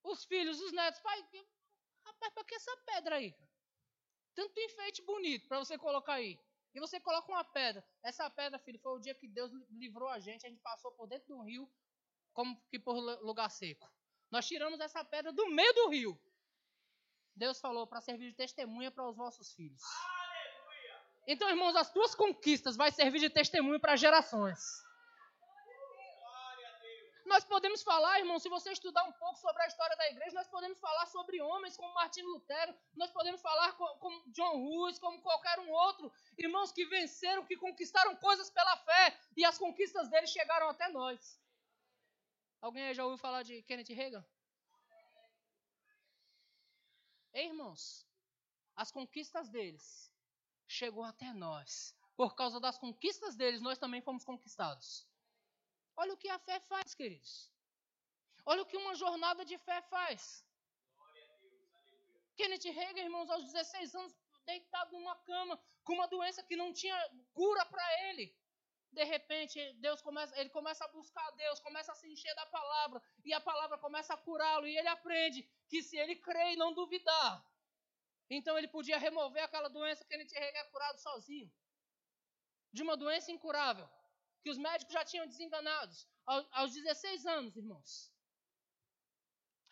os 0.04 0.24
filhos, 0.24 0.60
os 0.60 0.72
netos, 0.72 1.00
pai, 1.00 1.20
rapaz, 2.04 2.32
para 2.34 2.44
que 2.44 2.54
essa 2.54 2.76
pedra 2.86 3.16
aí? 3.16 3.34
Tanto 4.34 4.58
enfeite 4.60 5.02
bonito 5.02 5.46
para 5.48 5.58
você 5.58 5.78
colocar 5.78 6.14
aí. 6.14 6.38
E 6.74 6.80
você 6.80 6.98
coloca 6.98 7.30
uma 7.30 7.44
pedra. 7.44 7.84
Essa 8.02 8.28
pedra, 8.30 8.58
filho, 8.58 8.78
foi 8.78 8.92
o 8.92 8.98
dia 8.98 9.14
que 9.14 9.28
Deus 9.28 9.50
livrou 9.70 10.08
a 10.08 10.18
gente. 10.18 10.46
A 10.46 10.48
gente 10.48 10.60
passou 10.60 10.90
por 10.92 11.06
dentro 11.06 11.28
do 11.28 11.42
rio, 11.42 11.70
como 12.32 12.60
que 12.70 12.78
por 12.78 12.94
lugar 13.22 13.50
seco. 13.50 13.90
Nós 14.30 14.46
tiramos 14.46 14.80
essa 14.80 15.04
pedra 15.04 15.32
do 15.32 15.48
meio 15.50 15.72
do 15.74 15.88
rio. 15.90 16.20
Deus 17.34 17.60
falou 17.60 17.86
para 17.86 18.00
servir 18.00 18.30
de 18.30 18.36
testemunha 18.36 18.90
para 18.90 19.08
os 19.08 19.16
vossos 19.16 19.52
filhos. 19.52 19.82
Então, 21.26 21.48
irmãos, 21.48 21.76
as 21.76 21.90
tuas 21.90 22.14
conquistas 22.14 22.76
vai 22.76 22.90
servir 22.90 23.20
de 23.20 23.30
testemunho 23.30 23.80
para 23.80 23.96
gerações. 23.96 24.58
Nós 27.32 27.46
podemos 27.46 27.82
falar, 27.82 28.18
irmão, 28.18 28.38
se 28.38 28.46
você 28.50 28.72
estudar 28.72 29.04
um 29.04 29.12
pouco 29.12 29.38
sobre 29.38 29.62
a 29.62 29.66
história 29.66 29.96
da 29.96 30.06
igreja, 30.10 30.34
nós 30.34 30.48
podemos 30.48 30.78
falar 30.78 31.06
sobre 31.06 31.40
homens 31.40 31.74
como 31.78 31.94
Martin 31.94 32.20
Lutero, 32.20 32.74
nós 32.94 33.10
podemos 33.10 33.40
falar 33.40 33.72
como 33.72 34.30
John 34.32 34.62
Hus, 34.66 34.98
como 34.98 35.22
qualquer 35.22 35.58
um 35.60 35.70
outro, 35.70 36.12
irmãos 36.36 36.70
que 36.72 36.84
venceram, 36.84 37.46
que 37.46 37.56
conquistaram 37.56 38.14
coisas 38.16 38.50
pela 38.50 38.76
fé, 38.76 39.18
e 39.34 39.46
as 39.46 39.56
conquistas 39.56 40.10
deles 40.10 40.28
chegaram 40.28 40.68
até 40.68 40.90
nós. 40.90 41.40
Alguém 42.60 42.84
aí 42.84 42.92
já 42.92 43.02
ouviu 43.02 43.16
falar 43.16 43.42
de 43.42 43.62
Kenneth 43.62 43.94
Reagan? 43.94 44.22
Ei, 47.32 47.46
irmãos, 47.46 48.06
as 48.76 48.92
conquistas 48.92 49.48
deles 49.48 50.12
chegou 50.68 51.02
até 51.02 51.32
nós. 51.32 51.96
Por 52.14 52.34
causa 52.34 52.60
das 52.60 52.76
conquistas 52.76 53.34
deles, 53.36 53.62
nós 53.62 53.78
também 53.78 54.02
fomos 54.02 54.22
conquistados. 54.22 55.10
Olha 55.96 56.14
o 56.14 56.16
que 56.16 56.28
a 56.28 56.38
fé 56.38 56.58
faz, 56.60 56.94
queridos. 56.94 57.50
Olha 58.44 58.62
o 58.62 58.66
que 58.66 58.76
uma 58.76 58.94
jornada 58.94 59.44
de 59.44 59.56
fé 59.58 59.80
faz. 59.82 60.44
Kenneth 62.36 62.64
Reagan, 62.72 63.02
irmãos, 63.02 63.30
aos 63.30 63.44
16 63.44 63.94
anos, 63.94 64.16
deitado 64.44 64.92
numa 64.92 65.14
cama, 65.16 65.60
com 65.84 65.94
uma 65.94 66.08
doença 66.08 66.42
que 66.42 66.56
não 66.56 66.72
tinha 66.72 66.96
cura 67.32 67.64
para 67.66 68.08
ele. 68.08 68.34
De 68.90 69.04
repente, 69.04 69.58
Deus 69.74 70.02
começa, 70.02 70.38
ele 70.38 70.50
começa 70.50 70.84
a 70.84 70.88
buscar 70.88 71.26
a 71.26 71.30
Deus, 71.32 71.60
começa 71.60 71.92
a 71.92 71.94
se 71.94 72.06
encher 72.10 72.34
da 72.34 72.46
palavra, 72.46 73.02
e 73.24 73.32
a 73.32 73.40
palavra 73.40 73.78
começa 73.78 74.12
a 74.12 74.16
curá-lo, 74.16 74.66
e 74.66 74.76
ele 74.76 74.88
aprende 74.88 75.48
que 75.68 75.82
se 75.82 75.96
ele 75.96 76.16
crê 76.16 76.52
e 76.52 76.56
não 76.56 76.74
duvidar, 76.74 77.46
então 78.28 78.56
ele 78.58 78.68
podia 78.68 78.98
remover 78.98 79.42
aquela 79.42 79.68
doença 79.68 80.04
que 80.04 80.14
ele 80.14 80.26
tinha 80.26 80.64
curado 80.66 80.98
sozinho. 80.98 81.50
De 82.72 82.82
uma 82.82 82.96
doença 82.96 83.30
incurável 83.30 83.88
que 84.42 84.50
os 84.50 84.58
médicos 84.58 84.92
já 84.92 85.04
tinham 85.04 85.26
desenganados 85.26 86.06
aos 86.26 86.72
16 86.72 87.26
anos, 87.26 87.56
irmãos. 87.56 88.12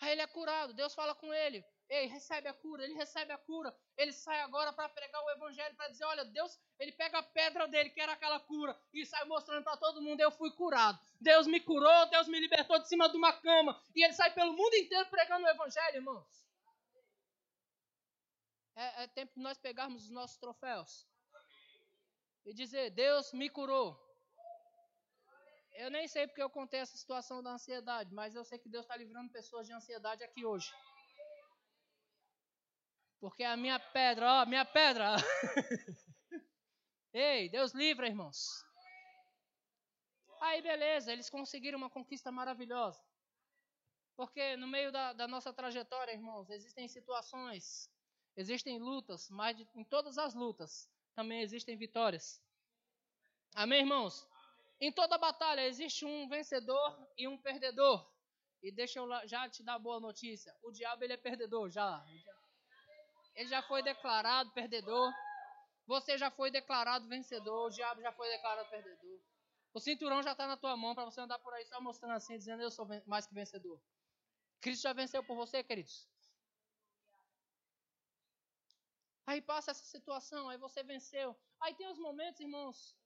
Aí 0.01 0.13
ele 0.13 0.23
é 0.23 0.27
curado, 0.27 0.73
Deus 0.73 0.95
fala 0.95 1.15
com 1.15 1.33
ele, 1.33 1.63
ei, 1.91 2.07
recebe 2.07 2.49
a 2.49 2.55
cura, 2.55 2.85
ele 2.85 2.95
recebe 2.95 3.33
a 3.33 3.39
cura. 3.39 3.77
Ele 3.97 4.13
sai 4.13 4.41
agora 4.41 4.73
para 4.73 4.89
pregar 4.89 5.23
o 5.23 5.31
evangelho, 5.31 5.75
para 5.75 5.89
dizer, 5.89 6.05
olha, 6.05 6.25
Deus, 6.25 6.57
ele 6.79 6.93
pega 6.93 7.19
a 7.19 7.23
pedra 7.23 7.67
dele, 7.67 7.91
que 7.91 8.01
era 8.01 8.13
aquela 8.13 8.39
cura, 8.39 8.79
e 8.95 9.05
sai 9.05 9.25
mostrando 9.25 9.65
para 9.65 9.77
todo 9.77 10.01
mundo, 10.01 10.21
eu 10.21 10.31
fui 10.31 10.53
curado. 10.53 10.99
Deus 11.21 11.49
me 11.49 11.61
curou, 11.61 12.07
Deus 12.07 12.29
me 12.29 12.39
libertou 12.39 12.79
de 12.79 12.89
cima 12.89 13.09
de 13.09 13.17
uma 13.17 13.33
cama. 13.33 13.79
E 13.95 14.05
ele 14.05 14.13
sai 14.13 14.33
pelo 14.33 14.53
mundo 14.53 14.75
inteiro 14.75 15.11
pregando 15.11 15.45
o 15.45 15.51
evangelho, 15.51 15.97
irmãos. 15.97 16.47
É, 18.77 19.03
é 19.03 19.07
tempo 19.09 19.35
de 19.35 19.43
nós 19.43 19.59
pegarmos 19.59 20.05
os 20.05 20.11
nossos 20.11 20.39
troféus 20.39 21.07
e 22.47 22.55
dizer, 22.55 22.91
Deus 22.91 23.33
me 23.33 23.51
curou. 23.51 24.10
Eu 25.81 25.91
nem 25.91 26.07
sei 26.07 26.27
porque 26.27 26.43
eu 26.43 26.51
contei 26.51 26.81
essa 26.81 26.95
situação 26.95 27.43
da 27.43 27.53
ansiedade, 27.53 28.13
mas 28.13 28.35
eu 28.35 28.45
sei 28.45 28.59
que 28.59 28.69
Deus 28.69 28.85
está 28.85 28.95
livrando 28.95 29.33
pessoas 29.33 29.67
de 29.67 29.73
ansiedade 29.73 30.23
aqui 30.23 30.45
hoje. 30.45 30.71
Porque 33.19 33.43
a 33.43 33.57
minha 33.57 33.81
pedra, 33.81 34.43
ó, 34.43 34.47
minha 34.47 34.65
pedra. 34.65 35.17
Ei, 37.15 37.49
Deus 37.49 37.73
livra, 37.73 38.07
irmãos. 38.07 38.63
Aí, 40.43 40.61
beleza, 40.61 41.13
eles 41.15 41.31
conseguiram 41.31 41.79
uma 41.79 41.89
conquista 41.89 42.31
maravilhosa. 42.31 43.03
Porque 44.17 44.59
no 44.59 44.69
meio 44.69 44.93
da, 44.93 45.15
da 45.15 45.27
nossa 45.27 45.51
trajetória, 45.51 46.13
irmãos, 46.13 46.51
existem 46.51 46.89
situações, 46.89 47.91
existem 48.37 48.79
lutas, 48.79 49.31
mas 49.31 49.57
de, 49.57 49.67
em 49.75 49.85
todas 49.85 50.19
as 50.19 50.35
lutas 50.35 50.91
também 51.15 51.41
existem 51.41 51.75
vitórias. 51.75 52.39
Amém, 53.55 53.81
irmãos? 53.81 54.30
Em 54.81 54.91
toda 54.91 55.19
batalha 55.19 55.67
existe 55.67 56.07
um 56.07 56.27
vencedor 56.29 57.09
e 57.17 57.29
um 57.29 57.37
perdedor. 57.37 58.11
E 58.63 58.73
deixa 58.73 58.99
eu 58.99 59.09
já 59.27 59.49
te 59.49 59.63
dar 59.63 59.79
boa 59.79 60.01
notícia. 60.01 60.55
O 60.63 60.73
diabo 60.73 61.05
ele 61.05 61.13
é 61.13 61.17
perdedor 61.17 61.71
já. 61.71 62.03
Ele 63.35 63.49
já 63.49 63.63
foi 63.63 63.83
declarado 63.83 64.51
perdedor. 64.53 65.13
Você 65.87 66.17
já 66.17 66.31
foi 66.31 66.51
declarado 66.51 67.09
vencedor. 67.09 67.67
O 67.67 67.71
diabo 67.71 68.01
já 68.01 68.13
foi 68.13 68.29
declarado 68.31 68.69
perdedor. 68.71 69.21
O 69.73 69.81
cinturão 69.81 70.23
já 70.23 70.33
está 70.33 70.47
na 70.47 70.57
tua 70.57 70.77
mão 70.77 70.95
para 70.95 71.05
você 71.05 71.21
andar 71.21 71.39
por 71.39 71.53
aí 71.55 71.65
só 71.67 71.81
mostrando 71.81 72.15
assim, 72.15 72.37
dizendo 72.37 72.63
eu 72.63 72.71
sou 72.71 72.87
mais 73.07 73.27
que 73.27 73.35
vencedor. 73.35 73.81
Cristo 74.61 74.83
já 74.83 74.93
venceu 74.93 75.23
por 75.23 75.37
você, 75.37 75.63
queridos. 75.63 76.09
Aí 79.27 79.41
passa 79.41 79.71
essa 79.71 79.85
situação, 79.85 80.49
aí 80.49 80.59
você 80.59 80.83
venceu. 80.83 81.37
Aí 81.61 81.75
tem 81.75 81.87
os 81.87 81.99
momentos, 81.99 82.41
irmãos, 82.41 82.97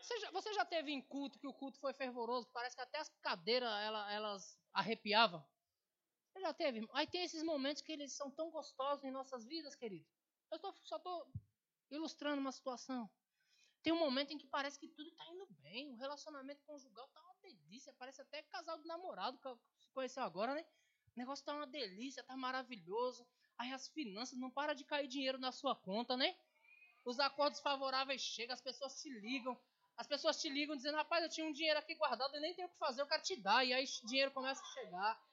você 0.00 0.18
já, 0.20 0.30
você 0.30 0.54
já 0.54 0.64
teve 0.64 0.92
em 0.92 1.02
culto 1.02 1.38
que 1.38 1.46
o 1.46 1.54
culto 1.54 1.78
foi 1.78 1.92
fervoroso, 1.92 2.48
parece 2.52 2.76
que 2.76 2.82
até 2.82 2.98
as 2.98 3.08
cadeiras 3.20 3.70
ela, 3.82 4.12
elas 4.12 4.58
arrepiavam? 4.72 5.44
Você 6.32 6.40
já 6.40 6.52
teve? 6.52 6.86
Aí 6.92 7.06
tem 7.06 7.22
esses 7.24 7.42
momentos 7.42 7.82
que 7.82 7.92
eles 7.92 8.12
são 8.12 8.30
tão 8.30 8.50
gostosos 8.50 9.04
em 9.04 9.10
nossas 9.10 9.44
vidas, 9.44 9.74
querido. 9.74 10.06
Eu 10.50 10.58
tô, 10.58 10.74
só 10.84 10.96
estou 10.96 11.26
ilustrando 11.90 12.40
uma 12.40 12.52
situação. 12.52 13.10
Tem 13.82 13.92
um 13.92 13.98
momento 13.98 14.32
em 14.32 14.38
que 14.38 14.46
parece 14.46 14.78
que 14.78 14.88
tudo 14.88 15.08
está 15.08 15.24
indo 15.28 15.46
bem, 15.60 15.92
o 15.92 15.96
relacionamento 15.96 16.62
conjugal 16.64 17.06
está 17.06 17.20
uma 17.22 17.34
delícia, 17.36 17.94
parece 17.98 18.20
até 18.20 18.42
casal 18.42 18.78
de 18.78 18.86
namorado 18.86 19.38
que 19.38 19.48
se 19.80 19.90
conheceu 19.92 20.22
agora, 20.22 20.54
né? 20.54 20.66
O 21.14 21.18
negócio 21.18 21.42
está 21.42 21.54
uma 21.54 21.66
delícia, 21.66 22.20
está 22.20 22.36
maravilhoso. 22.36 23.26
Aí 23.56 23.72
as 23.72 23.88
finanças 23.88 24.38
não 24.38 24.50
para 24.50 24.74
de 24.74 24.84
cair 24.84 25.08
dinheiro 25.08 25.38
na 25.38 25.52
sua 25.52 25.74
conta, 25.74 26.16
né? 26.16 26.36
Os 27.06 27.20
acordos 27.20 27.60
favoráveis 27.60 28.20
chegam, 28.20 28.52
as 28.52 28.60
pessoas 28.60 29.00
te 29.00 29.08
ligam, 29.08 29.56
as 29.96 30.08
pessoas 30.08 30.40
te 30.40 30.48
ligam 30.48 30.76
dizendo, 30.76 30.96
rapaz, 30.96 31.22
eu 31.22 31.30
tinha 31.30 31.46
um 31.46 31.52
dinheiro 31.52 31.78
aqui 31.78 31.94
guardado 31.94 32.36
e 32.36 32.40
nem 32.40 32.52
tenho 32.52 32.66
o 32.66 32.70
que 32.70 32.76
fazer, 32.76 33.00
eu 33.00 33.06
quero 33.06 33.22
te 33.22 33.36
dar, 33.36 33.64
e 33.64 33.72
aí 33.72 33.84
o 34.02 34.06
dinheiro 34.06 34.32
começa 34.32 34.60
a 34.60 34.72
chegar. 34.74 35.26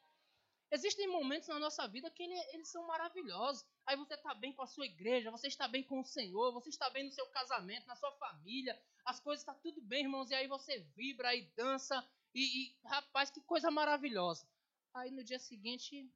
Existem 0.70 1.08
momentos 1.08 1.50
na 1.50 1.60
nossa 1.60 1.88
vida 1.88 2.10
que 2.12 2.24
ele, 2.24 2.36
eles 2.54 2.68
são 2.68 2.86
maravilhosos. 2.88 3.66
Aí 3.86 3.96
você 3.98 4.14
está 4.14 4.34
bem 4.34 4.54
com 4.54 4.62
a 4.62 4.68
sua 4.68 4.86
igreja, 4.86 5.30
você 5.30 5.48
está 5.48 5.68
bem 5.68 5.84
com 5.84 6.00
o 6.00 6.06
Senhor, 6.06 6.52
você 6.54 6.70
está 6.70 6.90
bem 6.92 7.06
no 7.06 7.12
seu 7.12 7.26
casamento, 7.28 7.88
na 7.88 7.96
sua 7.96 8.12
família, 8.14 8.80
as 9.04 9.20
coisas 9.20 9.42
estão 9.42 9.56
tá 9.56 9.60
tudo 9.62 9.82
bem, 9.82 10.04
irmãos, 10.04 10.30
e 10.30 10.36
aí 10.36 10.48
você 10.48 10.80
vibra 10.96 11.36
e 11.36 11.42
dança, 11.56 12.08
e, 12.36 12.70
e 12.70 12.76
rapaz, 12.86 13.32
que 13.32 13.42
coisa 13.42 13.72
maravilhosa. 13.72 14.48
Aí 14.94 15.10
no 15.10 15.24
dia 15.24 15.40
seguinte, 15.40 16.08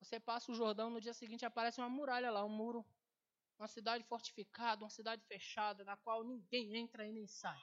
você 0.00 0.20
passa 0.20 0.52
o 0.52 0.54
Jordão, 0.54 0.90
no 0.90 1.00
dia 1.00 1.14
seguinte 1.14 1.46
aparece 1.46 1.80
uma 1.80 1.88
muralha 1.88 2.30
lá, 2.30 2.44
um 2.44 2.50
muro 2.50 2.86
uma 3.58 3.68
cidade 3.68 4.04
fortificada, 4.04 4.84
uma 4.84 4.90
cidade 4.90 5.22
fechada, 5.26 5.84
na 5.84 5.96
qual 5.96 6.22
ninguém 6.22 6.76
entra 6.76 7.06
e 7.06 7.12
nem 7.12 7.26
sai. 7.26 7.58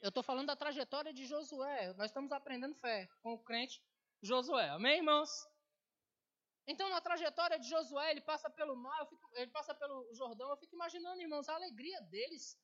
Eu 0.00 0.10
estou 0.10 0.22
falando 0.22 0.46
da 0.46 0.54
trajetória 0.54 1.12
de 1.12 1.26
Josué. 1.26 1.92
Nós 1.94 2.06
estamos 2.10 2.30
aprendendo 2.30 2.74
fé 2.76 3.08
com 3.20 3.32
o 3.32 3.42
crente 3.42 3.82
Josué. 4.22 4.68
Amém, 4.70 4.98
irmãos? 4.98 5.28
Então, 6.68 6.88
na 6.88 7.00
trajetória 7.00 7.58
de 7.58 7.68
Josué, 7.68 8.12
ele 8.12 8.20
passa 8.20 8.48
pelo 8.48 8.76
mar, 8.76 9.06
fico, 9.08 9.28
ele 9.34 9.50
passa 9.50 9.74
pelo 9.74 10.14
Jordão. 10.14 10.50
Eu 10.50 10.56
fico 10.56 10.74
imaginando, 10.74 11.20
irmãos, 11.20 11.48
a 11.48 11.54
alegria 11.54 12.00
deles. 12.02 12.56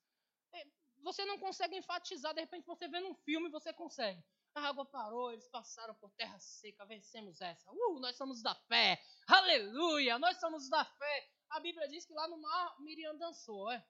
É, 0.53 0.65
você 1.03 1.25
não 1.25 1.39
consegue 1.39 1.77
enfatizar, 1.77 2.35
de 2.35 2.41
repente 2.41 2.67
você 2.67 2.87
vê 2.87 3.01
num 3.01 3.15
filme, 3.15 3.49
você 3.51 3.73
consegue. 3.73 4.23
A 4.55 4.69
água 4.69 4.85
parou, 4.85 5.33
eles 5.33 5.49
passaram 5.49 5.95
por 5.97 6.13
terra 6.13 6.39
seca, 6.39 6.87
vencemos 6.87 7.41
essa. 7.41 7.69
Uh, 7.73 7.99
nós 7.99 8.17
somos 8.17 8.41
da 8.41 8.55
fé. 8.55 9.03
Aleluia, 9.27 10.19
nós 10.21 10.39
somos 10.39 10.69
da 10.69 10.85
fé 10.85 11.29
a 11.55 11.61
Bíblia 11.61 11.89
diz 11.89 12.05
que 12.05 12.13
lá 12.13 12.27
no 12.27 12.37
mar 12.37 12.81
Miriam 12.81 13.17
dançou, 13.17 13.71
é? 13.71 13.87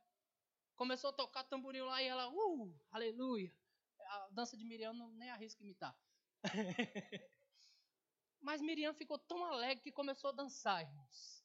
Começou 0.76 1.10
a 1.10 1.12
tocar 1.14 1.44
tamborim 1.44 1.80
lá 1.80 2.02
e 2.02 2.06
ela, 2.06 2.28
uh, 2.28 2.80
aleluia. 2.90 3.54
A 3.98 4.28
dança 4.32 4.54
de 4.56 4.64
Miriam 4.64 4.92
não, 4.92 5.08
nem 5.12 5.30
arrisco 5.30 5.62
imitar. 5.62 5.96
Mas 8.40 8.60
Miriam 8.60 8.92
ficou 8.92 9.18
tão 9.18 9.42
alegre 9.46 9.82
que 9.82 9.90
começou 9.90 10.28
a 10.28 10.34
dançar, 10.34 10.82
irmãos. 10.82 11.42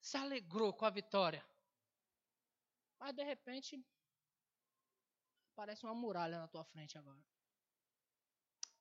Se 0.00 0.16
alegrou 0.16 0.72
com 0.72 0.84
a 0.84 0.90
vitória. 0.90 1.44
Mas 3.00 3.12
de 3.12 3.24
repente, 3.24 3.84
parece 5.56 5.84
uma 5.84 5.94
muralha 5.94 6.38
na 6.38 6.46
tua 6.46 6.64
frente 6.64 6.96
agora. 6.96 7.20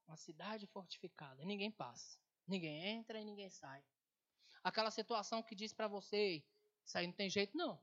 Uma 0.07 0.17
cidade 0.17 0.67
fortificada. 0.67 1.43
Ninguém 1.43 1.71
passa. 1.71 2.19
Ninguém 2.47 2.85
entra 2.85 3.19
e 3.19 3.25
ninguém 3.25 3.49
sai. 3.49 3.83
Aquela 4.63 4.91
situação 4.91 5.41
que 5.41 5.55
diz 5.55 5.73
para 5.73 5.87
você, 5.87 6.45
isso 6.85 6.97
aí 6.97 7.07
não 7.07 7.13
tem 7.13 7.29
jeito 7.29 7.55
não. 7.57 7.81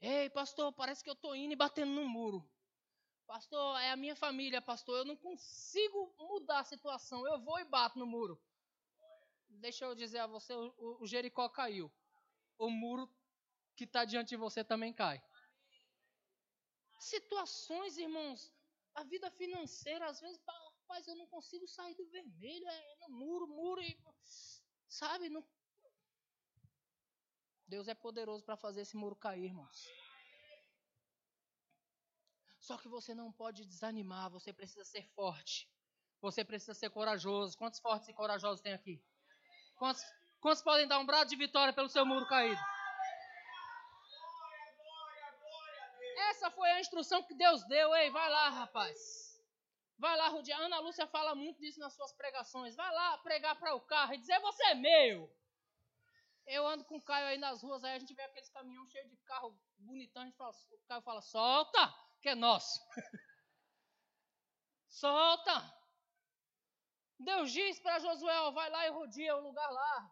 Ei, 0.00 0.28
pastor, 0.30 0.72
parece 0.72 1.02
que 1.02 1.08
eu 1.08 1.14
estou 1.14 1.36
indo 1.36 1.52
e 1.52 1.56
batendo 1.56 1.92
no 1.92 2.08
muro. 2.08 2.48
Pastor, 3.26 3.80
é 3.80 3.90
a 3.90 3.96
minha 3.96 4.16
família, 4.16 4.60
pastor. 4.60 4.98
Eu 4.98 5.04
não 5.04 5.16
consigo 5.16 6.14
mudar 6.18 6.60
a 6.60 6.64
situação. 6.64 7.26
Eu 7.26 7.40
vou 7.40 7.58
e 7.60 7.64
bato 7.64 7.98
no 7.98 8.06
muro. 8.06 8.40
Deixa 9.48 9.84
eu 9.84 9.94
dizer 9.94 10.18
a 10.18 10.26
você, 10.26 10.52
o, 10.54 10.98
o 11.00 11.06
Jericó 11.06 11.48
caiu. 11.48 11.90
O 12.58 12.68
muro 12.68 13.08
que 13.76 13.84
está 13.84 14.04
diante 14.04 14.30
de 14.30 14.36
você 14.36 14.64
também 14.64 14.92
cai. 14.92 15.22
Situações, 16.98 17.96
irmãos, 17.96 18.52
a 18.94 19.04
vida 19.04 19.30
financeira, 19.30 20.06
às 20.06 20.20
vezes, 20.20 20.40
rapaz, 20.44 21.06
eu 21.06 21.16
não 21.16 21.26
consigo 21.26 21.66
sair 21.66 21.94
do 21.94 22.06
vermelho, 22.08 22.68
é 22.68 22.96
no 23.00 23.16
muro, 23.16 23.46
muro 23.46 23.80
e. 23.82 23.98
Sabe, 24.88 25.28
não, 25.28 25.42
Deus 27.72 27.88
é 27.88 27.94
poderoso 27.94 28.44
para 28.44 28.54
fazer 28.54 28.82
esse 28.82 28.94
muro 28.94 29.16
cair, 29.16 29.46
irmãos. 29.46 29.88
Só 32.60 32.76
que 32.76 32.86
você 32.86 33.14
não 33.14 33.32
pode 33.32 33.64
desanimar, 33.64 34.28
você 34.28 34.52
precisa 34.52 34.84
ser 34.84 35.08
forte. 35.14 35.66
Você 36.20 36.44
precisa 36.44 36.74
ser 36.74 36.90
corajoso. 36.90 37.56
Quantos 37.56 37.80
fortes 37.80 38.10
e 38.10 38.12
corajosos 38.12 38.60
tem 38.60 38.74
aqui? 38.74 39.02
Quantos, 39.74 40.04
quantos 40.38 40.60
podem 40.60 40.86
dar 40.86 40.98
um 40.98 41.06
brado 41.06 41.30
de 41.30 41.36
vitória 41.36 41.72
pelo 41.72 41.88
seu 41.88 42.04
muro 42.04 42.28
caído? 42.28 42.60
Essa 46.28 46.50
foi 46.50 46.70
a 46.72 46.80
instrução 46.80 47.22
que 47.22 47.34
Deus 47.34 47.64
deu. 47.68 47.94
Ei, 47.94 48.10
vai 48.10 48.28
lá, 48.28 48.50
rapaz. 48.50 49.42
Vai 49.96 50.14
lá, 50.18 50.28
Rudia. 50.28 50.58
Ana 50.58 50.78
Lúcia 50.80 51.06
fala 51.06 51.34
muito 51.34 51.58
disso 51.58 51.80
nas 51.80 51.94
suas 51.94 52.12
pregações. 52.12 52.76
Vai 52.76 52.92
lá 52.92 53.16
pregar 53.18 53.58
para 53.58 53.74
o 53.74 53.80
carro 53.80 54.12
e 54.12 54.18
dizer: 54.18 54.38
Você 54.40 54.62
é 54.64 54.74
meu. 54.74 55.41
Eu 56.46 56.66
ando 56.66 56.84
com 56.84 56.96
o 56.96 57.02
Caio 57.02 57.26
aí 57.26 57.38
nas 57.38 57.62
ruas, 57.62 57.84
aí 57.84 57.94
a 57.94 57.98
gente 57.98 58.14
vê 58.14 58.22
aqueles 58.22 58.48
caminhões 58.50 58.90
cheios 58.90 59.10
de 59.10 59.16
carro 59.18 59.56
bonitão. 59.78 60.22
A 60.22 60.26
gente 60.26 60.36
fala, 60.36 60.50
o 60.50 60.86
Caio 60.88 61.02
fala: 61.02 61.20
Solta, 61.20 61.94
que 62.20 62.28
é 62.28 62.34
nosso. 62.34 62.80
Solta. 64.88 65.82
Deus 67.18 67.52
diz 67.52 67.78
para 67.80 68.00
Josué: 68.00 68.50
Vai 68.52 68.70
lá 68.70 68.86
e 68.86 68.90
rodia 68.90 69.36
o 69.36 69.40
lugar 69.40 69.70
lá. 69.70 70.10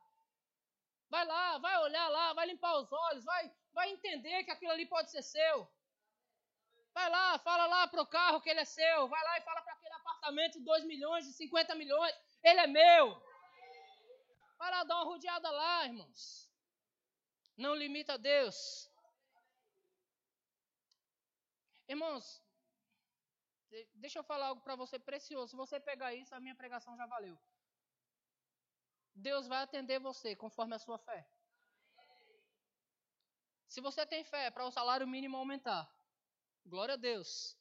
Vai 1.11 1.25
lá, 1.27 1.59
vai 1.59 1.77
olhar 1.79 2.09
lá, 2.09 2.33
vai 2.35 2.47
limpar 2.47 2.79
os 2.79 2.91
olhos, 2.93 3.25
vai, 3.25 3.53
vai 3.73 3.91
entender 3.91 4.45
que 4.45 4.51
aquilo 4.53 4.71
ali 4.71 4.87
pode 4.87 5.11
ser 5.11 5.23
seu. 5.23 5.69
Vai 6.95 7.11
lá, 7.11 7.39
fala 7.41 7.67
lá 7.67 7.89
pro 7.89 8.07
carro 8.07 8.41
que 8.41 8.49
ele 8.49 8.61
é 8.61 8.65
seu. 8.65 9.09
Vai 9.09 9.23
lá 9.25 9.39
e 9.39 9.43
fala 9.43 9.61
para 9.63 9.73
aquele 9.73 9.95
apartamento 9.95 10.53
de 10.59 10.65
2 10.65 10.85
milhões, 10.85 11.27
de 11.27 11.33
50 11.33 11.75
milhões, 11.75 12.15
ele 12.45 12.61
é 12.61 12.67
meu. 12.69 13.30
Vai 14.61 14.71
lá 14.71 14.83
uma 14.85 15.05
rodeada 15.11 15.51
lá, 15.51 15.87
irmãos. 15.87 16.21
Não 17.57 17.75
limita 17.75 18.17
Deus. 18.17 18.57
Irmãos, 21.89 22.25
deixa 23.95 24.21
eu 24.21 24.25
falar 24.31 24.47
algo 24.49 24.63
para 24.63 24.77
você 24.77 24.99
precioso. 24.99 25.51
Se 25.51 25.57
você 25.57 25.81
pegar 25.81 26.15
isso, 26.15 26.35
a 26.35 26.41
minha 26.41 26.55
pregação 26.55 26.97
já 26.97 27.07
valeu. 27.07 27.37
Deus 29.15 29.49
vai 29.49 29.63
atender 29.63 29.99
você 29.99 30.37
conforme 30.37 30.75
a 30.77 30.79
sua 30.79 30.99
fé. 30.99 31.21
Se 33.67 33.81
você 33.81 34.07
tem 34.07 34.23
fé 34.25 34.51
para 34.51 34.67
o 34.67 34.71
salário 34.71 35.07
mínimo 35.07 35.37
aumentar, 35.37 35.83
Glória 36.67 36.95
a 36.95 36.97
Deus. 36.97 37.57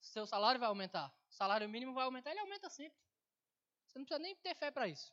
Seu 0.00 0.26
salário 0.26 0.60
vai 0.60 0.68
aumentar. 0.68 1.12
O 1.28 1.32
salário 1.32 1.68
mínimo 1.68 1.92
vai 1.92 2.04
aumentar, 2.04 2.30
ele 2.30 2.40
aumenta 2.40 2.68
sempre. 2.70 2.98
Você 3.86 3.98
não 3.98 4.06
precisa 4.06 4.22
nem 4.22 4.34
ter 4.36 4.54
fé 4.54 4.70
para 4.70 4.88
isso. 4.88 5.12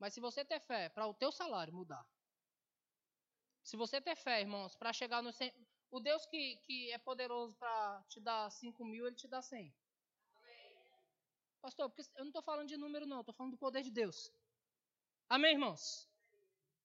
Mas 0.00 0.14
se 0.14 0.20
você 0.20 0.44
ter 0.44 0.58
fé 0.60 0.88
para 0.88 1.06
o 1.06 1.14
teu 1.14 1.30
salário 1.30 1.74
mudar, 1.74 2.04
se 3.62 3.76
você 3.76 4.00
ter 4.00 4.16
fé, 4.16 4.40
irmãos, 4.40 4.74
para 4.74 4.92
chegar 4.92 5.22
no 5.22 5.30
100, 5.30 5.52
o 5.90 6.00
Deus 6.00 6.24
que, 6.26 6.56
que 6.64 6.90
é 6.90 6.98
poderoso 6.98 7.54
para 7.56 8.02
te 8.08 8.18
dar 8.18 8.50
5 8.50 8.84
mil, 8.84 9.06
ele 9.06 9.14
te 9.14 9.28
dá 9.28 9.42
100. 9.42 9.72
Pastor, 11.60 11.90
porque 11.90 12.02
eu 12.16 12.24
não 12.24 12.28
estou 12.30 12.42
falando 12.42 12.66
de 12.66 12.78
número, 12.78 13.06
não, 13.06 13.20
estou 13.20 13.34
falando 13.34 13.52
do 13.52 13.58
poder 13.58 13.82
de 13.82 13.90
Deus. 13.90 14.32
Amém, 15.28 15.52
irmãos? 15.52 16.08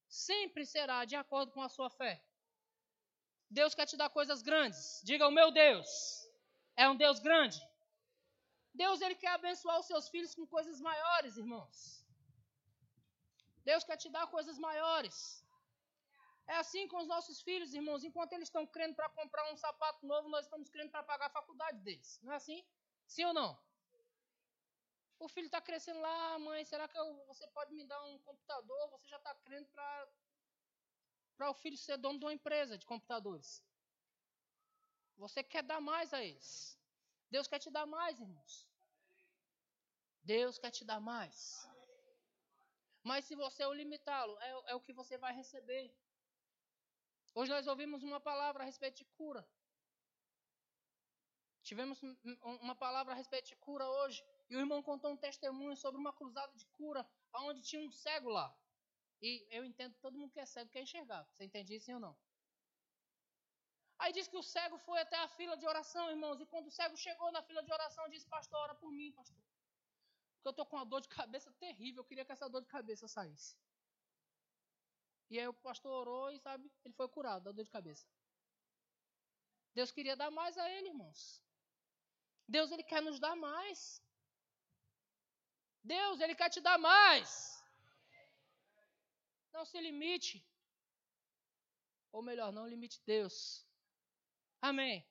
Sempre 0.10 0.66
será 0.66 1.06
de 1.06 1.16
acordo 1.16 1.54
com 1.54 1.62
a 1.62 1.70
sua 1.70 1.90
fé. 1.90 2.22
Deus 3.50 3.74
quer 3.74 3.86
te 3.86 3.96
dar 3.96 4.10
coisas 4.10 4.42
grandes. 4.42 5.02
Diga 5.06 5.26
o 5.28 5.32
meu 5.32 5.52
Deus. 5.52 5.88
É 6.76 6.90
um 6.90 6.98
Deus 6.98 7.20
grande. 7.20 7.60
Deus 8.74 9.00
ele 9.00 9.16
quer 9.16 9.30
abençoar 9.30 9.80
os 9.80 9.88
seus 9.88 10.10
filhos 10.10 10.36
com 10.36 10.46
coisas 10.46 10.82
maiores, 10.82 11.38
irmãos. 11.38 12.05
Deus 13.70 13.84
quer 13.84 13.98
te 13.98 14.10
dar 14.10 14.28
coisas 14.28 14.58
maiores. 14.58 15.44
É 16.48 16.56
assim 16.58 16.88
com 16.88 16.98
os 16.98 17.08
nossos 17.08 17.42
filhos, 17.42 17.74
irmãos. 17.74 18.04
Enquanto 18.04 18.34
eles 18.34 18.48
estão 18.48 18.66
crendo 18.68 18.96
para 18.96 19.10
comprar 19.10 19.52
um 19.52 19.58
sapato 19.58 20.06
novo, 20.06 20.30
nós 20.30 20.46
estamos 20.46 20.70
crendo 20.70 20.92
para 20.92 21.04
pagar 21.04 21.28
a 21.28 21.38
faculdade 21.40 21.80
deles. 21.80 22.20
Não 22.22 22.32
é 22.34 22.36
assim? 22.36 22.64
Sim 23.08 23.26
ou 23.26 23.34
não? 23.34 23.58
O 25.18 25.28
filho 25.28 25.48
está 25.48 25.62
crescendo 25.62 26.00
lá, 26.00 26.38
mãe, 26.40 26.64
será 26.66 26.88
que 26.88 26.98
eu, 26.98 27.26
você 27.26 27.48
pode 27.48 27.74
me 27.74 27.84
dar 27.86 28.04
um 28.04 28.20
computador? 28.20 28.90
Você 28.92 29.08
já 29.08 29.18
está 29.18 29.34
crendo 29.46 29.68
para 29.70 30.08
para 31.38 31.50
o 31.50 31.54
filho 31.54 31.78
ser 31.78 31.98
dono 31.98 32.18
de 32.18 32.26
uma 32.26 32.34
empresa 32.34 32.78
de 32.78 32.86
computadores. 32.86 33.62
Você 35.18 35.44
quer 35.44 35.64
dar 35.64 35.82
mais 35.82 36.14
a 36.14 36.24
eles. 36.24 36.80
Deus 37.30 37.48
quer 37.48 37.60
te 37.60 37.70
dar 37.70 37.86
mais, 37.86 38.20
irmãos. 38.20 38.66
Deus 40.24 40.58
quer 40.58 40.72
te 40.72 40.86
dar 40.86 41.00
mais. 41.00 41.68
Mas 43.10 43.26
se 43.26 43.36
você 43.36 43.64
o 43.64 43.72
limitá-lo, 43.72 44.36
é, 44.42 44.72
é 44.72 44.76
o 44.76 44.82
que 44.82 44.92
você 44.92 45.16
vai 45.16 45.32
receber. 45.32 45.96
Hoje 47.36 47.52
nós 47.52 47.68
ouvimos 47.68 48.02
uma 48.02 48.20
palavra 48.20 48.64
a 48.64 48.66
respeito 48.66 48.98
de 48.98 49.06
cura. 49.18 49.48
Tivemos 51.62 52.02
uma 52.42 52.76
palavra 52.76 53.14
a 53.14 53.16
respeito 53.16 53.48
de 53.50 53.56
cura 53.58 53.88
hoje. 53.88 54.26
E 54.50 54.56
o 54.56 54.60
irmão 54.60 54.82
contou 54.82 55.12
um 55.12 55.18
testemunho 55.18 55.76
sobre 55.76 56.02
uma 56.02 56.14
cruzada 56.14 56.52
de 56.56 56.66
cura, 56.80 57.08
onde 57.36 57.62
tinha 57.62 57.82
um 57.88 57.92
cego 57.92 58.30
lá. 58.30 58.48
E 59.22 59.46
eu 59.52 59.64
entendo 59.64 59.94
todo 60.00 60.18
mundo 60.18 60.32
que 60.32 60.40
é 60.40 60.46
cego 60.48 60.72
quer 60.72 60.82
enxergar. 60.82 61.24
Você 61.26 61.44
entende 61.46 61.76
isso 61.76 61.92
ou 61.94 62.00
não? 62.00 62.18
Aí 64.00 64.12
diz 64.14 64.28
que 64.28 64.38
o 64.38 64.42
cego 64.42 64.80
foi 64.80 65.00
até 65.00 65.18
a 65.18 65.28
fila 65.28 65.56
de 65.56 65.68
oração, 65.68 66.10
irmãos. 66.10 66.42
E 66.42 66.46
quando 66.48 66.68
o 66.68 66.72
cego 66.72 66.98
chegou 66.98 67.32
na 67.32 67.44
fila 67.44 67.62
de 67.64 67.72
oração, 67.72 68.10
disse: 68.10 68.28
Pastor, 68.28 68.60
ora 68.62 68.74
por 68.74 68.92
mim, 68.92 69.12
pastor. 69.12 69.44
Porque 70.46 70.50
eu 70.50 70.64
estou 70.64 70.66
com 70.68 70.76
uma 70.76 70.86
dor 70.86 71.02
de 71.02 71.10
cabeça 71.10 71.52
terrível. 71.54 72.02
Eu 72.02 72.06
queria 72.06 72.24
que 72.24 72.32
essa 72.32 72.48
dor 72.48 72.62
de 72.62 72.68
cabeça 72.68 73.08
saísse. 73.08 73.58
E 75.28 75.40
aí 75.40 75.48
o 75.48 75.54
pastor 75.54 75.92
orou 75.92 76.30
e, 76.32 76.40
sabe, 76.40 76.72
ele 76.84 76.94
foi 76.94 77.08
curado 77.10 77.46
da 77.46 77.52
dor 77.52 77.66
de 77.66 77.72
cabeça. 77.72 78.06
Deus 79.74 79.90
queria 79.90 80.16
dar 80.16 80.30
mais 80.30 80.56
a 80.56 80.70
ele, 80.70 80.90
irmãos. 80.90 81.42
Deus, 82.48 82.72
ele 82.72 82.84
quer 82.84 83.02
nos 83.02 83.20
dar 83.20 83.36
mais. 83.36 84.00
Deus, 85.84 86.20
ele 86.20 86.36
quer 86.36 86.52
te 86.52 86.62
dar 86.62 86.78
mais. 86.78 87.60
Não 89.52 89.66
se 89.66 89.82
limite. 89.82 90.48
Ou 92.12 92.22
melhor, 92.22 92.52
não 92.52 92.68
limite 92.68 93.02
Deus. 93.04 93.66
Amém. 94.62 95.04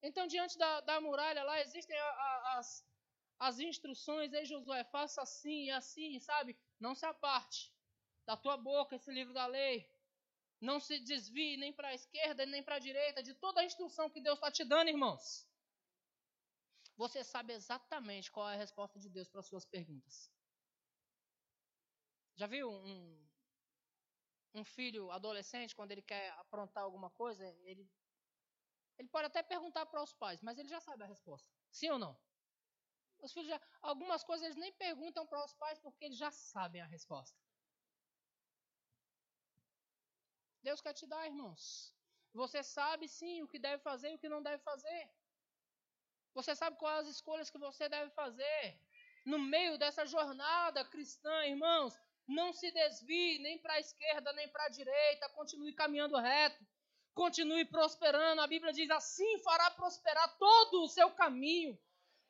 Então, 0.00 0.28
diante 0.28 0.56
da, 0.56 0.80
da 0.82 1.00
muralha 1.00 1.42
lá, 1.42 1.60
existem 1.60 1.98
as, 2.56 2.86
as 3.38 3.58
instruções. 3.58 4.32
Ei, 4.32 4.44
Josué, 4.44 4.84
faça 4.84 5.22
assim 5.22 5.66
e 5.66 5.70
assim, 5.70 6.18
sabe? 6.20 6.56
Não 6.78 6.94
se 6.94 7.04
aparte 7.06 7.72
da 8.26 8.36
tua 8.36 8.56
boca 8.56 8.96
esse 8.96 9.10
livro 9.10 9.32
da 9.34 9.46
lei. 9.46 9.88
Não 10.60 10.80
se 10.80 10.98
desvie 11.00 11.56
nem 11.56 11.72
para 11.72 11.88
a 11.88 11.94
esquerda 11.94 12.46
nem 12.46 12.62
para 12.62 12.76
a 12.76 12.78
direita 12.78 13.22
de 13.22 13.34
toda 13.34 13.60
a 13.60 13.64
instrução 13.64 14.08
que 14.08 14.20
Deus 14.20 14.38
está 14.38 14.50
te 14.50 14.64
dando, 14.64 14.88
irmãos. 14.88 15.46
Você 16.96 17.24
sabe 17.24 17.52
exatamente 17.52 18.30
qual 18.30 18.48
é 18.48 18.54
a 18.54 18.58
resposta 18.58 18.98
de 18.98 19.08
Deus 19.08 19.28
para 19.28 19.40
as 19.40 19.46
suas 19.46 19.64
perguntas. 19.66 20.30
Já 22.36 22.46
viu 22.46 22.70
um, 22.70 23.28
um 24.54 24.64
filho 24.64 25.10
adolescente, 25.10 25.74
quando 25.74 25.92
ele 25.92 26.02
quer 26.02 26.30
aprontar 26.38 26.84
alguma 26.84 27.10
coisa, 27.10 27.44
ele, 27.64 27.88
ele 28.98 29.08
pode 29.08 29.26
até 29.26 29.42
perguntar 29.42 29.86
para 29.86 30.02
os 30.02 30.12
pais, 30.12 30.40
mas 30.40 30.56
ele 30.58 30.68
já 30.68 30.80
sabe 30.80 31.02
a 31.02 31.06
resposta. 31.06 31.48
Sim 31.70 31.90
ou 31.90 31.98
não? 31.98 32.16
Os 33.24 33.32
filhos 33.32 33.48
já, 33.48 33.60
algumas 33.80 34.22
coisas 34.22 34.44
eles 34.44 34.56
nem 34.56 34.72
perguntam 34.72 35.26
para 35.26 35.42
os 35.42 35.54
pais 35.54 35.78
porque 35.78 36.04
eles 36.04 36.18
já 36.18 36.30
sabem 36.30 36.82
a 36.82 36.86
resposta. 36.86 37.38
Deus 40.62 40.82
quer 40.82 40.92
te 40.92 41.06
dar, 41.06 41.26
irmãos. 41.26 41.94
Você 42.34 42.62
sabe 42.62 43.08
sim 43.08 43.42
o 43.42 43.48
que 43.48 43.58
deve 43.58 43.82
fazer 43.82 44.10
e 44.10 44.16
o 44.16 44.18
que 44.18 44.28
não 44.28 44.42
deve 44.42 44.62
fazer. 44.62 45.02
Você 46.34 46.54
sabe 46.54 46.76
quais 46.76 47.06
as 47.06 47.14
escolhas 47.14 47.48
que 47.48 47.56
você 47.56 47.88
deve 47.88 48.10
fazer. 48.10 48.78
No 49.24 49.38
meio 49.38 49.78
dessa 49.78 50.04
jornada 50.04 50.84
cristã, 50.84 51.46
irmãos, 51.46 51.98
não 52.26 52.52
se 52.52 52.70
desvie 52.72 53.38
nem 53.38 53.58
para 53.58 53.74
a 53.74 53.80
esquerda 53.80 54.34
nem 54.34 54.48
para 54.50 54.64
a 54.64 54.68
direita, 54.68 55.30
continue 55.30 55.72
caminhando 55.72 56.18
reto, 56.18 56.62
continue 57.14 57.64
prosperando. 57.64 58.42
A 58.42 58.46
Bíblia 58.46 58.72
diz 58.72 58.90
assim: 58.90 59.38
fará 59.38 59.70
prosperar 59.70 60.36
todo 60.36 60.82
o 60.82 60.88
seu 60.88 61.10
caminho. 61.12 61.78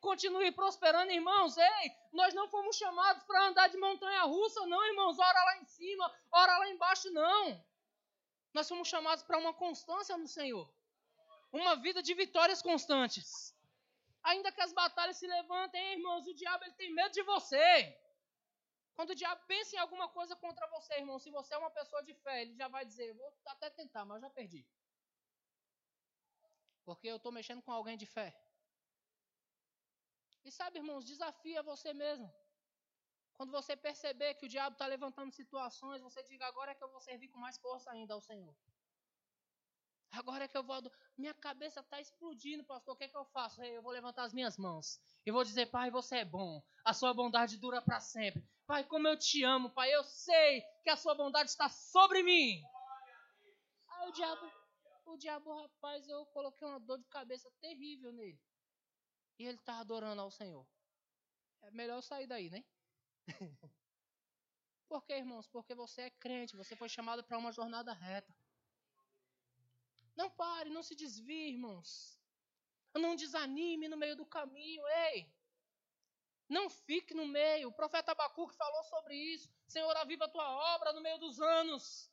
Continue 0.05 0.53
prosperando, 0.53 1.11
irmãos. 1.11 1.57
Ei, 1.57 1.97
nós 2.13 2.35
não 2.35 2.47
fomos 2.47 2.77
chamados 2.77 3.25
para 3.25 3.47
andar 3.49 3.69
de 3.69 3.79
montanha 3.79 4.23
russa, 4.25 4.67
não, 4.67 4.87
irmãos. 4.87 5.19
Ora 5.19 5.45
lá 5.45 5.57
em 5.57 5.65
cima, 5.65 6.15
ora 6.31 6.59
lá 6.59 6.69
embaixo, 6.69 7.11
não. 7.11 7.65
Nós 8.53 8.69
fomos 8.69 8.87
chamados 8.87 9.25
para 9.25 9.39
uma 9.39 9.55
constância 9.55 10.15
no 10.19 10.29
Senhor. 10.29 10.71
Uma 11.51 11.77
vida 11.77 12.03
de 12.03 12.13
vitórias 12.13 12.61
constantes. 12.61 13.57
Ainda 14.23 14.53
que 14.53 14.61
as 14.61 14.75
batalhas 14.75 15.17
se 15.17 15.27
levantem, 15.27 15.93
irmãos, 15.95 16.27
o 16.27 16.35
diabo 16.35 16.65
ele 16.65 16.75
tem 16.75 16.93
medo 16.93 17.13
de 17.13 17.23
você. 17.23 17.99
Quando 18.95 19.11
o 19.11 19.15
diabo 19.15 19.41
pensa 19.47 19.75
em 19.75 19.79
alguma 19.79 20.09
coisa 20.11 20.37
contra 20.37 20.67
você, 20.69 20.95
irmão, 20.97 21.19
se 21.19 21.31
você 21.31 21.55
é 21.55 21.59
uma 21.59 21.71
pessoa 21.71 22.03
de 22.03 22.13
fé, 22.13 22.43
ele 22.43 22.55
já 22.55 22.69
vai 22.69 22.85
dizer: 22.85 23.15
vou 23.15 23.33
até 23.47 23.71
tentar, 23.71 24.05
mas 24.05 24.21
já 24.21 24.29
perdi. 24.29 24.67
Porque 26.85 27.09
eu 27.09 27.17
estou 27.17 27.33
mexendo 27.33 27.63
com 27.63 27.73
alguém 27.73 27.97
de 27.97 28.05
fé. 28.05 28.39
E 30.45 30.51
sabe, 30.53 30.79
irmãos, 30.79 31.05
desafia 31.05 31.63
você 31.63 31.93
mesmo. 31.95 32.33
Quando 33.35 33.51
você 33.51 33.77
perceber 33.77 34.35
que 34.35 34.47
o 34.47 34.49
diabo 34.49 34.75
está 34.75 34.87
levantando 34.87 35.33
situações, 35.33 36.03
você 36.03 36.23
diga: 36.23 36.47
agora 36.47 36.73
é 36.73 36.75
que 36.75 36.85
eu 36.85 36.91
vou 36.91 37.01
servir 37.01 37.29
com 37.29 37.39
mais 37.39 37.59
força 37.59 37.91
ainda 37.91 38.15
ao 38.15 38.21
Senhor. 38.21 38.55
Agora 40.13 40.45
é 40.45 40.49
que 40.49 40.57
eu 40.57 40.63
vou. 40.63 40.81
Minha 41.17 41.35
cabeça 41.35 41.81
está 41.81 42.01
explodindo, 42.01 42.65
pastor. 42.65 42.95
O 42.95 42.97
que 42.97 43.05
é 43.05 43.09
que 43.09 43.17
eu 43.17 43.25
faço? 43.25 43.63
Eu 43.65 43.83
vou 43.83 43.91
levantar 43.91 44.25
as 44.25 44.33
minhas 44.33 44.57
mãos. 44.57 45.01
E 45.27 45.33
vou 45.33 45.43
dizer: 45.43 45.67
Pai, 45.67 45.91
você 45.91 46.19
é 46.19 46.25
bom. 46.25 46.63
A 46.85 46.93
sua 46.93 47.13
bondade 47.13 47.59
dura 47.59 47.83
para 47.83 48.01
sempre. 48.01 48.47
Pai, 48.67 48.85
como 48.85 49.09
eu 49.09 49.19
te 49.19 49.43
amo, 49.43 49.71
Pai. 49.71 49.93
Eu 49.93 50.05
sei 50.05 50.63
que 50.85 50.91
a 50.91 50.97
sua 50.97 51.15
bondade 51.15 51.51
está 51.51 51.69
sobre 51.69 52.23
mim. 52.23 52.63
Aí 53.89 54.09
o 54.09 54.13
diabo, 54.13 54.53
o 55.07 55.17
diabo, 55.17 55.63
rapaz, 55.63 56.09
eu 56.09 56.25
coloquei 56.27 56.69
uma 56.69 56.79
dor 56.79 56.99
de 56.99 57.09
cabeça 57.09 57.51
terrível 57.61 58.13
nele. 58.13 58.41
E 59.39 59.47
ele 59.47 59.59
está 59.59 59.78
adorando 59.78 60.22
ao 60.22 60.30
Senhor. 60.30 60.66
É 61.62 61.70
melhor 61.70 61.97
eu 61.97 62.03
sair 62.03 62.26
daí, 62.26 62.51
né? 62.51 62.64
Por 64.89 65.05
quê, 65.05 65.14
irmãos? 65.14 65.47
Porque 65.49 65.74
você 65.74 66.03
é 66.03 66.11
crente, 66.11 66.57
você 66.57 66.76
foi 66.76 66.89
chamado 66.89 67.24
para 67.24 67.39
uma 67.39 67.51
jornada 67.51 67.93
reta. 67.93 68.35
Não 70.16 70.30
pare, 70.30 70.70
não 70.70 70.82
se 70.82 70.95
desvie, 70.95 71.51
irmãos. 71.51 72.18
Não 72.95 73.16
desanime 73.16 73.89
no 73.89 73.97
meio 73.97 74.14
do 74.14 74.24
caminho, 74.24 74.87
ei. 75.09 75.32
Não 76.49 76.68
fique 76.70 77.14
no 77.14 77.26
meio. 77.26 77.68
O 77.68 77.72
profeta 77.72 78.12
Abacuque 78.12 78.55
falou 78.55 78.85
sobre 78.85 79.16
isso. 79.16 79.51
Senhor, 79.66 79.97
aviva 79.97 80.26
a 80.26 80.28
tua 80.28 80.49
obra 80.74 80.93
no 80.93 81.01
meio 81.01 81.18
dos 81.18 81.41
anos. 81.41 82.11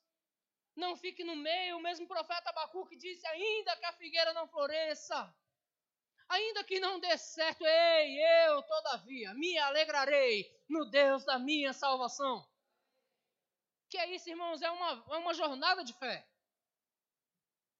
Não 0.76 0.95
fique 0.95 1.24
no 1.24 1.36
meio. 1.36 1.78
O 1.78 1.82
mesmo 1.82 2.07
profeta 2.07 2.49
Abacuque 2.49 2.95
disse: 2.95 3.28
ainda 3.28 3.76
que 3.78 3.86
a 3.86 3.93
figueira 3.93 4.34
não 4.34 4.47
floresça, 4.47 5.32
ainda 6.32 6.64
que 6.64 6.80
não 6.80 7.00
dê 7.00 7.18
certo, 7.18 7.66
ei, 7.66 8.48
eu, 8.48 8.64
todavia, 8.64 9.34
me 9.34 9.58
alegrarei 9.58 10.50
no 10.70 10.90
Deus 10.90 11.26
da 11.26 11.38
minha 11.38 11.74
salvação. 11.74 12.48
Que 13.90 13.98
é 13.98 14.16
isso, 14.16 14.30
irmãos? 14.30 14.62
É 14.62 14.72
uma, 14.72 15.06
é 15.14 15.18
uma 15.18 15.34
jornada 15.34 15.84
de 15.84 15.94
fé. 15.94 16.26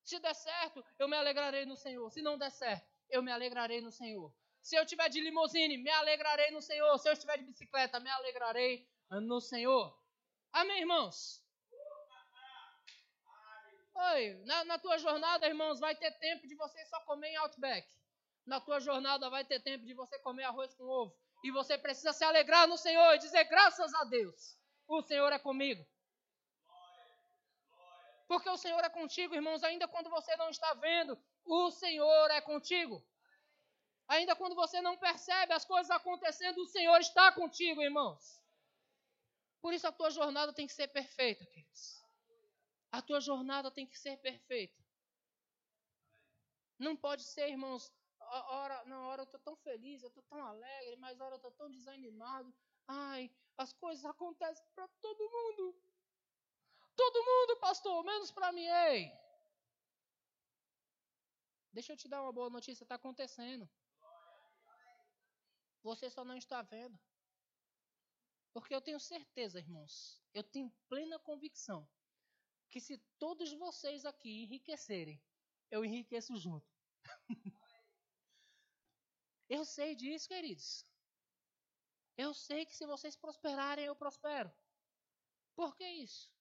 Se 0.04 0.20
der 0.20 0.36
certo, 0.36 0.84
eu 1.00 1.08
me 1.08 1.16
alegrarei 1.16 1.66
no 1.66 1.78
Senhor. 1.78 2.10
Se 2.12 2.22
não 2.22 2.38
der 2.38 2.52
certo, 2.52 2.86
eu 3.10 3.24
me 3.24 3.32
alegrarei 3.32 3.80
no 3.80 3.92
Senhor. 3.92 4.34
Se 4.62 4.76
eu 4.76 4.86
tiver 4.86 5.10
de 5.10 5.22
limusine, 5.22 5.78
me 5.78 5.90
alegrarei 5.90 6.52
no 6.52 6.62
Senhor. 6.62 6.98
Se 6.98 7.08
eu 7.08 7.14
estiver 7.14 7.38
de 7.38 7.46
bicicleta, 7.46 8.00
me 8.00 8.10
alegrarei 8.10 8.86
no 9.10 9.40
Senhor. 9.40 9.98
Amém, 10.52 10.82
irmãos? 10.82 11.42
Oi, 13.94 14.34
na, 14.46 14.66
na 14.66 14.80
tua 14.80 14.98
jornada, 14.98 15.48
irmãos, 15.48 15.80
vai 15.80 15.96
ter 15.96 16.12
tempo 16.20 16.48
de 16.48 16.56
você 16.56 16.86
só 16.88 17.00
comer 17.02 17.30
em 17.30 17.36
Outback. 17.38 18.01
Na 18.46 18.60
tua 18.60 18.80
jornada 18.80 19.30
vai 19.30 19.46
ter 19.46 19.60
tempo 19.60 19.86
de 19.86 19.94
você 19.94 20.18
comer 20.20 20.44
arroz 20.44 20.74
com 20.74 20.84
ovo. 20.84 21.16
E 21.44 21.52
você 21.52 21.78
precisa 21.78 22.14
se 22.14 22.24
alegrar 22.24 22.68
no 22.68 22.78
Senhor 22.78 23.16
e 23.16 23.20
dizer 23.20 23.44
graças 23.46 23.94
a 23.94 24.04
Deus. 24.06 24.58
O 24.88 25.02
Senhor 25.02 25.32
é 25.32 25.40
comigo. 25.40 25.86
Porque 28.28 28.50
o 28.50 28.58
Senhor 28.58 28.84
é 28.84 28.90
contigo, 28.90 29.36
irmãos, 29.36 29.64
ainda 29.64 29.88
quando 29.88 30.10
você 30.10 30.36
não 30.38 30.50
está 30.50 30.74
vendo, 30.76 31.18
o 31.44 31.72
Senhor 31.72 32.32
é 32.32 32.42
contigo. 32.42 33.04
Ainda 34.08 34.36
quando 34.36 34.56
você 34.56 34.82
não 34.82 34.98
percebe 34.98 35.54
as 35.54 35.66
coisas 35.66 35.90
acontecendo, 35.92 36.62
o 36.62 36.68
Senhor 36.68 37.00
está 37.00 37.32
contigo, 37.32 37.82
irmãos. 37.82 38.42
Por 39.62 39.74
isso 39.74 39.88
a 39.88 39.92
tua 39.92 40.10
jornada 40.10 40.54
tem 40.54 40.66
que 40.66 40.74
ser 40.74 40.88
perfeita, 40.88 41.46
queridos. 41.46 42.02
A 42.92 43.02
tua 43.02 43.22
jornada 43.22 43.72
tem 43.72 43.86
que 43.86 43.98
ser 43.98 44.18
perfeita. 44.18 44.82
Não 46.78 46.96
pode 46.96 47.24
ser, 47.24 47.50
irmãos, 47.50 47.92
hora, 48.32 48.86
na 48.86 49.00
hora 49.08 49.22
eu 49.22 49.26
estou 49.26 49.40
tão 49.40 49.56
feliz, 49.58 50.02
eu 50.02 50.08
estou 50.08 50.24
tão 50.24 50.44
alegre, 50.44 50.96
mas 50.98 51.20
hora 51.20 51.34
eu 51.34 51.38
estou 51.38 51.52
tão 51.52 51.70
desanimado. 51.70 52.54
Ai, 52.88 53.30
as 53.58 53.74
coisas 53.74 54.06
acontecem 54.06 54.66
para 54.74 54.88
todo 54.88 55.30
mundo. 55.30 55.76
Todo 56.96 57.26
mundo, 57.26 57.60
pastor, 57.60 58.04
menos 58.04 58.32
para 58.32 58.52
mim, 58.52 58.66
ei. 58.66 59.12
Deixa 61.74 61.94
eu 61.94 61.98
te 61.98 62.08
dar 62.08 62.22
uma 62.22 62.34
boa 62.34 62.50
notícia, 62.50 62.84
está 62.84 62.96
acontecendo. 62.96 63.70
Você 65.84 66.10
só 66.10 66.24
não 66.24 66.36
está 66.36 66.62
vendo. 66.62 67.00
Porque 68.54 68.76
eu 68.76 68.82
tenho 68.82 69.00
certeza, 69.00 69.60
irmãos, 69.60 70.22
eu 70.34 70.44
tenho 70.44 70.70
plena 70.90 71.18
convicção 71.20 71.88
que 72.70 72.80
se 72.80 72.98
todos 73.18 73.52
vocês 73.54 74.06
aqui 74.06 74.44
enriquecerem, 74.44 75.22
eu 75.70 75.84
enriqueço 75.84 76.38
junto. 76.38 76.70
eu 79.56 79.64
sei 79.66 79.96
disso, 79.96 80.28
queridos. 80.28 80.86
Eu 82.18 82.34
sei 82.34 82.66
que 82.66 82.76
se 82.76 82.86
vocês 82.86 83.16
prosperarem, 83.16 83.86
eu 83.86 83.96
prospero. 83.96 84.52
Por 85.56 85.76
que 85.76 85.88
isso? 86.06 86.32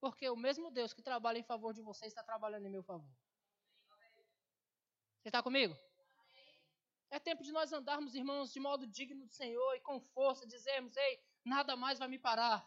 Porque 0.00 0.28
o 0.28 0.36
mesmo 0.36 0.70
Deus 0.70 0.92
que 0.92 1.02
trabalha 1.02 1.38
em 1.38 1.50
favor 1.52 1.72
de 1.72 1.82
você 1.82 2.06
está 2.06 2.22
trabalhando 2.22 2.66
em 2.66 2.70
meu 2.76 2.82
favor. 2.82 3.16
Você 5.20 5.28
está 5.28 5.42
comigo? 5.42 5.76
É 7.10 7.18
tempo 7.18 7.42
de 7.42 7.52
nós 7.52 7.72
andarmos, 7.72 8.14
irmãos, 8.14 8.52
de 8.52 8.60
modo 8.60 8.86
digno 8.86 9.24
do 9.26 9.32
Senhor 9.32 9.74
e 9.76 9.80
com 9.80 10.00
força, 10.00 10.46
dizermos: 10.46 10.96
ei, 10.96 11.22
nada 11.44 11.76
mais 11.76 11.98
vai 11.98 12.08
me 12.08 12.18
parar. 12.18 12.58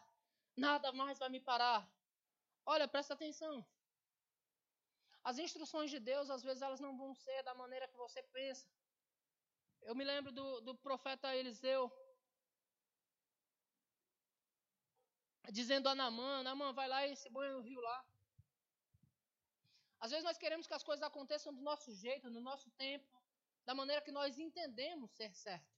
Nada 0.56 0.92
mais 0.92 1.18
vai 1.18 1.28
me 1.28 1.40
parar. 1.40 1.80
Olha, 2.64 2.88
presta 2.88 3.14
atenção. 3.14 3.66
As 5.24 5.38
instruções 5.38 5.90
de 5.90 6.00
Deus, 6.00 6.30
às 6.30 6.42
vezes, 6.42 6.62
elas 6.62 6.80
não 6.80 6.96
vão 6.96 7.14
ser 7.14 7.42
da 7.44 7.54
maneira 7.54 7.88
que 7.88 7.96
você 7.96 8.22
pensa. 8.24 8.66
Eu 9.82 9.94
me 9.94 10.04
lembro 10.04 10.30
do, 10.32 10.60
do 10.60 10.74
profeta 10.76 11.34
Eliseu, 11.34 11.90
dizendo 15.50 15.88
a 15.88 15.94
Namã, 15.94 16.42
Namã, 16.42 16.72
vai 16.72 16.88
lá 16.88 17.06
e 17.06 17.16
se 17.16 17.28
banha 17.28 17.52
no 17.52 17.60
rio 17.60 17.80
lá. 17.80 18.06
Às 19.98 20.10
vezes 20.10 20.24
nós 20.24 20.38
queremos 20.38 20.66
que 20.66 20.74
as 20.74 20.82
coisas 20.82 21.02
aconteçam 21.02 21.52
do 21.54 21.62
nosso 21.62 21.92
jeito, 21.94 22.30
no 22.30 22.40
nosso 22.40 22.70
tempo, 22.72 23.22
da 23.64 23.74
maneira 23.74 24.02
que 24.02 24.12
nós 24.12 24.38
entendemos 24.38 25.10
ser 25.12 25.34
certo. 25.34 25.72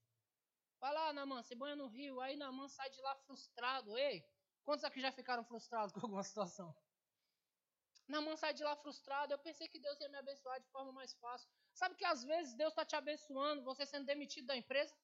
Vai 0.80 0.92
lá, 0.92 1.12
Namã, 1.12 1.42
se 1.42 1.55
banha 1.55 1.76
no 1.76 1.86
rio, 1.86 2.20
aí 2.20 2.36
Namã 2.36 2.68
sai 2.68 2.90
de 2.90 3.00
lá 3.00 3.14
frustrado. 3.16 3.96
Ei, 3.96 4.22
quantos 4.64 4.84
aqui 4.84 5.00
já 5.00 5.12
ficaram 5.12 5.44
frustrados 5.44 5.92
com 5.92 6.00
alguma 6.00 6.22
situação? 6.22 6.74
Namã 8.07 8.36
sai 8.36 8.52
de 8.52 8.62
lá 8.62 8.76
frustrado, 8.76 9.32
eu 9.32 9.38
pensei 9.38 9.66
que 9.66 9.78
Deus 9.78 9.98
ia 10.00 10.11
me 10.11 10.18
abençoar 10.18 10.61
de 10.61 10.68
forma 10.68 10.92
mais 10.92 11.14
fácil. 11.14 11.50
Sabe 11.80 11.96
que 11.96 12.04
às 12.04 12.22
vezes 12.22 12.54
Deus 12.54 12.72
está 12.72 12.84
te 12.84 12.96
abençoando, 12.96 13.64
você 13.70 13.84
sendo 13.84 14.06
demitido 14.06 14.46
da 14.46 14.56
empresa? 14.56 14.94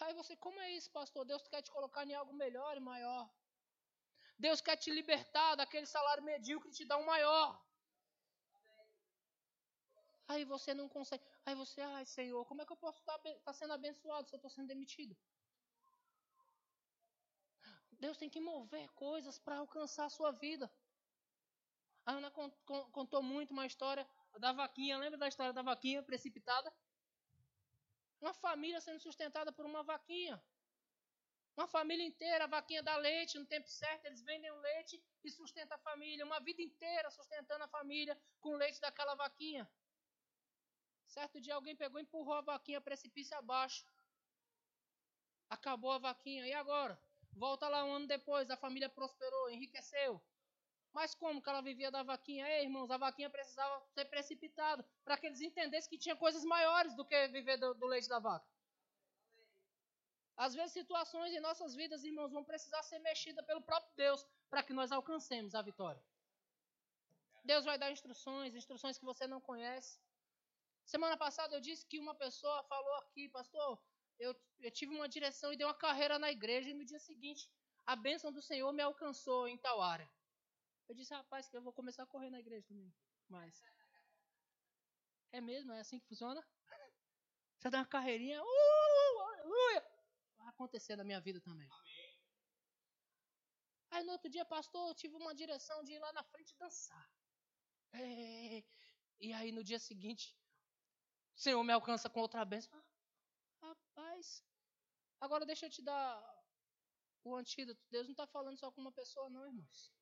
Aí 0.00 0.12
você, 0.14 0.36
como 0.36 0.60
é 0.60 0.70
isso, 0.72 0.90
pastor? 0.90 1.24
Deus 1.24 1.46
quer 1.48 1.62
te 1.62 1.70
colocar 1.70 2.04
em 2.06 2.14
algo 2.14 2.34
melhor 2.34 2.76
e 2.76 2.80
maior. 2.80 3.24
Deus 4.38 4.60
quer 4.60 4.76
te 4.76 4.90
libertar 4.90 5.54
daquele 5.54 5.86
salário 5.86 6.22
medíocre 6.22 6.68
e 6.68 6.72
te 6.72 6.84
dar 6.84 6.98
um 6.98 7.06
maior. 7.06 7.48
Aí 10.28 10.44
você 10.44 10.74
não 10.74 10.88
consegue. 10.88 11.24
Aí 11.46 11.54
você, 11.54 11.80
ai 11.80 12.04
Senhor, 12.04 12.44
como 12.44 12.60
é 12.60 12.66
que 12.66 12.72
eu 12.72 12.76
posso 12.76 12.98
estar, 12.98 13.18
estar 13.24 13.52
sendo 13.54 13.72
abençoado 13.72 14.28
se 14.28 14.34
eu 14.34 14.38
estou 14.38 14.50
sendo 14.50 14.68
demitido? 14.68 15.16
Deus 17.92 18.18
tem 18.18 18.28
que 18.28 18.40
mover 18.40 18.90
coisas 18.92 19.38
para 19.38 19.56
alcançar 19.56 20.04
a 20.04 20.10
sua 20.10 20.30
vida. 20.32 20.70
A 22.04 22.12
Ana 22.12 22.30
contou 22.92 23.22
muito 23.22 23.52
uma 23.52 23.66
história 23.66 24.06
da 24.38 24.52
vaquinha. 24.52 24.98
Lembra 24.98 25.18
da 25.18 25.28
história 25.28 25.52
da 25.52 25.62
vaquinha 25.62 26.02
precipitada? 26.02 26.72
Uma 28.20 28.34
família 28.34 28.80
sendo 28.80 29.00
sustentada 29.00 29.52
por 29.52 29.66
uma 29.66 29.82
vaquinha. 29.82 30.42
Uma 31.56 31.66
família 31.66 32.04
inteira, 32.04 32.44
a 32.44 32.46
vaquinha 32.46 32.82
dá 32.82 32.96
leite 32.98 33.38
no 33.38 33.46
tempo 33.46 33.66
certo, 33.66 34.04
eles 34.04 34.20
vendem 34.22 34.50
o 34.50 34.60
leite 34.60 35.02
e 35.24 35.30
sustenta 35.30 35.74
a 35.74 35.78
família. 35.78 36.24
Uma 36.24 36.38
vida 36.40 36.60
inteira 36.60 37.10
sustentando 37.10 37.64
a 37.64 37.68
família 37.68 38.18
com 38.40 38.50
o 38.50 38.56
leite 38.56 38.80
daquela 38.80 39.14
vaquinha. 39.14 39.68
Certo 41.06 41.40
dia 41.40 41.54
alguém 41.54 41.74
pegou 41.74 41.98
e 41.98 42.02
empurrou 42.02 42.34
a 42.34 42.42
vaquinha 42.42 42.80
precipício 42.80 43.36
abaixo. 43.38 43.86
Acabou 45.48 45.92
a 45.92 45.98
vaquinha. 45.98 46.46
E 46.46 46.52
agora? 46.52 47.00
Volta 47.32 47.68
lá 47.68 47.84
um 47.84 47.92
ano 47.92 48.06
depois, 48.06 48.50
a 48.50 48.56
família 48.56 48.88
prosperou, 48.88 49.50
enriqueceu. 49.50 50.22
Mas 50.96 51.14
como 51.14 51.42
que 51.42 51.50
ela 51.50 51.60
vivia 51.60 51.90
da 51.90 52.02
vaquinha? 52.02 52.48
Ei, 52.48 52.64
irmãos, 52.64 52.90
a 52.90 52.96
vaquinha 52.96 53.28
precisava 53.28 53.86
ser 53.92 54.06
precipitada 54.06 54.82
para 55.04 55.18
que 55.18 55.26
eles 55.26 55.42
entendessem 55.42 55.90
que 55.90 55.98
tinha 55.98 56.16
coisas 56.16 56.42
maiores 56.42 56.96
do 56.96 57.04
que 57.04 57.28
viver 57.28 57.58
do, 57.58 57.74
do 57.74 57.84
leite 57.84 58.08
da 58.08 58.18
vaca. 58.18 58.48
Às 60.38 60.54
vezes, 60.54 60.72
situações 60.72 61.34
em 61.34 61.40
nossas 61.40 61.74
vidas, 61.74 62.02
irmãos, 62.02 62.32
vão 62.32 62.42
precisar 62.42 62.82
ser 62.82 62.98
mexidas 63.00 63.44
pelo 63.44 63.60
próprio 63.60 63.92
Deus 63.94 64.26
para 64.48 64.62
que 64.62 64.72
nós 64.72 64.90
alcancemos 64.90 65.54
a 65.54 65.60
vitória. 65.60 66.02
Deus 67.44 67.66
vai 67.66 67.76
dar 67.76 67.92
instruções, 67.92 68.54
instruções 68.54 68.98
que 68.98 69.04
você 69.04 69.26
não 69.26 69.38
conhece. 69.38 70.00
Semana 70.86 71.18
passada 71.18 71.56
eu 71.56 71.60
disse 71.60 71.84
que 71.84 71.98
uma 71.98 72.14
pessoa 72.14 72.62
falou 72.62 72.94
aqui, 73.00 73.28
pastor, 73.28 73.78
eu, 74.18 74.34
eu 74.60 74.70
tive 74.70 74.94
uma 74.94 75.10
direção 75.10 75.52
e 75.52 75.58
dei 75.58 75.66
uma 75.66 75.74
carreira 75.74 76.18
na 76.18 76.32
igreja 76.32 76.70
e 76.70 76.74
no 76.74 76.86
dia 76.86 76.98
seguinte 76.98 77.50
a 77.84 77.94
bênção 77.94 78.32
do 78.32 78.40
Senhor 78.40 78.72
me 78.72 78.82
alcançou 78.82 79.46
em 79.46 79.58
tal 79.58 79.82
área. 79.82 80.08
Eu 80.88 80.94
disse, 80.94 81.14
rapaz, 81.14 81.48
que 81.48 81.56
eu 81.56 81.62
vou 81.62 81.72
começar 81.72 82.04
a 82.04 82.06
correr 82.06 82.30
na 82.30 82.40
igreja 82.40 82.64
também. 82.68 82.94
Mas. 83.28 83.62
É 85.32 85.40
mesmo? 85.40 85.72
É 85.72 85.80
assim 85.80 85.98
que 85.98 86.06
funciona? 86.06 86.44
Você 87.58 87.70
dá 87.70 87.78
uma 87.78 87.86
carreirinha. 87.86 88.42
Uh, 88.42 89.20
aleluia! 89.20 89.96
acontecer 90.48 90.96
na 90.96 91.04
minha 91.04 91.20
vida 91.20 91.40
também. 91.40 91.68
Aí 93.90 94.04
no 94.04 94.12
outro 94.12 94.30
dia, 94.30 94.44
pastor, 94.44 94.88
eu 94.88 94.94
tive 94.94 95.14
uma 95.14 95.34
direção 95.34 95.82
de 95.84 95.92
ir 95.92 95.98
lá 95.98 96.12
na 96.12 96.24
frente 96.24 96.56
dançar. 96.58 97.10
É, 97.92 98.64
e 99.20 99.32
aí 99.32 99.52
no 99.52 99.62
dia 99.62 99.78
seguinte, 99.78 100.36
o 101.34 101.40
Senhor 101.40 101.62
me 101.62 101.72
alcança 101.72 102.10
com 102.10 102.20
outra 102.20 102.44
bênção. 102.44 102.72
Ah, 103.62 103.68
rapaz, 103.68 104.44
agora 105.20 105.46
deixa 105.46 105.66
eu 105.66 105.70
te 105.70 105.82
dar 105.82 106.22
o 107.24 107.34
antídoto. 107.36 107.80
Deus 107.90 108.06
não 108.06 108.12
está 108.12 108.26
falando 108.26 108.58
só 108.58 108.70
com 108.70 108.80
uma 108.80 108.92
pessoa, 108.92 109.30
não, 109.30 109.46
irmãos. 109.46 109.92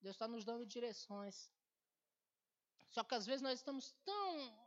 Deus 0.00 0.14
está 0.14 0.28
nos 0.28 0.44
dando 0.44 0.64
direções. 0.66 1.50
Só 2.90 3.02
que 3.04 3.14
às 3.14 3.26
vezes 3.26 3.42
nós 3.42 3.58
estamos 3.58 3.92
tão 4.04 4.66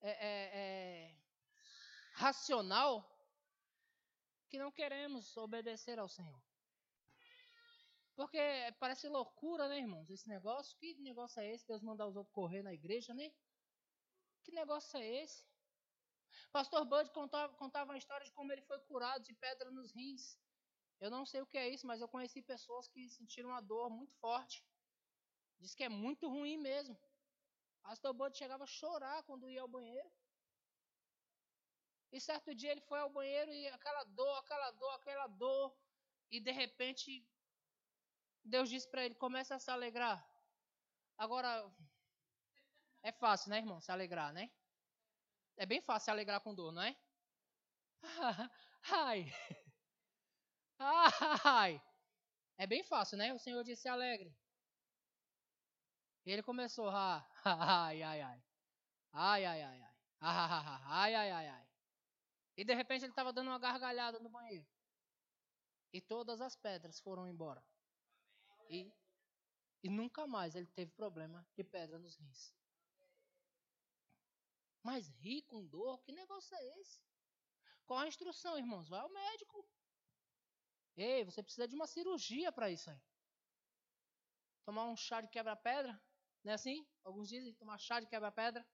é, 0.00 0.10
é, 0.10 0.50
é, 0.54 1.16
racional 2.14 3.04
que 4.48 4.58
não 4.58 4.70
queremos 4.70 5.36
obedecer 5.36 5.98
ao 5.98 6.08
Senhor. 6.08 6.40
Porque 8.14 8.38
parece 8.80 9.08
loucura, 9.08 9.68
né, 9.68 9.78
irmãos? 9.78 10.08
Esse 10.08 10.28
negócio. 10.28 10.76
Que 10.78 10.94
negócio 10.94 11.40
é 11.40 11.52
esse? 11.52 11.66
Deus 11.66 11.82
mandar 11.82 12.06
os 12.06 12.16
outros 12.16 12.34
correr 12.34 12.62
na 12.62 12.72
igreja, 12.72 13.12
né? 13.12 13.30
Que 14.42 14.52
negócio 14.52 14.98
é 14.98 15.22
esse? 15.22 15.44
Pastor 16.50 16.84
Bud 16.84 17.10
contava, 17.10 17.52
contava 17.54 17.98
história 17.98 18.24
de 18.24 18.32
como 18.32 18.52
ele 18.52 18.62
foi 18.62 18.78
curado 18.80 19.22
de 19.24 19.34
pedra 19.34 19.70
nos 19.70 19.92
rins. 19.92 20.38
Eu 21.00 21.10
não 21.10 21.26
sei 21.26 21.40
o 21.40 21.46
que 21.46 21.58
é 21.58 21.68
isso, 21.68 21.86
mas 21.86 22.00
eu 22.00 22.08
conheci 22.08 22.40
pessoas 22.42 22.88
que 22.88 23.08
sentiram 23.08 23.50
uma 23.50 23.60
dor 23.60 23.90
muito 23.90 24.14
forte. 24.14 24.64
Diz 25.58 25.74
que 25.74 25.84
é 25.84 25.88
muito 25.88 26.28
ruim 26.28 26.56
mesmo. 26.56 26.98
Pastor 27.82 28.12
Bud 28.12 28.36
chegava 28.36 28.64
a 28.64 28.66
chorar 28.66 29.22
quando 29.24 29.48
ia 29.48 29.62
ao 29.62 29.68
banheiro. 29.68 30.10
E 32.12 32.20
certo 32.20 32.54
dia 32.54 32.72
ele 32.72 32.80
foi 32.80 32.98
ao 32.98 33.10
banheiro 33.10 33.52
e 33.52 33.68
aquela 33.68 34.04
dor, 34.04 34.38
aquela 34.38 34.70
dor, 34.70 34.94
aquela 34.94 35.26
dor. 35.26 35.76
E 36.30 36.40
de 36.40 36.50
repente, 36.50 37.26
Deus 38.44 38.68
disse 38.68 38.88
para 38.90 39.04
ele: 39.04 39.14
começa 39.14 39.54
a 39.54 39.58
se 39.58 39.70
alegrar. 39.70 40.26
Agora, 41.18 41.70
é 43.02 43.12
fácil, 43.12 43.50
né, 43.50 43.58
irmão? 43.58 43.80
Se 43.80 43.92
alegrar, 43.92 44.32
né? 44.32 44.50
É 45.56 45.66
bem 45.66 45.80
fácil 45.80 46.06
se 46.06 46.10
alegrar 46.10 46.40
com 46.40 46.54
dor, 46.54 46.72
não 46.72 46.82
é? 46.82 46.96
Ai. 48.90 49.26
Ai. 50.78 51.80
É 52.58 52.66
bem 52.66 52.82
fácil, 52.84 53.18
né? 53.18 53.32
O 53.34 53.38
Senhor 53.38 53.62
disse 53.64 53.88
alegre. 53.88 54.34
Ele 56.26 56.42
começou, 56.42 56.88
ah, 56.90 57.26
ai, 57.44 58.02
ai, 58.02 58.20
ai. 58.20 58.42
Ai, 59.12 59.44
ai, 59.46 59.62
ai, 59.62 59.82
ai. 59.82 59.94
Ai, 60.20 61.14
ai, 61.14 61.30
ai, 61.30 61.48
ai. 61.48 61.66
E 62.56 62.64
de 62.64 62.74
repente 62.74 63.04
ele 63.04 63.12
estava 63.12 63.32
dando 63.32 63.48
uma 63.48 63.58
gargalhada 63.58 64.18
no 64.20 64.28
banheiro. 64.30 64.66
E 65.92 66.00
todas 66.00 66.40
as 66.40 66.54
pedras 66.54 67.00
foram 67.00 67.26
embora. 67.26 67.60
E, 68.68 68.92
e 69.82 69.88
nunca 69.90 70.26
mais 70.26 70.54
ele 70.54 70.66
teve 70.68 70.92
problema 70.92 71.46
de 71.56 71.64
pedra 71.64 71.98
nos 71.98 72.16
rins. 72.16 72.54
Mas 74.82 75.08
rir 75.20 75.42
com 75.42 75.66
dor, 75.66 76.00
que 76.02 76.12
negócio 76.12 76.56
é 76.56 76.80
esse? 76.80 76.98
Qual 77.86 78.00
a 78.00 78.08
instrução, 78.08 78.58
irmãos? 78.58 78.88
Vai 78.88 79.00
ao 79.00 79.10
médico. 79.10 79.68
Ei, 80.96 81.24
você 81.24 81.42
precisa 81.42 81.68
de 81.68 81.74
uma 81.74 81.86
cirurgia 81.86 82.50
para 82.50 82.70
isso 82.70 82.90
aí. 82.90 83.00
Tomar 84.64 84.86
um 84.86 84.96
chá 84.96 85.20
de 85.20 85.28
quebra-pedra? 85.28 86.00
Não 86.42 86.52
é 86.52 86.54
assim? 86.54 86.86
Alguns 87.04 87.28
dizem 87.28 87.52
tomar 87.54 87.78
chá 87.78 88.00
de 88.00 88.06
quebra-pedra. 88.06 88.66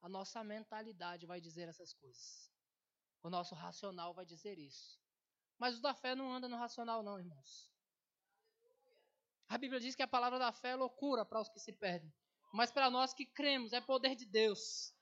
A 0.00 0.08
nossa 0.08 0.42
mentalidade 0.44 1.26
vai 1.26 1.40
dizer 1.40 1.68
essas 1.68 1.92
coisas. 1.92 2.50
O 3.22 3.28
nosso 3.28 3.54
racional 3.54 4.14
vai 4.14 4.24
dizer 4.24 4.58
isso. 4.58 4.98
Mas 5.58 5.76
o 5.78 5.82
da 5.82 5.94
fé 5.94 6.14
não 6.14 6.32
anda 6.32 6.48
no 6.48 6.56
racional, 6.56 7.02
não, 7.02 7.18
irmãos. 7.18 7.70
A 9.48 9.58
Bíblia 9.58 9.80
diz 9.80 9.94
que 9.94 10.02
a 10.02 10.08
palavra 10.08 10.38
da 10.38 10.52
fé 10.52 10.70
é 10.70 10.76
loucura 10.76 11.24
para 11.24 11.40
os 11.40 11.48
que 11.48 11.58
se 11.58 11.72
perdem. 11.72 12.14
Mas 12.52 12.70
para 12.70 12.88
nós 12.88 13.12
que 13.12 13.26
cremos, 13.26 13.72
é 13.72 13.80
poder 13.80 14.14
de 14.14 14.24
Deus. 14.24 14.94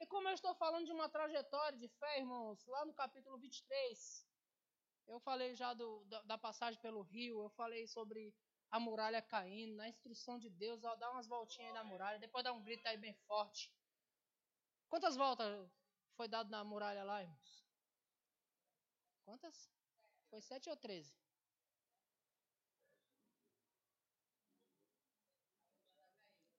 E 0.00 0.06
como 0.06 0.28
eu 0.28 0.34
estou 0.34 0.54
falando 0.54 0.86
de 0.86 0.92
uma 0.92 1.08
trajetória 1.08 1.78
de 1.78 1.88
fé, 1.88 2.20
irmãos, 2.20 2.64
lá 2.66 2.84
no 2.84 2.94
capítulo 2.94 3.38
23, 3.38 4.26
eu 5.06 5.20
falei 5.20 5.54
já 5.54 5.74
do, 5.74 6.04
da, 6.04 6.22
da 6.22 6.38
passagem 6.38 6.80
pelo 6.80 7.02
rio, 7.02 7.42
eu 7.42 7.50
falei 7.50 7.86
sobre 7.86 8.34
a 8.70 8.80
muralha 8.80 9.20
caindo, 9.20 9.76
na 9.76 9.88
instrução 9.88 10.38
de 10.38 10.48
Deus, 10.48 10.82
ó, 10.82 10.94
dá 10.96 11.10
umas 11.10 11.26
voltinhas 11.26 11.68
aí 11.68 11.74
na 11.74 11.84
muralha, 11.84 12.18
depois 12.18 12.42
dá 12.42 12.52
um 12.52 12.62
grito 12.62 12.86
aí 12.86 12.96
bem 12.96 13.14
forte. 13.26 13.70
Quantas 14.88 15.16
voltas 15.16 15.70
foi 16.16 16.28
dado 16.28 16.50
na 16.50 16.64
muralha 16.64 17.04
lá, 17.04 17.22
irmãos? 17.22 17.64
Quantas? 19.24 19.70
Foi 20.30 20.40
sete 20.40 20.70
ou 20.70 20.76
treze? 20.76 21.14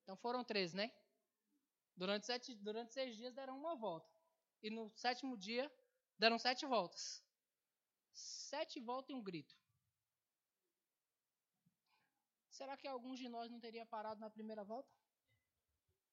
Então 0.03 0.15
foram 0.17 0.43
três, 0.43 0.73
né? 0.73 0.91
Durante, 1.95 2.25
sete, 2.25 2.55
durante 2.55 2.93
seis 2.93 3.15
dias 3.15 3.33
deram 3.33 3.57
uma 3.57 3.75
volta. 3.75 4.07
E 4.61 4.69
no 4.69 4.91
sétimo 4.95 5.37
dia 5.37 5.71
deram 6.19 6.37
sete 6.37 6.65
voltas. 6.65 7.23
Sete 8.13 8.79
voltas 8.79 9.09
e 9.09 9.13
um 9.13 9.21
grito. 9.21 9.55
Será 12.49 12.77
que 12.77 12.87
alguns 12.87 13.19
de 13.19 13.27
nós 13.27 13.49
não 13.49 13.59
teria 13.59 13.85
parado 13.85 14.19
na 14.19 14.29
primeira 14.29 14.63
volta? 14.63 14.89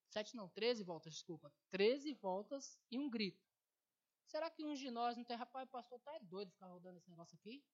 Sete 0.08 0.34
não, 0.34 0.48
treze 0.48 0.82
voltas, 0.82 1.12
desculpa. 1.12 1.52
Treze 1.70 2.14
voltas 2.14 2.80
e 2.90 2.98
um 2.98 3.08
grito. 3.08 3.44
Será 4.26 4.50
que 4.50 4.64
uns 4.64 4.78
de 4.78 4.90
nós 4.90 5.16
não 5.16 5.24
tem, 5.24 5.36
rapaz, 5.36 5.68
o 5.68 5.70
pastor 5.70 6.00
tá 6.00 6.18
doido 6.22 6.50
ficar 6.52 6.66
rodando 6.66 6.98
esse 6.98 7.10
negócio 7.10 7.36
aqui? 7.36 7.64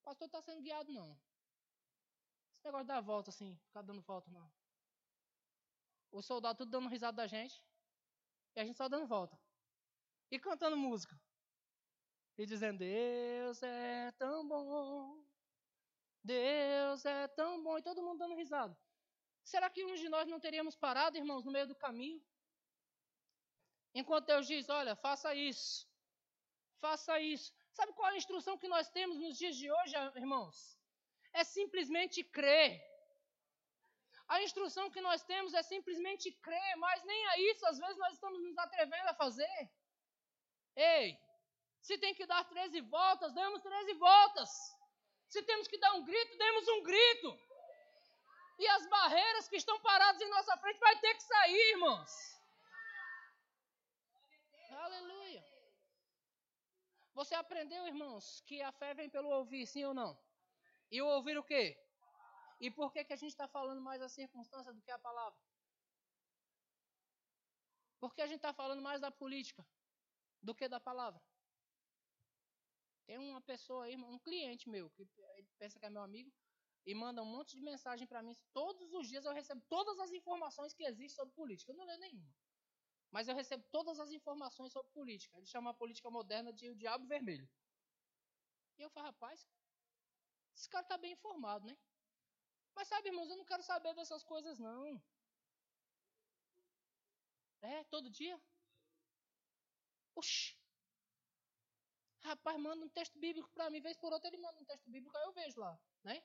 O 0.00 0.04
pastor 0.04 0.28
tá 0.28 0.40
sendo 0.40 0.62
guiado, 0.62 0.92
não. 0.92 1.18
Esse 2.52 2.64
negócio 2.64 2.86
da 2.86 3.00
volta, 3.00 3.30
assim, 3.30 3.58
ficar 3.66 3.82
dando 3.82 4.00
volta, 4.02 4.30
não. 4.30 4.50
O 6.10 6.22
soldado 6.22 6.58
tudo 6.58 6.70
dando 6.70 6.88
risada 6.88 7.16
da 7.16 7.26
gente. 7.26 7.62
E 8.54 8.60
a 8.60 8.64
gente 8.64 8.76
só 8.76 8.88
dando 8.88 9.06
volta. 9.06 9.38
E 10.30 10.38
cantando 10.38 10.76
música. 10.76 11.20
E 12.38 12.44
dizendo, 12.44 12.78
Deus 12.78 13.62
é 13.62 14.12
tão 14.12 14.46
bom. 14.46 15.24
Deus 16.22 17.04
é 17.04 17.28
tão 17.28 17.62
bom. 17.62 17.78
E 17.78 17.82
todo 17.82 18.02
mundo 18.02 18.18
dando 18.18 18.34
risada. 18.34 18.76
Será 19.42 19.70
que 19.70 19.84
uns 19.84 20.00
de 20.00 20.08
nós 20.08 20.28
não 20.28 20.40
teríamos 20.40 20.76
parado, 20.76 21.16
irmãos, 21.16 21.44
no 21.44 21.52
meio 21.52 21.66
do 21.66 21.74
caminho? 21.74 22.20
Enquanto 23.94 24.26
Deus 24.26 24.46
diz: 24.46 24.68
Olha, 24.68 24.94
faça 24.96 25.34
isso. 25.34 25.88
Faça 26.80 27.18
isso. 27.20 27.54
Sabe 27.72 27.92
qual 27.94 28.10
é 28.10 28.14
a 28.14 28.16
instrução 28.16 28.58
que 28.58 28.68
nós 28.68 28.90
temos 28.90 29.18
nos 29.18 29.38
dias 29.38 29.56
de 29.56 29.70
hoje, 29.70 29.94
irmãos? 30.16 30.78
É 31.32 31.44
simplesmente 31.44 32.22
crer. 32.24 32.82
A 34.28 34.42
instrução 34.42 34.90
que 34.90 35.00
nós 35.00 35.22
temos 35.22 35.54
é 35.54 35.62
simplesmente 35.62 36.32
crer, 36.32 36.76
mas 36.76 37.04
nem 37.04 37.26
a 37.28 37.38
isso 37.50 37.64
às 37.66 37.78
vezes 37.78 37.96
nós 37.96 38.14
estamos 38.14 38.42
nos 38.42 38.58
atrevendo 38.58 39.08
a 39.08 39.14
fazer. 39.14 39.70
Ei, 40.74 41.18
se 41.86 41.96
tem 41.98 42.12
que 42.18 42.26
dar 42.26 42.42
13 42.44 42.80
voltas, 42.80 43.32
damos 43.32 43.62
13 43.62 43.94
voltas. 43.94 44.50
Se 45.28 45.40
temos 45.42 45.68
que 45.68 45.78
dar 45.78 45.92
um 45.94 46.04
grito, 46.04 46.36
demos 46.36 46.66
um 46.74 46.82
grito. 46.82 47.30
E 48.58 48.66
as 48.66 48.86
barreiras 48.88 49.48
que 49.48 49.56
estão 49.56 49.78
paradas 49.80 50.20
em 50.20 50.28
nossa 50.28 50.56
frente 50.58 50.80
vai 50.80 50.98
ter 50.98 51.14
que 51.14 51.22
sair, 51.22 51.70
irmãos. 51.74 52.10
Aleluia. 54.86 55.44
Você 57.14 57.36
aprendeu, 57.36 57.86
irmãos, 57.86 58.40
que 58.46 58.60
a 58.62 58.72
fé 58.72 58.92
vem 58.92 59.08
pelo 59.08 59.28
ouvir, 59.28 59.64
sim 59.66 59.84
ou 59.84 59.94
não? 59.94 60.18
E 60.90 61.00
o 61.00 61.06
ouvir 61.06 61.38
o 61.38 61.44
quê? 61.44 61.64
E 62.60 62.68
por 62.68 62.92
que, 62.92 63.04
que 63.04 63.12
a 63.12 63.20
gente 63.22 63.30
está 63.30 63.46
falando 63.46 63.80
mais 63.80 64.02
a 64.02 64.08
circunstância 64.08 64.72
do 64.72 64.82
que 64.82 64.90
a 64.90 64.98
palavra? 64.98 65.38
Porque 68.00 68.22
a 68.22 68.26
gente 68.26 68.42
está 68.44 68.52
falando 68.52 68.82
mais 68.82 69.00
da 69.00 69.10
política 69.10 69.64
do 70.42 70.52
que 70.52 70.68
da 70.68 70.80
palavra. 70.80 71.22
Tem 73.06 73.18
uma 73.18 73.40
pessoa 73.40 73.84
aí, 73.84 73.96
um 73.96 74.18
cliente 74.18 74.68
meu, 74.68 74.90
que 74.90 75.06
pensa 75.58 75.78
que 75.78 75.86
é 75.86 75.90
meu 75.90 76.02
amigo, 76.02 76.32
e 76.84 76.94
manda 76.94 77.22
um 77.22 77.26
monte 77.26 77.56
de 77.56 77.62
mensagem 77.62 78.06
para 78.06 78.22
mim. 78.22 78.36
Todos 78.52 78.92
os 78.92 79.08
dias 79.08 79.24
eu 79.24 79.32
recebo 79.32 79.62
todas 79.68 79.98
as 79.98 80.12
informações 80.12 80.72
que 80.72 80.84
existem 80.84 81.08
sobre 81.08 81.34
política. 81.34 81.72
Eu 81.72 81.76
não 81.76 81.84
leio 81.84 82.00
nenhuma. 82.00 82.34
Mas 83.10 83.28
eu 83.28 83.34
recebo 83.34 83.64
todas 83.70 83.98
as 83.98 84.10
informações 84.10 84.72
sobre 84.72 84.90
política. 84.92 85.36
Ele 85.36 85.46
chama 85.46 85.70
a 85.70 85.74
política 85.74 86.10
moderna 86.10 86.52
de 86.52 86.70
o 86.70 86.76
diabo 86.76 87.06
vermelho. 87.06 87.48
E 88.78 88.82
eu 88.82 88.90
falo, 88.90 89.06
rapaz, 89.06 89.48
esse 90.54 90.68
cara 90.68 90.84
está 90.84 90.98
bem 90.98 91.12
informado, 91.12 91.66
né? 91.66 91.76
Mas 92.74 92.88
sabe, 92.88 93.08
irmãos, 93.08 93.30
eu 93.30 93.36
não 93.36 93.44
quero 93.44 93.62
saber 93.62 93.94
dessas 93.94 94.22
coisas, 94.22 94.58
não. 94.58 95.02
É, 97.62 97.84
todo 97.84 98.10
dia? 98.10 98.40
Oxi. 100.14 100.56
Rapaz, 102.26 102.58
manda 102.58 102.84
um 102.84 102.88
texto 102.88 103.16
bíblico 103.20 103.48
para 103.50 103.70
mim, 103.70 103.80
vez 103.80 103.96
por 103.96 104.12
outra 104.12 104.28
ele 104.28 104.38
manda 104.38 104.58
um 104.58 104.64
texto 104.64 104.90
bíblico, 104.90 105.16
aí 105.16 105.24
eu 105.24 105.32
vejo 105.32 105.60
lá, 105.60 105.78
né? 106.02 106.20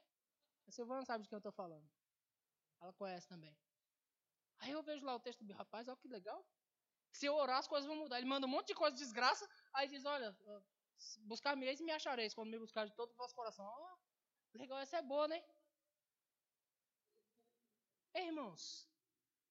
A 0.67 0.71
Silvana 0.71 1.05
sabe 1.05 1.23
de 1.23 1.29
quem 1.29 1.35
eu 1.35 1.45
estou 1.45 1.51
falando. 1.51 1.87
Ela 2.81 2.93
conhece 2.93 3.27
também. 3.27 3.55
Aí 4.59 4.71
eu 4.71 4.81
vejo 4.81 5.05
lá 5.05 5.15
o 5.15 5.19
texto 5.19 5.43
do 5.43 5.53
rapaz, 5.53 5.87
olha 5.87 5.97
que 5.97 6.07
legal. 6.07 6.43
Se 7.11 7.27
eu 7.27 7.35
orar, 7.35 7.59
as 7.59 7.67
coisas 7.67 7.87
vão 7.87 7.97
mudar. 7.97 8.17
Ele 8.17 8.25
manda 8.25 8.47
um 8.47 8.49
monte 8.49 8.67
de 8.67 8.75
coisa 8.75 8.95
de 8.95 9.03
desgraça, 9.03 9.47
aí 9.73 9.87
diz, 9.87 10.03
olha, 10.05 10.35
buscar-me 11.19 11.67
eis 11.67 11.79
e 11.79 11.83
me 11.83 11.91
achareis, 11.91 12.33
quando 12.33 12.49
me 12.49 12.57
buscar 12.57 12.85
de 12.85 12.95
todo 12.95 13.11
o 13.11 13.15
vosso 13.15 13.35
coração. 13.35 13.65
Oh, 13.65 14.57
legal, 14.57 14.79
essa 14.79 14.97
é 14.97 15.01
boa, 15.03 15.27
né? 15.27 15.43
Ei, 18.15 18.25
irmãos, 18.27 18.89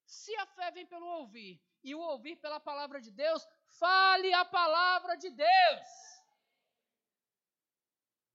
se 0.05 0.34
a 0.36 0.46
fé 0.46 0.70
vem 0.72 0.86
pelo 0.86 1.07
ouvir, 1.07 1.62
e 1.82 1.94
o 1.94 2.01
ouvir 2.01 2.36
pela 2.36 2.59
palavra 2.59 3.01
de 3.01 3.11
Deus, 3.11 3.46
fale 3.66 4.32
a 4.32 4.44
palavra 4.44 5.16
de 5.16 5.30
Deus. 5.30 6.20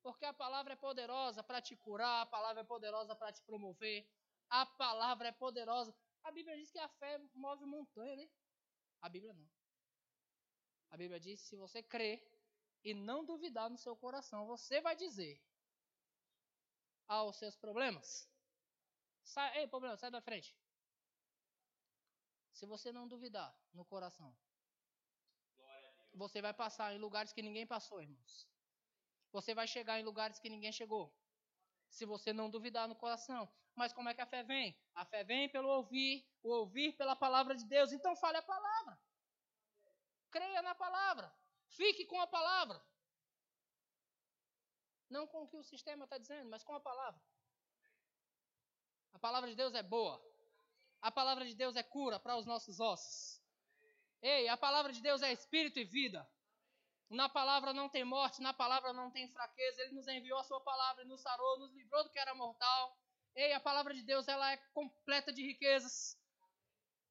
Porque 0.05 0.23
a 0.23 0.33
palavra 0.33 0.73
é 0.73 0.75
poderosa 0.75 1.41
para 1.41 1.59
te 1.59 1.75
curar, 1.75 2.21
a 2.21 2.25
palavra 2.27 2.61
é 2.61 2.63
poderosa 2.63 3.15
para 3.15 3.33
te 3.33 3.41
promover, 3.41 4.07
a 4.47 4.63
palavra 4.63 5.29
é 5.29 5.31
poderosa. 5.31 5.91
A 6.23 6.31
Bíblia 6.31 6.55
diz 6.57 6.69
que 6.69 6.77
a 6.77 6.87
fé 6.87 7.17
move 7.33 7.65
montanha, 7.65 8.15
né? 8.15 8.29
A 9.01 9.09
Bíblia 9.09 9.33
não. 9.33 9.49
A 10.91 10.95
Bíblia 10.95 11.19
diz: 11.19 11.41
se 11.41 11.55
você 11.55 11.81
crer 11.81 12.23
e 12.83 12.93
não 12.93 13.25
duvidar 13.25 13.67
no 13.67 13.79
seu 13.79 13.95
coração, 13.95 14.45
você 14.45 14.79
vai 14.79 14.95
dizer 14.95 15.43
aos 17.07 17.37
seus 17.37 17.55
problemas: 17.55 18.29
sai, 19.23 19.57
ei, 19.57 19.67
problema, 19.67 19.97
sai 19.97 20.11
da 20.11 20.21
frente. 20.21 20.55
Se 22.51 22.67
você 22.67 22.91
não 22.91 23.07
duvidar 23.07 23.51
no 23.73 23.83
coração, 23.83 24.37
você 26.13 26.43
vai 26.43 26.53
passar 26.53 26.93
em 26.93 26.99
lugares 26.99 27.33
que 27.33 27.41
ninguém 27.41 27.65
passou, 27.65 27.99
irmãos. 27.99 28.54
Você 29.35 29.53
vai 29.53 29.67
chegar 29.67 29.99
em 29.99 30.03
lugares 30.09 30.39
que 30.39 30.49
ninguém 30.49 30.71
chegou. 30.71 31.13
Se 31.89 32.05
você 32.05 32.31
não 32.31 32.49
duvidar 32.49 32.87
no 32.87 32.95
coração. 32.95 33.41
Mas 33.79 33.91
como 33.91 34.07
é 34.07 34.13
que 34.13 34.21
a 34.21 34.25
fé 34.25 34.43
vem? 34.43 34.67
A 34.93 35.03
fé 35.03 35.25
vem 35.25 35.49
pelo 35.49 35.67
ouvir, 35.67 36.25
o 36.41 36.49
ouvir 36.59 36.93
pela 36.93 37.17
palavra 37.17 37.53
de 37.53 37.65
Deus. 37.65 37.91
Então 37.91 38.15
fale 38.15 38.37
a 38.37 38.41
palavra. 38.41 38.97
Creia 40.31 40.61
na 40.61 40.73
palavra. 40.73 41.27
Fique 41.67 42.05
com 42.05 42.19
a 42.21 42.27
palavra. 42.27 42.81
Não 45.09 45.27
com 45.27 45.43
o 45.43 45.49
que 45.49 45.57
o 45.57 45.63
sistema 45.63 46.05
está 46.05 46.17
dizendo, 46.17 46.49
mas 46.49 46.63
com 46.63 46.73
a 46.73 46.79
palavra. 46.79 47.21
A 49.11 49.19
palavra 49.19 49.49
de 49.49 49.55
Deus 49.57 49.73
é 49.73 49.83
boa. 49.83 50.15
A 51.01 51.11
palavra 51.11 51.45
de 51.45 51.55
Deus 51.55 51.75
é 51.75 51.83
cura 51.83 52.21
para 52.21 52.37
os 52.37 52.45
nossos 52.45 52.79
ossos. 52.79 53.41
Ei, 54.21 54.47
a 54.47 54.55
palavra 54.55 54.93
de 54.93 55.01
Deus 55.01 55.21
é 55.21 55.33
espírito 55.33 55.77
e 55.77 55.83
vida. 55.83 56.25
Na 57.09 57.29
palavra 57.29 57.73
não 57.73 57.87
tem 57.87 58.03
morte, 58.03 58.41
na 58.41 58.53
palavra 58.53 58.91
não 58.91 59.11
tem 59.11 59.27
fraqueza. 59.29 59.81
Ele 59.81 59.93
nos 59.93 60.07
enviou 60.07 60.39
a 60.39 60.43
sua 60.43 60.59
palavra 60.61 61.03
e 61.03 61.07
nos 61.07 61.21
sarou, 61.21 61.59
nos 61.59 61.73
livrou 61.73 62.03
do 62.03 62.09
que 62.09 62.19
era 62.19 62.33
mortal. 62.33 62.97
Ei, 63.35 63.53
a 63.53 63.59
palavra 63.59 63.93
de 63.93 64.01
Deus 64.01 64.27
ela 64.27 64.51
é 64.51 64.57
completa 64.73 65.31
de 65.31 65.41
riquezas. 65.41 66.17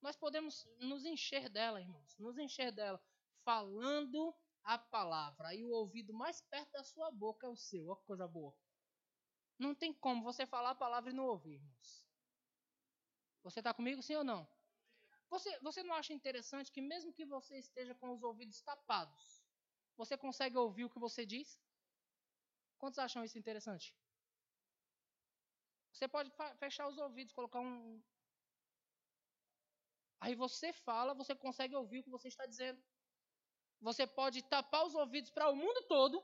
Nós 0.01 0.17
podemos 0.17 0.67
nos 0.81 1.05
encher 1.05 1.49
dela, 1.49 1.81
irmãos, 1.81 2.17
nos 2.19 2.37
encher 2.39 2.73
dela, 2.73 3.03
falando 3.45 4.35
a 4.63 4.79
palavra. 4.79 5.55
E 5.55 5.65
o 5.65 5.71
ouvido 5.71 6.13
mais 6.13 6.41
perto 6.41 6.73
da 6.73 6.83
sua 6.83 7.11
boca 7.11 7.47
é 7.47 7.51
o 7.51 7.57
seu. 7.57 7.87
Olha 7.87 7.97
que 7.97 8.05
coisa 8.05 8.27
boa. 8.27 8.55
Não 9.59 9.75
tem 9.75 9.93
como 9.93 10.25
você 10.25 10.47
falar 10.47 10.71
a 10.71 10.75
palavra 10.75 11.11
e 11.11 11.15
não 11.15 11.27
ouvir, 11.27 11.55
irmãos. 11.55 12.05
Você 13.43 13.61
está 13.61 13.73
comigo, 13.73 14.03
sim 14.03 14.17
ou 14.17 14.25
não? 14.25 14.49
Você, 15.31 15.59
você 15.61 15.83
não 15.83 15.95
acha 15.95 16.13
interessante 16.13 16.73
que, 16.73 16.81
mesmo 16.81 17.13
que 17.13 17.25
você 17.25 17.59
esteja 17.59 17.95
com 17.95 18.11
os 18.11 18.23
ouvidos 18.23 18.63
tapados, 18.63 19.44
você 19.97 20.17
consegue 20.17 20.57
ouvir 20.57 20.85
o 20.85 20.91
que 20.91 20.99
você 20.99 21.25
diz? 21.25 21.61
Quantos 22.79 22.99
acham 22.99 23.25
isso 23.25 23.39
interessante? 23.39 23.95
Você 25.93 26.09
pode 26.09 26.31
fechar 26.59 26.89
os 26.89 26.99
ouvidos, 26.99 27.33
colocar 27.33 27.61
um. 27.61 28.03
Aí 30.21 30.35
você 30.35 30.73
fala, 30.73 31.15
você 31.15 31.35
consegue 31.35 31.77
ouvir 31.77 32.01
o 32.01 32.03
que 32.03 32.11
você 32.11 32.29
está 32.29 32.47
dizendo. 32.47 32.83
Você 33.81 34.07
pode 34.07 34.43
tapar 34.43 34.85
os 34.87 34.95
ouvidos 34.95 35.31
para 35.31 35.49
o 35.51 35.57
mundo 35.57 35.83
todo 35.83 36.23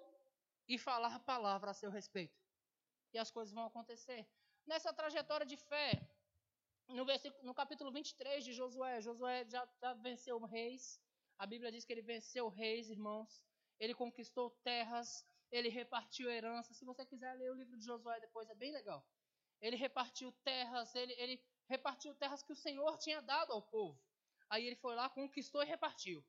e 0.67 0.79
falar 0.79 1.15
a 1.15 1.21
palavra 1.21 1.71
a 1.71 1.75
seu 1.75 1.91
respeito. 1.91 2.37
E 3.13 3.19
as 3.19 3.31
coisas 3.31 3.55
vão 3.55 3.67
acontecer. 3.67 4.27
Nessa 4.67 4.93
trajetória 4.93 5.47
de 5.47 5.57
fé, 5.57 5.91
no, 6.89 7.05
versículo, 7.05 7.45
no 7.45 7.55
capítulo 7.55 7.93
23 7.93 8.45
de 8.45 8.53
Josué, 8.53 9.01
Josué 9.01 9.45
já, 9.49 9.69
já 9.81 9.95
venceu 9.95 10.39
reis. 10.41 11.01
A 11.39 11.47
Bíblia 11.47 11.71
diz 11.71 11.85
que 11.85 11.93
ele 11.93 12.03
venceu 12.03 12.49
reis, 12.49 12.89
irmãos. 12.91 13.45
Ele 13.81 13.95
conquistou 13.95 14.51
terras, 14.63 15.27
ele 15.51 15.71
repartiu 15.71 16.31
herança. 16.31 16.75
Se 16.75 16.85
você 16.85 17.05
quiser 17.07 17.35
ler 17.35 17.51
o 17.51 17.55
livro 17.55 17.77
de 17.79 17.85
Josué 17.85 18.21
depois, 18.21 18.49
é 18.51 18.55
bem 18.55 18.71
legal. 18.71 19.05
Ele 19.61 19.75
repartiu 19.75 20.31
terras, 20.45 20.95
ele, 20.95 21.13
ele 21.15 21.43
repartiu 21.67 22.15
terras 22.15 22.43
que 22.43 22.53
o 22.53 22.57
Senhor 22.57 22.99
tinha 22.99 23.21
dado 23.23 23.53
ao 23.53 23.63
povo. 23.63 23.99
Aí 24.51 24.67
ele 24.67 24.77
foi 24.77 24.95
lá, 24.95 25.09
conquistou 25.09 25.63
e 25.63 25.67
repartiu. 25.67 26.25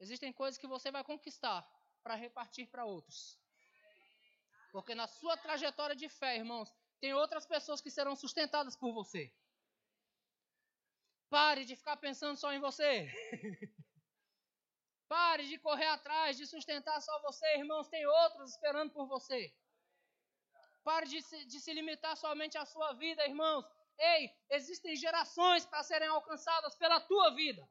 Existem 0.00 0.32
coisas 0.32 0.58
que 0.58 0.66
você 0.66 0.90
vai 0.90 1.04
conquistar 1.04 1.66
para 2.02 2.14
repartir 2.14 2.68
para 2.68 2.84
outros. 2.84 3.38
Porque 4.72 4.94
na 4.94 5.06
sua 5.06 5.36
trajetória 5.36 5.96
de 5.96 6.08
fé, 6.08 6.36
irmãos, 6.36 6.74
tem 7.00 7.14
outras 7.14 7.46
pessoas 7.46 7.80
que 7.80 7.90
serão 7.90 8.16
sustentadas 8.16 8.76
por 8.76 8.92
você. 8.92 9.32
Pare 11.28 11.64
de 11.64 11.76
ficar 11.76 11.96
pensando 11.96 12.36
só 12.36 12.52
em 12.52 12.60
você. 12.60 13.10
Pare 15.08 15.46
de 15.46 15.58
correr 15.58 15.86
atrás, 15.86 16.36
de 16.36 16.46
sustentar 16.46 17.00
só 17.00 17.20
você, 17.22 17.46
irmãos. 17.58 17.88
Tem 17.88 18.04
outros 18.06 18.50
esperando 18.52 18.92
por 18.92 19.06
você. 19.06 19.54
Pare 20.82 21.06
de 21.06 21.20
se, 21.22 21.44
de 21.46 21.60
se 21.60 21.72
limitar 21.72 22.16
somente 22.16 22.56
à 22.58 22.64
sua 22.64 22.92
vida, 22.94 23.26
irmãos. 23.26 23.64
Ei, 23.98 24.30
existem 24.50 24.94
gerações 24.96 25.64
para 25.64 25.82
serem 25.82 26.08
alcançadas 26.08 26.76
pela 26.76 27.00
tua 27.00 27.34
vida. 27.34 27.68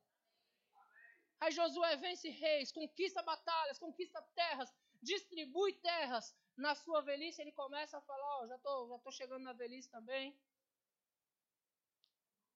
Aí 1.40 1.52
Josué 1.52 1.96
vence 1.98 2.30
reis, 2.30 2.72
conquista 2.72 3.22
batalhas, 3.22 3.78
conquista 3.78 4.22
terras, 4.34 4.74
distribui 5.02 5.74
terras, 5.74 6.34
na 6.58 6.74
sua 6.74 7.02
velhice, 7.02 7.42
ele 7.42 7.52
começa 7.52 7.98
a 7.98 8.02
falar: 8.02 8.38
Ó, 8.38 8.44
oh, 8.44 8.48
já 8.48 8.56
estou 8.56 8.90
já 8.90 9.00
tô 9.00 9.12
chegando 9.12 9.44
na 9.44 9.54
velhice 9.54 9.90
também. 9.90 10.38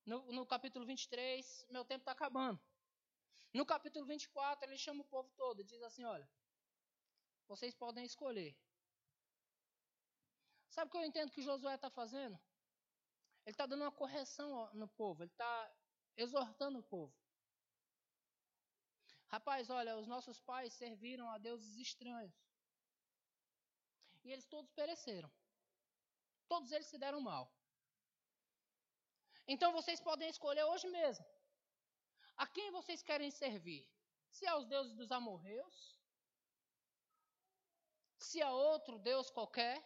No, 0.06 0.32
no 0.32 0.46
capítulo 0.46 0.86
23, 0.86 1.68
meu 1.70 1.86
tempo 1.86 2.02
está 2.02 2.14
acabando. 2.14 2.60
No 3.54 3.66
capítulo 3.66 4.06
24, 4.06 4.70
ele 4.70 4.78
chama 4.78 5.02
o 5.02 5.08
povo 5.08 5.30
todo 5.36 5.62
e 5.62 5.64
diz 5.64 5.82
assim: 5.82 6.04
Olha, 6.04 6.30
vocês 7.48 7.74
podem 7.74 8.06
escolher. 8.06 8.56
Sabe 10.70 10.88
o 10.88 10.92
que 10.92 10.98
eu 10.98 11.06
entendo 11.06 11.32
que 11.32 11.42
Josué 11.42 11.76
está 11.76 11.90
fazendo? 11.90 12.40
Ele 13.46 13.54
está 13.54 13.66
dando 13.66 13.82
uma 13.82 13.92
correção 13.92 14.72
no 14.74 14.88
povo, 14.88 15.24
ele 15.24 15.32
está 15.32 15.76
exortando 16.16 16.80
o 16.80 16.84
povo. 16.84 17.14
Rapaz, 19.28 19.70
olha, 19.70 19.98
os 19.98 20.08
nossos 20.08 20.40
pais 20.42 20.74
serviram 20.74 21.30
a 21.30 21.38
deuses 21.38 21.76
estranhos 21.78 22.34
e 24.24 24.32
eles 24.32 24.46
todos 24.46 24.72
pereceram. 24.72 25.32
Todos 26.48 26.72
eles 26.72 26.88
se 26.88 26.98
deram 26.98 27.22
mal. 27.22 27.52
Então 29.48 29.72
vocês 29.72 30.00
podem 30.00 30.30
escolher 30.30 30.64
hoje 30.66 30.88
mesmo. 30.90 31.26
A 32.40 32.48
quem 32.48 32.72
vocês 32.72 33.02
querem 33.04 33.30
servir? 33.30 33.86
Se 34.32 34.48
aos 34.48 34.66
deuses 34.66 34.96
dos 34.96 35.12
amorreus? 35.12 36.00
Se 38.18 38.42
a 38.42 38.50
outro 38.50 38.98
deus 38.98 39.30
qualquer? 39.30 39.78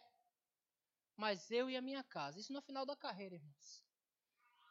Mas 1.16 1.50
eu 1.50 1.68
e 1.68 1.76
a 1.76 1.82
minha 1.82 2.04
casa. 2.04 2.38
Isso 2.38 2.52
no 2.52 2.62
final 2.62 2.86
da 2.86 2.94
carreira, 2.94 3.34
irmãos. 3.34 3.82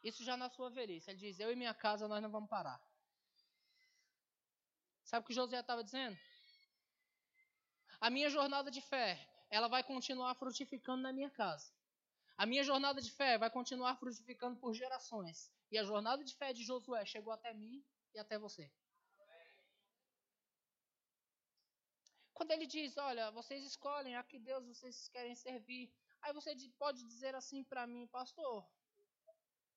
Isso 0.02 0.24
já 0.24 0.34
na 0.34 0.48
sua 0.48 0.70
velhice. 0.70 1.10
Ele 1.10 1.18
diz: 1.18 1.38
Eu 1.38 1.52
e 1.52 1.56
minha 1.56 1.74
casa 1.74 2.08
nós 2.08 2.22
não 2.22 2.30
vamos 2.30 2.48
parar. 2.48 2.80
Sabe 5.04 5.24
o 5.24 5.26
que 5.26 5.34
José 5.34 5.60
estava 5.60 5.84
dizendo? 5.84 6.18
A 8.00 8.08
minha 8.08 8.30
jornada 8.30 8.70
de 8.70 8.80
fé 8.80 9.10
ela 9.50 9.68
vai 9.68 9.84
continuar 9.84 10.34
frutificando 10.36 11.02
na 11.02 11.12
minha 11.12 11.30
casa. 11.30 11.70
A 12.34 12.46
minha 12.46 12.64
jornada 12.64 13.00
de 13.02 13.10
fé 13.10 13.36
vai 13.36 13.50
continuar 13.50 13.96
frutificando 13.96 14.58
por 14.58 14.72
gerações. 14.72 15.52
E 15.74 15.78
a 15.78 15.82
jornada 15.82 16.22
de 16.22 16.32
fé 16.36 16.52
de 16.52 16.62
Josué 16.62 17.04
chegou 17.04 17.32
até 17.32 17.52
mim 17.52 17.84
e 18.14 18.18
até 18.20 18.38
você. 18.38 18.72
Quando 22.32 22.52
ele 22.52 22.64
diz, 22.64 22.96
olha, 22.96 23.32
vocês 23.32 23.64
escolhem 23.64 24.14
a 24.14 24.22
que 24.22 24.38
Deus 24.38 24.64
vocês 24.68 25.08
querem 25.08 25.34
servir. 25.34 25.92
Aí 26.22 26.32
você 26.32 26.54
pode 26.78 27.02
dizer 27.04 27.34
assim 27.34 27.64
para 27.64 27.88
mim, 27.88 28.06
pastor, 28.06 28.64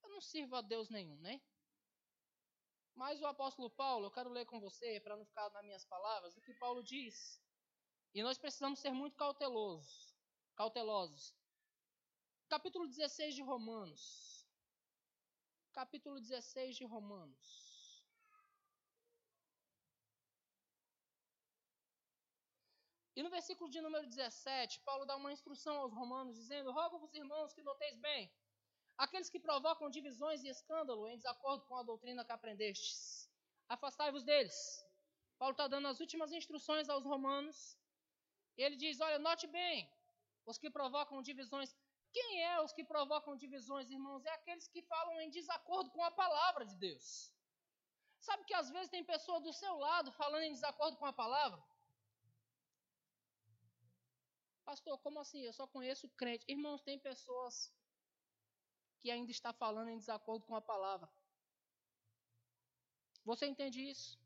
eu 0.04 0.10
não 0.10 0.22
sirvo 0.22 0.56
a 0.56 0.62
Deus 0.62 0.88
nenhum, 0.91 1.20
né? 1.20 1.41
Mas 2.93 3.20
o 3.20 3.26
apóstolo 3.26 3.72
Paulo, 3.72 4.06
eu 4.06 4.12
quero 4.12 4.30
ler 4.30 4.45
com 4.45 4.60
você, 4.60 5.00
para 5.00 5.18
não 5.18 5.26
ficar 5.26 5.50
nas 5.50 5.66
minhas 5.66 5.86
palavras, 5.86 6.38
o 6.38 6.41
que 6.41 6.54
Paulo 6.60 6.84
diz 6.84 7.41
e 8.14 8.22
nós 8.22 8.38
precisamos 8.38 8.80
ser 8.80 8.91
muito 8.91 9.16
cautelosos. 9.16 10.16
Cautelosos. 10.56 11.34
Capítulo 12.50 12.88
16 12.88 13.34
de 13.34 13.41
Romanos. 13.41 14.37
Capítulo 15.80 16.20
16 16.20 16.76
de 16.76 16.86
Romanos. 16.86 18.04
E 23.16 23.22
no 23.22 23.30
versículo 23.30 23.70
de 23.70 23.80
número 23.80 24.08
17, 24.08 24.80
Paulo 24.82 25.06
dá 25.06 25.16
uma 25.16 25.32
instrução 25.32 25.76
aos 25.78 25.94
romanos, 25.94 26.36
dizendo: 26.36 26.72
Rogo-vos, 26.72 27.14
irmãos, 27.14 27.54
que 27.54 27.62
noteis 27.62 27.96
bem 28.00 28.28
Aqueles 28.98 29.30
que 29.30 29.40
provocam 29.40 29.92
divisões 29.92 30.44
e 30.44 30.48
escândalo 30.48 31.08
em 31.08 31.18
desacordo 31.18 31.64
com 31.66 31.76
a 31.78 31.84
doutrina 31.84 32.26
que 32.26 32.32
aprendestes. 32.32 33.30
Afastai-vos 33.70 34.24
deles. 34.24 34.84
Paulo 35.38 35.52
está 35.52 35.68
dando 35.68 35.88
as 35.90 36.00
últimas 36.00 36.32
instruções 36.32 36.90
aos 36.90 37.06
romanos. 37.06 37.78
E 38.58 38.64
ele 38.64 38.76
diz: 38.76 39.00
Olha, 39.00 39.20
note 39.20 39.46
bem, 39.46 39.88
os 40.44 40.58
que 40.58 40.72
provocam 40.72 41.22
divisões. 41.22 41.76
Quem 42.18 42.43
é 42.43 42.59
os 42.65 42.74
que 42.74 42.84
provocam 42.84 43.38
divisões, 43.43 43.91
irmãos? 43.91 44.26
É 44.26 44.32
aqueles 44.32 44.68
que 44.68 44.82
falam 44.82 45.22
em 45.22 45.30
desacordo 45.30 45.91
com 45.91 46.03
a 46.03 46.09
palavra 46.09 46.65
de 46.65 46.76
Deus. 46.76 47.32
Sabe 48.28 48.43
que 48.47 48.55
às 48.55 48.70
vezes 48.72 48.89
tem 48.89 49.03
pessoa 49.03 49.39
do 49.39 49.53
seu 49.53 49.74
lado 49.78 50.11
falando 50.13 50.45
em 50.45 50.51
desacordo 50.51 50.97
com 50.97 51.05
a 51.05 51.13
palavra? 51.13 51.61
Pastor, 54.65 54.97
como 55.05 55.20
assim? 55.20 55.41
Eu 55.43 55.53
só 55.53 55.68
conheço 55.68 56.09
crente. 56.22 56.43
Irmãos, 56.47 56.82
tem 56.82 56.97
pessoas 56.97 57.72
que 58.99 59.11
ainda 59.11 59.32
está 59.32 59.53
falando 59.53 59.89
em 59.89 59.99
desacordo 59.99 60.43
com 60.47 60.55
a 60.55 60.61
palavra. 60.74 61.07
Você 63.26 63.45
entende 63.45 63.80
isso? 63.93 64.20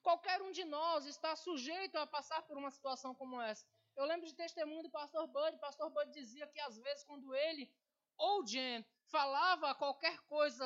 Qualquer 0.00 0.40
um 0.42 0.52
de 0.52 0.64
nós 0.64 1.06
está 1.06 1.34
sujeito 1.34 1.96
a 1.96 2.06
passar 2.06 2.40
por 2.42 2.56
uma 2.56 2.70
situação 2.70 3.12
como 3.16 3.40
essa. 3.40 3.66
Eu 3.96 4.04
lembro 4.04 4.26
de 4.26 4.34
testemunho 4.34 4.82
do 4.82 4.90
pastor 4.90 5.26
Bud. 5.26 5.56
O 5.56 5.60
pastor 5.60 5.90
Bud 5.90 6.10
dizia 6.12 6.46
que 6.46 6.60
às 6.60 6.76
vezes 6.78 7.04
quando 7.04 7.34
ele 7.34 7.70
ou 8.16 8.46
Jen 8.46 8.84
falava 9.06 9.74
qualquer 9.74 10.18
coisa 10.22 10.64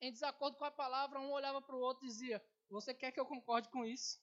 em 0.00 0.12
desacordo 0.12 0.56
com 0.56 0.64
a 0.64 0.70
palavra, 0.70 1.18
um 1.18 1.32
olhava 1.32 1.60
para 1.60 1.74
o 1.74 1.80
outro 1.80 2.04
e 2.04 2.08
dizia: 2.08 2.44
Você 2.68 2.94
quer 2.94 3.12
que 3.12 3.20
eu 3.20 3.26
concorde 3.26 3.68
com 3.68 3.84
isso? 3.84 4.20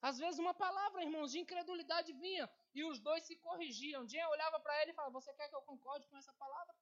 Às 0.00 0.18
vezes 0.18 0.38
uma 0.38 0.52
palavra, 0.52 1.02
irmãos, 1.02 1.32
de 1.32 1.38
incredulidade 1.38 2.12
vinha 2.12 2.50
e 2.74 2.84
os 2.84 2.98
dois 3.00 3.24
se 3.24 3.36
corrigiam. 3.36 4.06
Jen 4.06 4.24
olhava 4.26 4.60
para 4.60 4.82
ele 4.82 4.90
e 4.90 4.94
falava: 4.94 5.12
Você 5.20 5.32
quer 5.32 5.48
que 5.48 5.56
eu 5.56 5.62
concorde 5.62 6.06
com 6.08 6.16
essa 6.16 6.32
palavra 6.34 6.74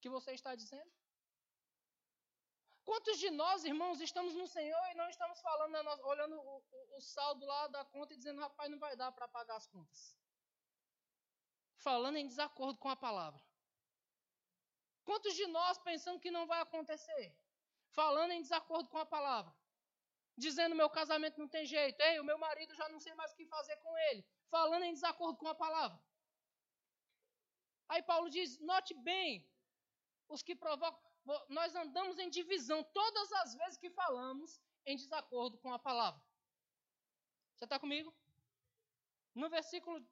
que 0.00 0.08
você 0.08 0.32
está 0.32 0.54
dizendo? 0.54 0.92
Quantos 2.88 3.18
de 3.18 3.30
nós, 3.30 3.64
irmãos, 3.66 4.00
estamos 4.00 4.34
no 4.34 4.46
Senhor 4.46 4.84
e 4.90 4.94
não 4.94 5.10
estamos 5.10 5.38
falando, 5.42 5.74
olhando 6.04 6.36
o, 6.36 6.56
o, 6.56 6.96
o 6.96 7.00
saldo 7.02 7.44
lá 7.44 7.66
da 7.66 7.84
conta 7.84 8.14
e 8.14 8.16
dizendo, 8.16 8.40
rapaz, 8.40 8.70
não 8.70 8.78
vai 8.78 8.96
dar 8.96 9.12
para 9.12 9.28
pagar 9.28 9.56
as 9.56 9.66
contas? 9.66 10.16
Falando 11.76 12.16
em 12.16 12.26
desacordo 12.26 12.78
com 12.78 12.88
a 12.88 12.96
palavra. 12.96 13.42
Quantos 15.04 15.34
de 15.34 15.46
nós 15.48 15.76
pensando 15.76 16.18
que 16.18 16.30
não 16.30 16.46
vai 16.46 16.62
acontecer? 16.62 17.36
Falando 17.90 18.30
em 18.30 18.40
desacordo 18.40 18.88
com 18.88 18.96
a 18.96 19.04
palavra. 19.04 19.54
Dizendo 20.34 20.74
meu 20.74 20.88
casamento 20.88 21.38
não 21.38 21.48
tem 21.56 21.66
jeito. 21.66 22.00
Ei, 22.00 22.18
o 22.20 22.24
meu 22.24 22.38
marido 22.38 22.74
já 22.74 22.88
não 22.88 23.00
sei 23.00 23.12
mais 23.12 23.32
o 23.32 23.36
que 23.36 23.44
fazer 23.44 23.76
com 23.84 23.98
ele. 24.08 24.24
Falando 24.48 24.84
em 24.84 24.94
desacordo 24.94 25.36
com 25.36 25.48
a 25.48 25.54
palavra. 25.54 26.02
Aí 27.86 28.02
Paulo 28.02 28.30
diz: 28.30 28.58
note 28.60 28.94
bem 28.94 29.46
os 30.26 30.42
que 30.42 30.56
provocam 30.56 31.07
nós 31.48 31.74
andamos 31.74 32.18
em 32.18 32.30
divisão 32.30 32.82
todas 32.84 33.32
as 33.32 33.54
vezes 33.54 33.78
que 33.78 33.90
falamos 33.90 34.60
em 34.86 34.96
desacordo 34.96 35.58
com 35.58 35.72
a 35.72 35.78
palavra. 35.78 36.22
Você 37.54 37.64
está 37.64 37.78
comigo? 37.78 38.14
No 39.34 39.50
versículo, 39.50 40.04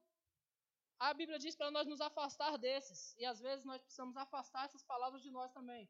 a 0.98 1.12
Bíblia 1.14 1.38
diz 1.38 1.54
para 1.54 1.70
nós 1.70 1.86
nos 1.86 2.00
afastar 2.00 2.56
desses. 2.58 3.14
E 3.18 3.24
às 3.24 3.40
vezes 3.40 3.64
nós 3.64 3.80
precisamos 3.82 4.16
afastar 4.16 4.64
essas 4.64 4.82
palavras 4.82 5.22
de 5.22 5.30
nós 5.30 5.52
também. 5.52 5.88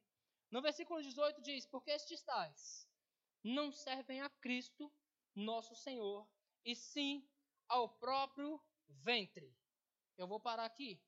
No 0.50 0.62
versículo 0.62 1.02
18 1.02 1.42
diz: 1.42 1.66
Porque 1.66 1.90
estes 1.90 2.22
tais 2.22 2.88
não 3.42 3.72
servem 3.72 4.20
a 4.20 4.28
Cristo, 4.28 4.92
nosso 5.34 5.74
Senhor, 5.74 6.28
e 6.64 6.74
sim 6.74 7.28
ao 7.68 7.88
próprio 7.88 8.60
ventre. 8.88 9.54
Eu 10.16 10.26
vou 10.26 10.40
parar 10.40 10.64
aqui. 10.64 11.00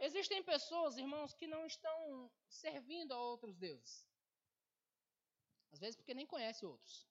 Existem 0.00 0.42
pessoas, 0.42 0.96
irmãos, 0.96 1.34
que 1.34 1.46
não 1.46 1.66
estão 1.66 2.30
servindo 2.48 3.12
a 3.12 3.18
outros 3.18 3.56
deuses. 3.56 4.08
Às 5.72 5.78
vezes 5.78 5.96
porque 5.96 6.14
nem 6.14 6.26
conhece 6.26 6.64
outros. 6.64 7.06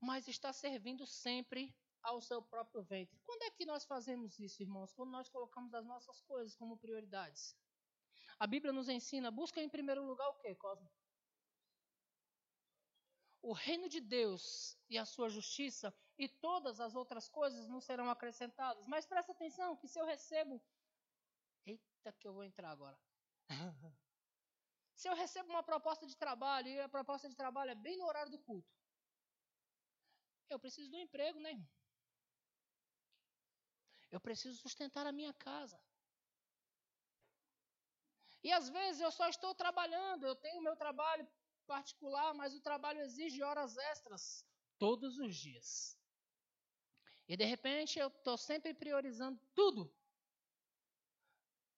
Mas 0.00 0.28
está 0.28 0.52
servindo 0.52 1.04
sempre 1.06 1.74
ao 2.02 2.20
seu 2.20 2.40
próprio 2.40 2.82
ventre. 2.82 3.18
Quando 3.24 3.42
é 3.42 3.50
que 3.50 3.66
nós 3.66 3.84
fazemos 3.84 4.38
isso, 4.38 4.62
irmãos? 4.62 4.92
Quando 4.92 5.10
nós 5.10 5.28
colocamos 5.28 5.74
as 5.74 5.84
nossas 5.84 6.20
coisas 6.22 6.54
como 6.54 6.78
prioridades. 6.78 7.56
A 8.38 8.46
Bíblia 8.46 8.72
nos 8.72 8.88
ensina, 8.88 9.30
busca 9.30 9.60
em 9.60 9.68
primeiro 9.68 10.04
lugar 10.06 10.28
o 10.28 10.34
quê, 10.34 10.54
Cosmo? 10.54 10.90
o 13.44 13.52
reino 13.52 13.90
de 13.90 14.00
Deus 14.00 14.74
e 14.88 14.96
a 14.96 15.04
sua 15.04 15.28
justiça, 15.28 15.94
e 16.18 16.28
todas 16.28 16.80
as 16.80 16.94
outras 16.94 17.28
coisas 17.28 17.66
não 17.66 17.80
serão 17.80 18.08
acrescentadas. 18.08 18.86
Mas 18.86 19.06
presta 19.06 19.32
atenção 19.32 19.76
que 19.76 19.88
se 19.88 19.98
eu 19.98 20.04
recebo. 20.04 20.62
Eita, 21.66 22.12
que 22.12 22.28
eu 22.28 22.32
vou 22.32 22.44
entrar 22.44 22.70
agora. 22.70 22.98
se 24.94 25.08
eu 25.08 25.14
recebo 25.14 25.50
uma 25.50 25.62
proposta 25.62 26.06
de 26.06 26.16
trabalho 26.16 26.68
e 26.68 26.80
a 26.80 26.88
proposta 26.88 27.28
de 27.28 27.34
trabalho 27.34 27.70
é 27.70 27.74
bem 27.74 27.96
no 27.96 28.06
horário 28.06 28.30
do 28.30 28.38
culto, 28.38 28.72
eu 30.48 30.58
preciso 30.58 30.90
do 30.90 30.98
emprego, 30.98 31.40
né, 31.40 31.50
irmão? 31.50 31.68
Eu 34.10 34.20
preciso 34.20 34.56
sustentar 34.56 35.06
a 35.06 35.12
minha 35.12 35.34
casa. 35.34 35.80
E 38.44 38.52
às 38.52 38.68
vezes 38.68 39.00
eu 39.00 39.10
só 39.10 39.28
estou 39.28 39.54
trabalhando, 39.54 40.26
eu 40.26 40.36
tenho 40.36 40.62
meu 40.62 40.76
trabalho 40.76 41.26
particular, 41.66 42.34
mas 42.34 42.54
o 42.54 42.60
trabalho 42.60 43.00
exige 43.00 43.42
horas 43.42 43.76
extras 43.76 44.46
todos 44.78 45.18
os 45.18 45.34
dias. 45.34 45.98
E 47.26 47.36
de 47.36 47.44
repente 47.44 47.98
eu 47.98 48.08
estou 48.08 48.36
sempre 48.36 48.74
priorizando 48.74 49.40
tudo 49.54 49.92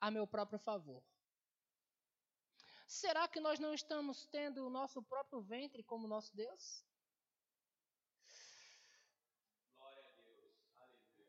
a 0.00 0.10
meu 0.10 0.26
próprio 0.26 0.58
favor. 0.58 1.02
Será 2.86 3.26
que 3.26 3.40
nós 3.40 3.58
não 3.58 3.74
estamos 3.74 4.26
tendo 4.26 4.64
o 4.64 4.70
nosso 4.70 5.02
próprio 5.02 5.40
ventre 5.40 5.82
como 5.82 6.06
nosso 6.06 6.34
Deus? 6.36 6.84
Glória 9.76 10.04
a 10.04 10.10
Deus. 10.12 10.54
Aleluia. 10.76 11.28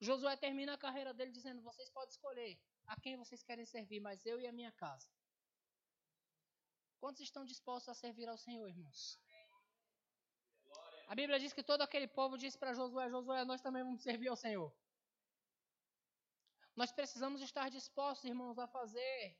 Josué 0.00 0.36
termina 0.36 0.74
a 0.74 0.78
carreira 0.78 1.12
dele 1.12 1.30
dizendo: 1.30 1.62
Vocês 1.62 1.90
podem 1.90 2.10
escolher 2.10 2.58
a 2.86 2.98
quem 2.98 3.16
vocês 3.16 3.42
querem 3.42 3.66
servir, 3.66 4.00
mas 4.00 4.24
eu 4.24 4.40
e 4.40 4.46
a 4.46 4.52
minha 4.52 4.72
casa. 4.72 5.08
Quantos 6.98 7.20
estão 7.20 7.44
dispostos 7.44 7.90
a 7.90 7.94
servir 7.94 8.28
ao 8.28 8.38
Senhor, 8.38 8.68
irmãos? 8.68 9.20
A 11.08 11.14
Bíblia 11.14 11.40
diz 11.40 11.54
que 11.54 11.62
todo 11.62 11.80
aquele 11.80 12.06
povo 12.06 12.36
disse 12.36 12.58
para 12.58 12.74
Josué: 12.74 13.08
Josué, 13.08 13.42
nós 13.42 13.62
também 13.62 13.82
vamos 13.82 14.02
servir 14.02 14.28
ao 14.28 14.36
Senhor. 14.36 14.70
Nós 16.76 16.92
precisamos 16.92 17.40
estar 17.40 17.70
dispostos, 17.70 18.28
irmãos, 18.28 18.58
a 18.58 18.68
fazer 18.68 19.36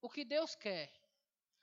o 0.00 0.10
que 0.10 0.24
Deus 0.24 0.56
quer. 0.56 0.92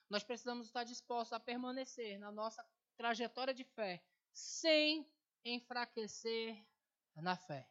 Nós 0.09 0.23
precisamos 0.23 0.67
estar 0.67 0.85
dispostos 0.85 1.33
a 1.33 1.39
permanecer 1.41 2.17
na 2.17 2.31
nossa 2.31 2.65
trajetória 2.95 3.53
de 3.53 3.65
fé, 3.65 4.01
sem 4.31 5.05
enfraquecer 5.43 6.65
na 7.15 7.35
fé. 7.35 7.69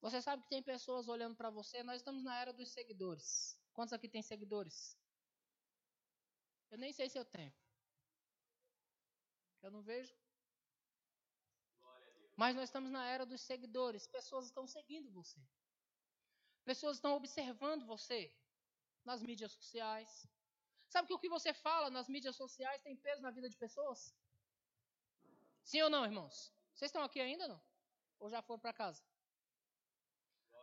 Você 0.00 0.22
sabe 0.22 0.44
que 0.44 0.50
tem 0.50 0.62
pessoas 0.62 1.08
olhando 1.08 1.34
para 1.34 1.50
você, 1.50 1.82
nós 1.82 1.96
estamos 1.96 2.22
na 2.22 2.38
era 2.40 2.52
dos 2.52 2.70
seguidores. 2.70 3.60
Quantos 3.72 3.92
aqui 3.92 4.08
têm 4.08 4.22
seguidores? 4.22 4.96
Eu 6.70 6.78
nem 6.78 6.92
sei 6.92 7.08
se 7.10 7.18
eu 7.18 7.24
tenho. 7.24 7.52
Eu 9.62 9.70
não 9.70 9.82
vejo. 9.82 10.14
Mas 12.36 12.54
nós 12.54 12.64
estamos 12.64 12.90
na 12.90 13.06
era 13.06 13.24
dos 13.24 13.40
seguidores. 13.40 14.06
Pessoas 14.06 14.46
estão 14.46 14.66
seguindo 14.66 15.10
você. 15.10 15.40
Pessoas 16.64 16.96
estão 16.96 17.14
observando 17.14 17.86
você 17.86 18.34
nas 19.04 19.22
mídias 19.22 19.52
sociais. 19.52 20.28
Sabe 20.88 21.08
que 21.08 21.14
o 21.14 21.18
que 21.18 21.28
você 21.28 21.54
fala 21.54 21.90
nas 21.90 22.08
mídias 22.08 22.36
sociais 22.36 22.82
tem 22.82 22.96
peso 22.96 23.22
na 23.22 23.30
vida 23.30 23.48
de 23.48 23.56
pessoas? 23.56 24.14
Sim 25.64 25.82
ou 25.82 25.90
não, 25.90 26.04
irmãos? 26.04 26.52
Vocês 26.74 26.90
estão 26.90 27.02
aqui 27.02 27.20
ainda 27.20 27.48
não? 27.48 27.60
Ou 28.18 28.30
já 28.30 28.42
foram 28.42 28.60
para 28.60 28.72
casa? 28.72 29.02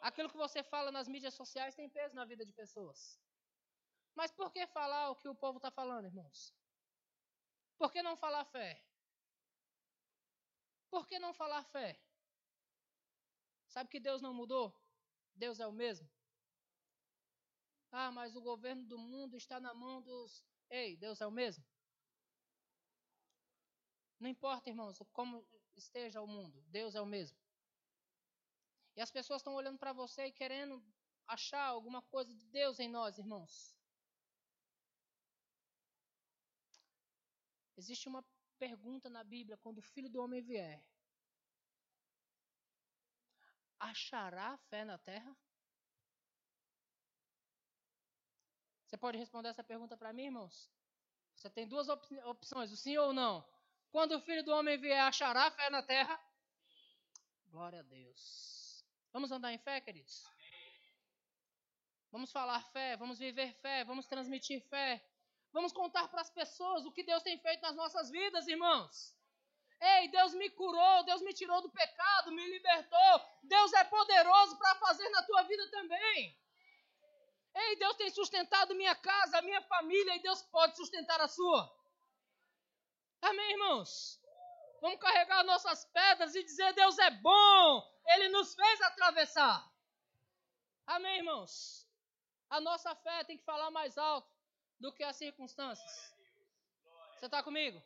Aquilo 0.01 0.29
que 0.29 0.37
você 0.37 0.61
fala 0.63 0.91
nas 0.91 1.07
mídias 1.07 1.33
sociais 1.33 1.75
tem 1.75 1.89
peso 1.89 2.13
na 2.13 2.25
vida 2.25 2.45
de 2.45 2.53
pessoas. 2.53 3.19
Mas 4.13 4.31
por 4.31 4.51
que 4.51 4.67
falar 4.67 5.09
o 5.09 5.15
que 5.15 5.27
o 5.27 5.35
povo 5.35 5.57
está 5.57 5.71
falando, 5.71 6.05
irmãos? 6.05 6.53
Por 7.77 7.91
que 7.91 8.01
não 8.01 8.15
falar 8.15 8.45
fé? 8.45 8.83
Por 10.89 11.07
que 11.07 11.19
não 11.19 11.33
falar 11.33 11.63
fé? 11.63 11.99
Sabe 13.67 13.89
que 13.89 13.99
Deus 13.99 14.21
não 14.21 14.33
mudou? 14.33 14.75
Deus 15.35 15.59
é 15.59 15.65
o 15.65 15.71
mesmo? 15.71 16.07
Ah, 17.91 18.11
mas 18.11 18.35
o 18.35 18.41
governo 18.41 18.85
do 18.85 18.97
mundo 18.97 19.35
está 19.35 19.59
na 19.59 19.73
mão 19.73 20.01
dos. 20.01 20.43
Ei, 20.69 20.95
Deus 20.97 21.21
é 21.21 21.27
o 21.27 21.31
mesmo? 21.31 21.63
Não 24.19 24.29
importa, 24.29 24.69
irmãos, 24.69 24.97
como 25.11 25.45
esteja 25.75 26.21
o 26.21 26.27
mundo, 26.27 26.63
Deus 26.67 26.95
é 26.95 27.01
o 27.01 27.05
mesmo. 27.05 27.37
E 28.95 29.01
as 29.01 29.11
pessoas 29.11 29.41
estão 29.41 29.55
olhando 29.55 29.77
para 29.77 29.93
você 29.93 30.27
e 30.27 30.31
querendo 30.31 30.83
achar 31.27 31.65
alguma 31.65 32.01
coisa 32.03 32.33
de 32.33 32.45
Deus 32.47 32.79
em 32.79 32.87
nós, 32.87 33.17
irmãos. 33.17 33.75
Existe 37.75 38.07
uma 38.07 38.23
pergunta 38.57 39.09
na 39.09 39.23
Bíblia 39.23 39.57
quando 39.57 39.79
o 39.79 39.81
filho 39.81 40.09
do 40.09 40.21
homem 40.21 40.41
vier. 40.41 40.83
achará 43.83 44.57
fé 44.69 44.85
na 44.85 44.97
terra? 44.97 45.35
Você 48.85 48.97
pode 48.97 49.17
responder 49.17 49.49
essa 49.49 49.63
pergunta 49.63 49.97
para 49.97 50.13
mim, 50.13 50.25
irmãos? 50.25 50.71
Você 51.35 51.49
tem 51.49 51.67
duas 51.67 51.89
op 51.89 52.05
opções, 52.25 52.71
o 52.71 52.77
sim 52.77 52.97
ou 52.97 53.11
não. 53.11 53.45
Quando 53.91 54.15
o 54.15 54.21
filho 54.21 54.43
do 54.43 54.51
homem 54.51 54.77
vier, 54.77 55.01
achará 55.01 55.49
fé 55.51 55.69
na 55.69 55.81
terra? 55.83 56.19
Glória 57.47 57.79
a 57.79 57.83
Deus. 57.83 58.85
Vamos 59.11 59.31
andar 59.31 59.51
em 59.51 59.57
fé, 59.57 59.81
queridos? 59.81 60.23
Vamos 62.11 62.31
falar 62.31 62.61
fé, 62.71 62.95
vamos 62.95 63.17
viver 63.17 63.53
fé, 63.55 63.83
vamos 63.83 64.05
transmitir 64.05 64.61
fé. 64.69 65.03
Vamos 65.53 65.71
contar 65.71 66.07
para 66.07 66.21
as 66.21 66.31
pessoas 66.31 66.83
o 66.83 66.91
que 66.91 67.03
Deus 67.03 67.21
tem 67.21 67.37
feito 67.37 67.61
nas 67.61 67.75
nossas 67.75 68.09
vidas, 68.09 68.47
irmãos. 68.47 69.15
Ei, 69.79 70.07
Deus 70.07 70.33
me 70.33 70.49
curou, 70.49 71.03
Deus 71.03 71.21
me 71.21 71.31
tirou 71.31 71.61
do 71.61 71.69
pecado, 71.69 72.31
me 72.31 72.43
libertou. 72.49 73.21
Deus 73.43 73.71
é 73.73 73.83
poderoso 73.83 74.57
para 74.57 74.75
fazer 74.75 75.07
na 75.09 75.21
tua 75.21 75.43
vida 75.43 75.69
também. 75.69 76.35
Ei, 77.53 77.75
Deus 77.75 77.95
tem 77.97 78.09
sustentado 78.09 78.73
minha 78.73 78.95
casa, 78.95 79.43
minha 79.43 79.61
família, 79.61 80.15
e 80.15 80.23
Deus 80.23 80.41
pode 80.41 80.75
sustentar 80.75 81.21
a 81.21 81.27
sua. 81.27 81.71
Amém, 83.21 83.51
irmãos? 83.51 84.19
Vamos 84.81 84.99
carregar 84.99 85.43
nossas 85.43 85.85
pedras 85.85 86.33
e 86.33 86.43
dizer: 86.43 86.73
Deus 86.73 86.97
é 86.97 87.11
bom, 87.11 88.01
Ele 88.07 88.29
nos 88.29 88.55
fez 88.55 88.81
atravessar. 88.81 89.71
Amém, 90.87 91.17
irmãos? 91.17 91.87
A 92.49 92.59
nossa 92.59 92.95
fé 92.95 93.23
tem 93.23 93.37
que 93.37 93.43
falar 93.43 93.69
mais 93.69 93.97
alto 93.99 94.32
do 94.83 94.91
que 94.91 95.01
as 95.01 95.15
circunstâncias. 95.15 96.13
Você 97.15 97.27
está 97.27 97.41
comigo? 97.41 97.81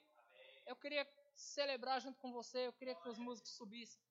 Eu 0.66 0.76
queria 0.76 1.08
celebrar 1.36 2.02
junto 2.02 2.20
com 2.20 2.32
você, 2.32 2.66
eu 2.66 2.74
queria 2.74 2.96
que 2.96 3.08
os 3.08 3.20
músicos 3.20 3.52
subissem. 3.52 4.02